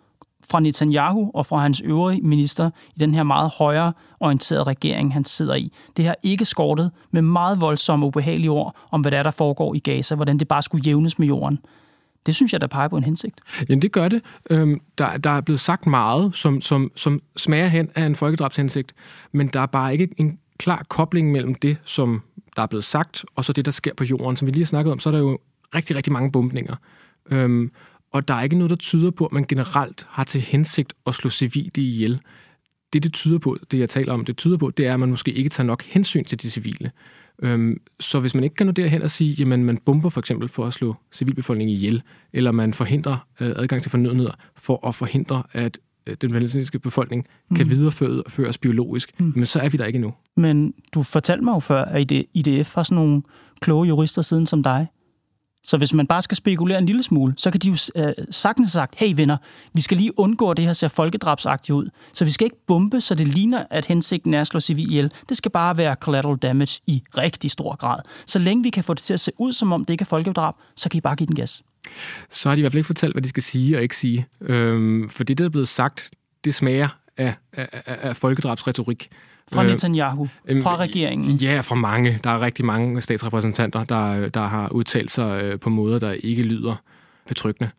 fra 0.50 0.60
Netanyahu 0.60 1.30
og 1.34 1.46
fra 1.46 1.58
hans 1.58 1.82
øvrige 1.84 2.22
minister 2.22 2.70
i 2.96 2.98
den 3.00 3.14
her 3.14 3.22
meget 3.22 3.50
højere 3.50 3.92
orienterede 4.20 4.64
regering, 4.64 5.12
han 5.12 5.24
sidder 5.24 5.54
i. 5.54 5.72
Det 5.96 6.04
har 6.04 6.16
ikke 6.22 6.44
skortet 6.44 6.90
med 7.10 7.22
meget 7.22 7.60
voldsomme, 7.60 8.06
ubehagelige 8.06 8.50
ord 8.50 8.76
om, 8.90 9.00
hvad 9.00 9.10
der 9.10 9.18
er, 9.18 9.22
der 9.22 9.30
foregår 9.30 9.74
i 9.74 9.78
Gaza, 9.78 10.14
hvordan 10.14 10.38
det 10.38 10.48
bare 10.48 10.62
skulle 10.62 10.82
jævnes 10.84 11.18
med 11.18 11.26
jorden. 11.26 11.58
Det 12.26 12.34
synes 12.34 12.52
jeg, 12.52 12.60
der 12.60 12.66
peger 12.66 12.88
på 12.88 12.96
en 12.96 13.04
hensigt. 13.04 13.40
Jamen, 13.68 13.82
det 13.82 13.92
gør 13.92 14.08
det. 14.08 14.22
Øhm, 14.50 14.80
der, 14.98 15.16
der 15.16 15.30
er 15.30 15.40
blevet 15.40 15.60
sagt 15.60 15.86
meget, 15.86 16.36
som, 16.36 16.60
som, 16.60 16.92
som 16.96 17.22
smager 17.36 17.66
hen 17.66 17.90
af 17.94 18.06
en 18.06 18.16
folkedrabshensigt, 18.16 18.94
men 19.32 19.48
der 19.48 19.60
er 19.60 19.66
bare 19.66 19.92
ikke 19.92 20.08
en 20.16 20.38
klar 20.58 20.84
kobling 20.88 21.32
mellem 21.32 21.54
det, 21.54 21.76
som 21.84 22.22
der 22.56 22.62
er 22.62 22.66
blevet 22.66 22.84
sagt, 22.84 23.24
og 23.36 23.44
så 23.44 23.52
det, 23.52 23.64
der 23.64 23.70
sker 23.70 23.94
på 23.94 24.04
jorden. 24.04 24.36
Som 24.36 24.46
vi 24.46 24.52
lige 24.52 24.62
har 24.62 24.66
snakket 24.66 24.92
om, 24.92 24.98
så 24.98 25.08
er 25.08 25.12
der 25.12 25.18
jo 25.18 25.38
rigtig, 25.74 25.96
rigtig 25.96 26.12
mange 26.12 26.32
bombninger. 26.32 26.76
Øhm, 27.30 27.70
og 28.12 28.28
der 28.28 28.34
er 28.34 28.42
ikke 28.42 28.56
noget, 28.56 28.70
der 28.70 28.76
tyder 28.76 29.10
på, 29.10 29.26
at 29.26 29.32
man 29.32 29.44
generelt 29.44 30.06
har 30.08 30.24
til 30.24 30.40
hensigt 30.40 30.92
at 31.06 31.14
slå 31.14 31.30
civile 31.30 31.70
ihjel. 31.76 32.20
Det, 32.92 33.02
det 33.02 33.12
tyder 33.12 33.38
på, 33.38 33.58
det 33.70 33.78
jeg 33.78 33.90
taler 33.90 34.12
om, 34.12 34.24
det 34.24 34.36
tyder 34.36 34.56
på, 34.56 34.70
det 34.70 34.86
er, 34.86 34.94
at 34.94 35.00
man 35.00 35.08
måske 35.08 35.32
ikke 35.32 35.50
tager 35.50 35.66
nok 35.66 35.82
hensyn 35.82 36.24
til 36.24 36.42
de 36.42 36.50
civile. 36.50 36.90
Øhm, 37.42 37.80
så 38.00 38.20
hvis 38.20 38.34
man 38.34 38.44
ikke 38.44 38.56
kan 38.56 38.66
nå 38.66 38.72
derhen 38.72 39.02
og 39.02 39.10
sige, 39.10 39.34
jamen 39.34 39.64
man 39.64 39.78
bomber 39.78 40.08
for 40.08 40.20
eksempel 40.20 40.48
for 40.48 40.66
at 40.66 40.72
slå 40.72 40.96
civilbefolkningen 41.12 41.76
ihjel, 41.76 42.02
eller 42.32 42.52
man 42.52 42.72
forhindrer 42.74 43.26
øh, 43.40 43.52
adgang 43.56 43.82
til 43.82 43.90
fornødenheder 43.90 44.32
for 44.56 44.88
at 44.88 44.94
forhindre, 44.94 45.42
at 45.52 45.78
øh, 46.06 46.16
den 46.20 46.32
palæstinensiske 46.32 46.78
befolkning 46.78 47.26
mm. 47.50 47.56
kan 47.56 47.70
videreføres 47.70 48.58
biologisk, 48.58 49.20
mm. 49.20 49.32
men 49.36 49.46
så 49.46 49.60
er 49.60 49.68
vi 49.68 49.76
der 49.76 49.84
ikke 49.84 49.96
endnu. 49.96 50.14
Men 50.36 50.74
du 50.94 51.02
fortalte 51.02 51.44
mig 51.44 51.54
jo 51.54 51.58
før, 51.58 51.84
at 51.84 52.12
IDF 52.34 52.74
har 52.74 52.82
sådan 52.82 52.96
nogle 52.96 53.22
kloge 53.60 53.88
jurister 53.88 54.22
siden 54.22 54.46
som 54.46 54.62
dig. 54.62 54.86
Så 55.64 55.76
hvis 55.76 55.92
man 55.92 56.06
bare 56.06 56.22
skal 56.22 56.36
spekulere 56.36 56.78
en 56.78 56.86
lille 56.86 57.02
smule, 57.02 57.34
så 57.36 57.50
kan 57.50 57.60
de 57.60 57.68
jo 57.68 57.76
øh, 57.96 58.12
sagtens 58.30 58.66
have 58.66 58.70
sagt, 58.70 58.94
hey 58.98 59.12
venner, 59.16 59.36
vi 59.74 59.80
skal 59.80 59.96
lige 59.96 60.18
undgå, 60.18 60.50
at 60.50 60.56
det 60.56 60.64
her 60.64 60.72
ser 60.72 60.88
folkedrabsagtigt 60.88 61.70
ud. 61.70 61.88
Så 62.12 62.24
vi 62.24 62.30
skal 62.30 62.44
ikke 62.44 62.66
bombe, 62.66 63.00
så 63.00 63.14
det 63.14 63.28
ligner, 63.28 63.64
at 63.70 63.86
hensigten 63.86 64.34
er 64.34 64.40
at 64.40 64.46
slå 64.46 64.60
civil 64.60 64.90
ihjel. 64.90 65.12
Det 65.28 65.36
skal 65.36 65.50
bare 65.50 65.76
være 65.76 65.94
collateral 65.94 66.36
damage 66.36 66.80
i 66.86 67.02
rigtig 67.18 67.50
stor 67.50 67.76
grad. 67.76 67.98
Så 68.26 68.38
længe 68.38 68.62
vi 68.62 68.70
kan 68.70 68.84
få 68.84 68.94
det 68.94 69.02
til 69.02 69.14
at 69.14 69.20
se 69.20 69.32
ud, 69.38 69.52
som 69.52 69.72
om 69.72 69.84
det 69.84 69.94
ikke 69.94 70.02
er 70.02 70.06
folkedrab, 70.06 70.54
så 70.76 70.88
kan 70.88 70.98
I 70.98 71.00
bare 71.00 71.16
give 71.16 71.26
den 71.26 71.36
gas. 71.36 71.62
Så 72.30 72.48
har 72.48 72.56
de 72.56 72.60
i 72.60 72.62
hvert 72.62 72.72
fald 72.72 72.78
ikke 72.78 72.86
fortalt, 72.86 73.14
hvad 73.14 73.22
de 73.22 73.28
skal 73.28 73.42
sige 73.42 73.76
og 73.76 73.82
ikke 73.82 73.96
sige. 73.96 74.26
Øhm, 74.40 75.08
for 75.08 75.24
det, 75.24 75.38
der 75.38 75.44
er 75.44 75.48
blevet 75.48 75.68
sagt, 75.68 76.10
det 76.44 76.54
smager 76.54 76.88
af, 77.16 77.34
af, 77.52 77.68
af, 77.72 77.98
af 78.02 78.16
folkedrabsretorik. 78.16 79.08
Fra 79.52 79.62
øh, 79.62 79.70
Netanyahu? 79.70 80.28
Øh, 80.48 80.62
fra 80.62 80.76
regeringen? 80.76 81.36
Ja, 81.36 81.60
fra 81.60 81.74
mange. 81.74 82.18
Der 82.24 82.30
er 82.30 82.40
rigtig 82.40 82.64
mange 82.64 83.00
statsrepræsentanter, 83.00 83.84
der, 83.84 84.28
der 84.28 84.46
har 84.46 84.68
udtalt 84.68 85.10
sig 85.10 85.42
øh, 85.42 85.58
på 85.60 85.70
måder, 85.70 85.98
der 85.98 86.12
ikke 86.12 86.42
lyder 86.42 86.76
betryggende. 87.28 87.70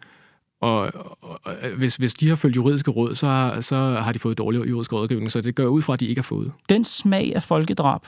Og, 0.61 0.79
og, 1.21 1.39
og 1.43 1.53
hvis, 1.77 1.95
hvis 1.95 2.13
de 2.13 2.29
har 2.29 2.35
følt 2.35 2.55
juridiske 2.55 2.91
råd, 2.91 3.15
så, 3.15 3.57
så 3.61 3.75
har 3.75 4.11
de 4.11 4.19
fået 4.19 4.37
dårlig 4.37 4.69
juridisk 4.69 4.93
rådgivning, 4.93 5.31
så 5.31 5.41
det 5.41 5.55
gør 5.55 5.65
ud 5.65 5.81
fra, 5.81 5.93
at 5.93 5.99
de 5.99 6.05
ikke 6.05 6.19
har 6.19 6.23
fået. 6.23 6.51
Den 6.69 6.83
smag 6.83 7.35
af 7.35 7.43
folkedrab 7.43 8.01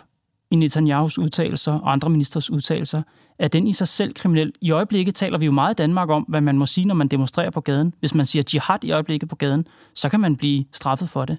i 0.51 0.56
Netanyahus 0.56 1.17
udtalelser 1.17 1.71
og 1.71 1.91
andre 1.91 2.10
ministers 2.10 2.51
udtalelser, 2.51 3.01
er 3.39 3.47
den 3.47 3.67
i 3.67 3.73
sig 3.73 3.88
selv 3.88 4.13
kriminel? 4.13 4.54
I 4.62 4.71
øjeblikket 4.71 5.15
taler 5.15 5.38
vi 5.38 5.45
jo 5.45 5.51
meget 5.51 5.73
i 5.73 5.75
Danmark 5.75 6.10
om, 6.10 6.23
hvad 6.23 6.41
man 6.41 6.58
må 6.58 6.65
sige, 6.65 6.88
når 6.88 6.95
man 6.95 7.08
demonstrerer 7.08 7.49
på 7.49 7.62
gaden. 7.62 7.93
Hvis 7.99 8.15
man 8.15 8.25
siger 8.25 8.43
jihad 8.54 8.84
i 8.84 8.91
øjeblikket 8.91 9.30
på 9.30 9.36
gaden, 9.36 9.67
så 9.93 10.10
kan 10.10 10.19
man 10.19 10.36
blive 10.36 10.65
straffet 10.73 11.10
for 11.10 11.25
det. 11.25 11.38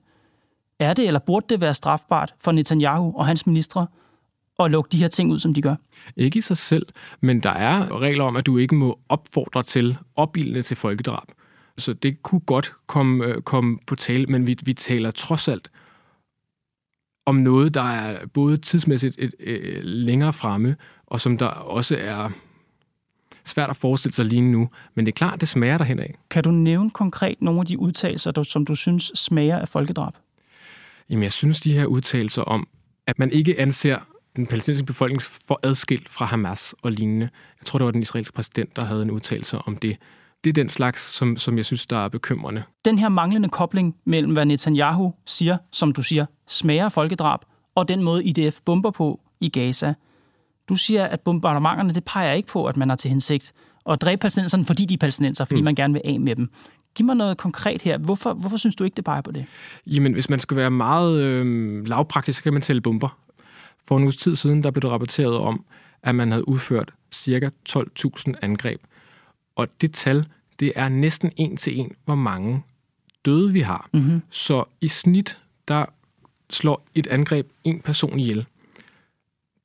Er 0.78 0.94
det 0.94 1.06
eller 1.06 1.20
burde 1.20 1.46
det 1.48 1.60
være 1.60 1.74
strafbart 1.74 2.34
for 2.40 2.52
Netanyahu 2.52 3.16
og 3.16 3.26
hans 3.26 3.46
ministre 3.46 3.86
at 4.58 4.70
lukke 4.70 4.88
de 4.92 4.98
her 4.98 5.08
ting 5.08 5.32
ud, 5.32 5.38
som 5.38 5.54
de 5.54 5.62
gør? 5.62 5.74
Ikke 6.16 6.38
i 6.38 6.40
sig 6.40 6.56
selv, 6.56 6.86
men 7.20 7.40
der 7.40 7.50
er 7.50 8.00
regler 8.00 8.24
om, 8.24 8.36
at 8.36 8.46
du 8.46 8.58
ikke 8.58 8.74
må 8.74 8.98
opfordre 9.08 9.62
til 9.62 9.96
opildende 10.16 10.62
til 10.62 10.76
folkedrab. 10.76 11.28
Så 11.78 11.92
det 11.92 12.22
kunne 12.22 12.40
godt 12.40 12.72
komme, 12.86 13.24
øh, 13.24 13.42
komme 13.42 13.78
på 13.86 13.94
tale, 13.94 14.26
men 14.26 14.46
vi, 14.46 14.56
vi 14.64 14.74
taler 14.74 15.10
trods 15.10 15.48
alt 15.48 15.70
om 17.26 17.34
noget, 17.34 17.74
der 17.74 17.82
er 17.82 18.26
både 18.26 18.56
tidsmæssigt 18.56 19.16
et, 19.18 19.34
et, 19.40 19.76
et, 19.76 19.84
længere 19.84 20.32
fremme, 20.32 20.76
og 21.06 21.20
som 21.20 21.38
der 21.38 21.46
også 21.46 21.96
er 22.00 22.30
svært 23.44 23.70
at 23.70 23.76
forestille 23.76 24.14
sig 24.14 24.24
lige 24.24 24.42
nu. 24.42 24.68
Men 24.94 25.06
det 25.06 25.12
er 25.12 25.16
klart, 25.16 25.40
det 25.40 25.48
smager 25.48 25.78
derhen 25.78 25.98
af. 25.98 26.14
Kan 26.30 26.44
du 26.44 26.50
nævne 26.50 26.90
konkret 26.90 27.42
nogle 27.42 27.60
af 27.60 27.66
de 27.66 27.78
udtalelser, 27.78 28.42
som 28.42 28.64
du 28.64 28.74
synes 28.74 29.12
smager 29.14 29.58
af 29.58 29.68
folkedrab? 29.68 30.12
Jamen, 31.10 31.22
jeg 31.22 31.32
synes, 31.32 31.60
de 31.60 31.72
her 31.72 31.86
udtalelser 31.86 32.42
om, 32.42 32.68
at 33.06 33.18
man 33.18 33.32
ikke 33.32 33.60
anser 33.60 33.98
den 34.36 34.46
palæstinensiske 34.46 34.86
befolkning 34.86 35.22
for 35.22 35.60
adskilt 35.62 36.08
fra 36.08 36.24
Hamas 36.24 36.74
og 36.82 36.92
lignende. 36.92 37.28
Jeg 37.60 37.66
tror, 37.66 37.78
det 37.78 37.84
var 37.84 37.90
den 37.90 38.02
israelske 38.02 38.34
præsident, 38.34 38.76
der 38.76 38.84
havde 38.84 39.02
en 39.02 39.10
udtalelse 39.10 39.58
om 39.58 39.76
det. 39.76 39.96
Det 40.44 40.50
er 40.50 40.54
den 40.54 40.68
slags, 40.68 41.02
som, 41.02 41.36
som 41.36 41.56
jeg 41.56 41.64
synes, 41.64 41.86
der 41.86 42.04
er 42.04 42.08
bekymrende. 42.08 42.62
Den 42.84 42.98
her 42.98 43.08
manglende 43.08 43.48
kobling 43.48 43.96
mellem, 44.04 44.32
hvad 44.32 44.46
Netanyahu 44.46 45.14
siger, 45.26 45.58
som 45.72 45.92
du 45.92 46.02
siger, 46.02 46.26
smager 46.48 46.88
folkedrab, 46.88 47.40
og 47.74 47.88
den 47.88 48.02
måde 48.02 48.24
IDF 48.24 48.60
bomber 48.64 48.90
på 48.90 49.20
i 49.40 49.48
Gaza. 49.48 49.94
Du 50.68 50.76
siger, 50.76 51.04
at 51.04 51.20
bombardementerne, 51.20 51.94
det 51.94 52.04
peger 52.04 52.32
ikke 52.32 52.48
på, 52.48 52.66
at 52.66 52.76
man 52.76 52.88
har 52.88 52.96
til 52.96 53.10
hensigt 53.10 53.52
at 53.90 54.00
dræbe 54.00 54.20
palæstinenserne, 54.20 54.64
fordi 54.64 54.84
de 54.84 54.94
er 54.94 54.98
palæstinenser, 54.98 55.44
fordi 55.44 55.60
mm. 55.60 55.64
man 55.64 55.74
gerne 55.74 55.92
vil 55.92 56.02
af 56.04 56.20
med 56.20 56.36
dem. 56.36 56.50
Giv 56.96 57.06
mig 57.06 57.16
noget 57.16 57.36
konkret 57.36 57.82
her. 57.82 57.98
Hvorfor, 57.98 58.34
hvorfor 58.34 58.56
synes 58.56 58.76
du 58.76 58.84
ikke, 58.84 58.94
det 58.94 59.04
peger 59.04 59.20
på 59.20 59.30
det? 59.32 59.46
Jamen, 59.86 60.12
hvis 60.12 60.30
man 60.30 60.38
skal 60.38 60.56
være 60.56 60.70
meget 60.70 61.22
øh, 61.22 61.86
lavpraktisk, 61.86 62.38
så 62.38 62.42
kan 62.42 62.52
man 62.52 62.62
tælle 62.62 62.82
bomber. 62.82 63.18
For 63.84 63.96
en 63.96 64.02
uges 64.02 64.16
tid 64.16 64.34
siden, 64.34 64.62
der 64.62 64.70
blev 64.70 64.82
det 64.82 64.90
rapporteret 64.90 65.36
om, 65.36 65.64
at 66.02 66.14
man 66.14 66.30
havde 66.30 66.48
udført 66.48 66.92
ca. 67.14 67.50
12.000 67.68 68.32
angreb. 68.42 68.80
Og 69.56 69.68
det 69.80 69.92
tal, 69.92 70.26
det 70.60 70.72
er 70.76 70.88
næsten 70.88 71.32
en 71.36 71.56
til 71.56 71.78
en, 71.78 71.92
hvor 72.04 72.14
mange 72.14 72.62
døde 73.24 73.52
vi 73.52 73.60
har. 73.60 73.88
Mm-hmm. 73.92 74.22
Så 74.30 74.64
i 74.80 74.88
snit, 74.88 75.38
der 75.68 75.84
slår 76.50 76.86
et 76.94 77.06
angreb 77.06 77.50
en 77.64 77.80
person 77.80 78.18
ihjel. 78.18 78.46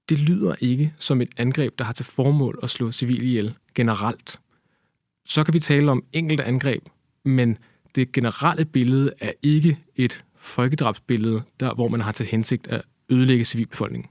Det 0.10 0.20
lyder 0.20 0.56
ikke 0.60 0.94
som 1.00 1.22
et 1.22 1.30
angreb, 1.38 1.80
der 1.80 1.86
har 1.86 1.94
til 1.94 2.06
formål 2.06 2.60
at 2.64 2.70
slå 2.70 2.92
civile 2.92 3.26
ihjel 3.26 3.54
generelt. 3.76 4.40
Så 5.26 5.44
kan 5.44 5.54
vi 5.54 5.60
tale 5.60 5.92
om 5.92 6.04
enkelte 6.14 6.44
angreb, 6.44 6.84
men 7.26 7.58
det 7.96 8.12
generelle 8.12 8.66
billede 8.66 9.14
er 9.20 9.32
ikke 9.42 9.80
et 9.96 10.24
folkedrabsbillede, 10.36 11.44
der, 11.60 11.74
hvor 11.74 11.88
man 11.88 12.02
har 12.02 12.12
til 12.12 12.26
hensigt 12.26 12.68
at 12.68 12.82
ødelægge 13.10 13.46
civilbefolkningen. 13.46 14.10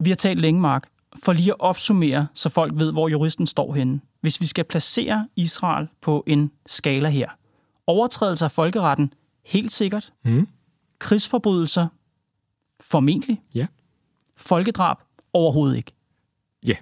Vi 0.00 0.10
har 0.10 0.16
talt 0.16 0.40
længe, 0.40 0.60
Mark. 0.60 0.88
For 1.24 1.32
lige 1.32 1.50
at 1.50 1.60
opsummere, 1.60 2.26
så 2.34 2.48
folk 2.48 2.72
ved, 2.76 2.92
hvor 2.92 3.08
juristen 3.08 3.46
står 3.46 3.74
henne. 3.74 4.00
Hvis 4.20 4.40
vi 4.40 4.46
skal 4.46 4.64
placere 4.64 5.28
Israel 5.36 5.88
på 6.00 6.24
en 6.26 6.52
skala 6.66 7.08
her. 7.08 7.30
Overtrædelse 7.86 8.44
af 8.44 8.50
folkeretten, 8.50 9.12
helt 9.44 9.72
sikkert. 9.72 10.12
Mm. 10.24 10.48
Krigsforbrydelser, 10.98 11.88
formentlig. 12.80 13.42
Ja. 13.54 13.66
Folkedrab, 14.36 14.96
overhovedet 15.32 15.76
ikke. 15.76 15.92
Ja. 16.66 16.76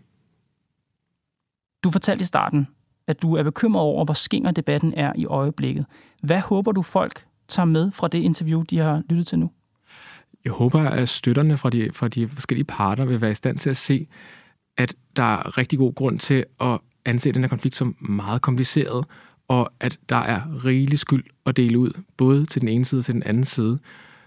Du 1.84 1.90
fortalte 1.90 2.22
i 2.22 2.26
starten, 2.26 2.68
at 3.08 3.22
du 3.22 3.34
er 3.34 3.42
bekymret 3.42 3.82
over, 3.82 4.04
hvor 4.04 4.14
skinger 4.14 4.50
debatten 4.50 4.94
er 4.96 5.12
i 5.16 5.26
øjeblikket. 5.26 5.86
Hvad 6.22 6.40
håber 6.40 6.72
du 6.72 6.82
folk 6.82 7.26
tager 7.48 7.66
med 7.66 7.90
fra 7.90 8.08
det 8.08 8.18
interview, 8.18 8.62
de 8.62 8.78
har 8.78 9.02
lyttet 9.08 9.26
til 9.26 9.38
nu? 9.38 9.50
Jeg 10.44 10.52
håber, 10.52 10.80
at 10.80 11.08
støtterne 11.08 11.56
fra 11.56 11.70
de, 11.70 11.90
fra 11.92 12.08
de 12.08 12.28
forskellige 12.28 12.64
parter 12.64 13.04
vil 13.04 13.20
være 13.20 13.30
i 13.30 13.34
stand 13.34 13.58
til 13.58 13.70
at 13.70 13.76
se, 13.76 14.06
at 14.76 14.94
der 15.16 15.22
er 15.22 15.58
rigtig 15.58 15.78
god 15.78 15.94
grund 15.94 16.18
til 16.18 16.44
at 16.60 16.78
anse 17.04 17.32
den 17.32 17.42
her 17.42 17.48
konflikt 17.48 17.76
som 17.76 17.96
meget 18.00 18.42
kompliceret, 18.42 19.04
og 19.48 19.72
at 19.80 19.98
der 20.08 20.16
er 20.16 20.64
rigelig 20.64 20.98
skyld 20.98 21.24
at 21.46 21.56
dele 21.56 21.78
ud, 21.78 21.90
både 22.16 22.46
til 22.46 22.60
den 22.60 22.68
ene 22.68 22.84
side 22.84 22.98
og 22.98 23.04
til 23.04 23.14
den 23.14 23.22
anden 23.22 23.44
side. 23.44 23.78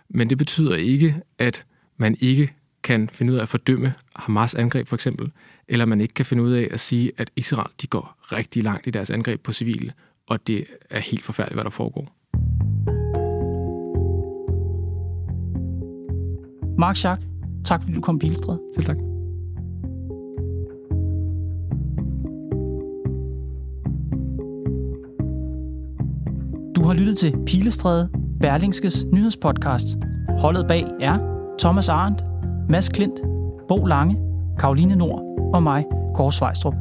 Men 0.09 0.29
det 0.29 0.37
betyder 0.37 0.75
ikke, 0.75 1.21
at 1.37 1.65
man 1.97 2.17
ikke 2.19 2.53
kan 2.83 3.09
finde 3.13 3.33
ud 3.33 3.37
af 3.37 3.41
at 3.41 3.49
fordømme 3.49 3.93
Hamas 4.15 4.55
angreb 4.55 4.87
for 4.87 4.95
eksempel, 4.95 5.31
eller 5.69 5.85
man 5.85 6.01
ikke 6.01 6.13
kan 6.13 6.25
finde 6.25 6.43
ud 6.43 6.51
af 6.51 6.67
at 6.71 6.79
sige, 6.79 7.11
at 7.17 7.29
Israel 7.35 7.69
de 7.81 7.87
går 7.87 8.15
rigtig 8.21 8.63
langt 8.63 8.87
i 8.87 8.89
deres 8.89 9.09
angreb 9.09 9.43
på 9.43 9.53
civile, 9.53 9.91
og 10.27 10.47
det 10.47 10.65
er 10.89 10.99
helt 10.99 11.23
forfærdeligt, 11.23 11.55
hvad 11.55 11.63
der 11.63 11.69
foregår. 11.69 12.15
Mark 16.77 16.95
Schack, 16.95 17.21
Tak 17.65 17.81
fordi 17.81 17.95
du 17.95 18.01
kom, 18.01 18.19
Pilestræd. 18.19 18.57
Selv 18.75 18.85
tak. 18.85 18.97
Du 26.75 26.83
har 26.83 26.93
lyttet 26.93 27.17
til 27.17 27.35
Pilestræde, 27.45 28.09
Berlingskes 28.41 29.05
nyhedspodcast. 29.13 29.87
Holdet 30.29 30.67
bag 30.67 30.85
er 30.99 31.19
Thomas 31.59 31.89
Arendt, 31.89 32.23
Mads 32.69 32.89
Klint, 32.89 33.19
Bo 33.67 33.85
Lange, 33.85 34.17
Karoline 34.59 34.95
Nord 34.95 35.28
og 35.53 35.63
mig, 35.63 35.85
Kåre 36.15 36.31
Svejstrup. 36.31 36.73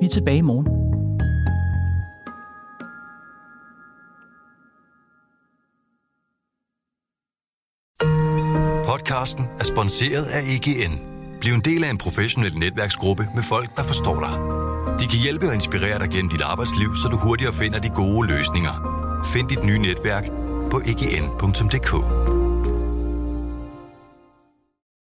Vi 0.00 0.06
er 0.06 0.10
tilbage 0.10 0.36
i 0.36 0.40
morgen. 0.40 0.66
Podcasten 8.86 9.44
er 9.60 9.64
sponsoreret 9.64 10.24
af 10.24 10.40
EGN. 10.40 11.00
Bliv 11.40 11.52
en 11.52 11.60
del 11.60 11.84
af 11.84 11.90
en 11.90 11.98
professionel 11.98 12.58
netværksgruppe 12.58 13.28
med 13.34 13.42
folk, 13.42 13.76
der 13.76 13.82
forstår 13.82 14.20
dig. 14.20 14.60
De 15.00 15.06
kan 15.06 15.18
hjælpe 15.22 15.46
og 15.48 15.54
inspirere 15.54 15.98
dig 15.98 16.08
gennem 16.08 16.30
dit 16.30 16.42
arbejdsliv, 16.42 16.94
så 16.94 17.08
du 17.08 17.16
hurtigere 17.16 17.52
finder 17.52 17.78
de 17.78 17.88
gode 17.88 18.28
løsninger. 18.28 18.74
Find 19.24 19.48
dit 19.48 19.64
nye 19.64 19.78
netværk 19.78 20.30
på 20.70 20.80
egn.dk. 20.86 22.39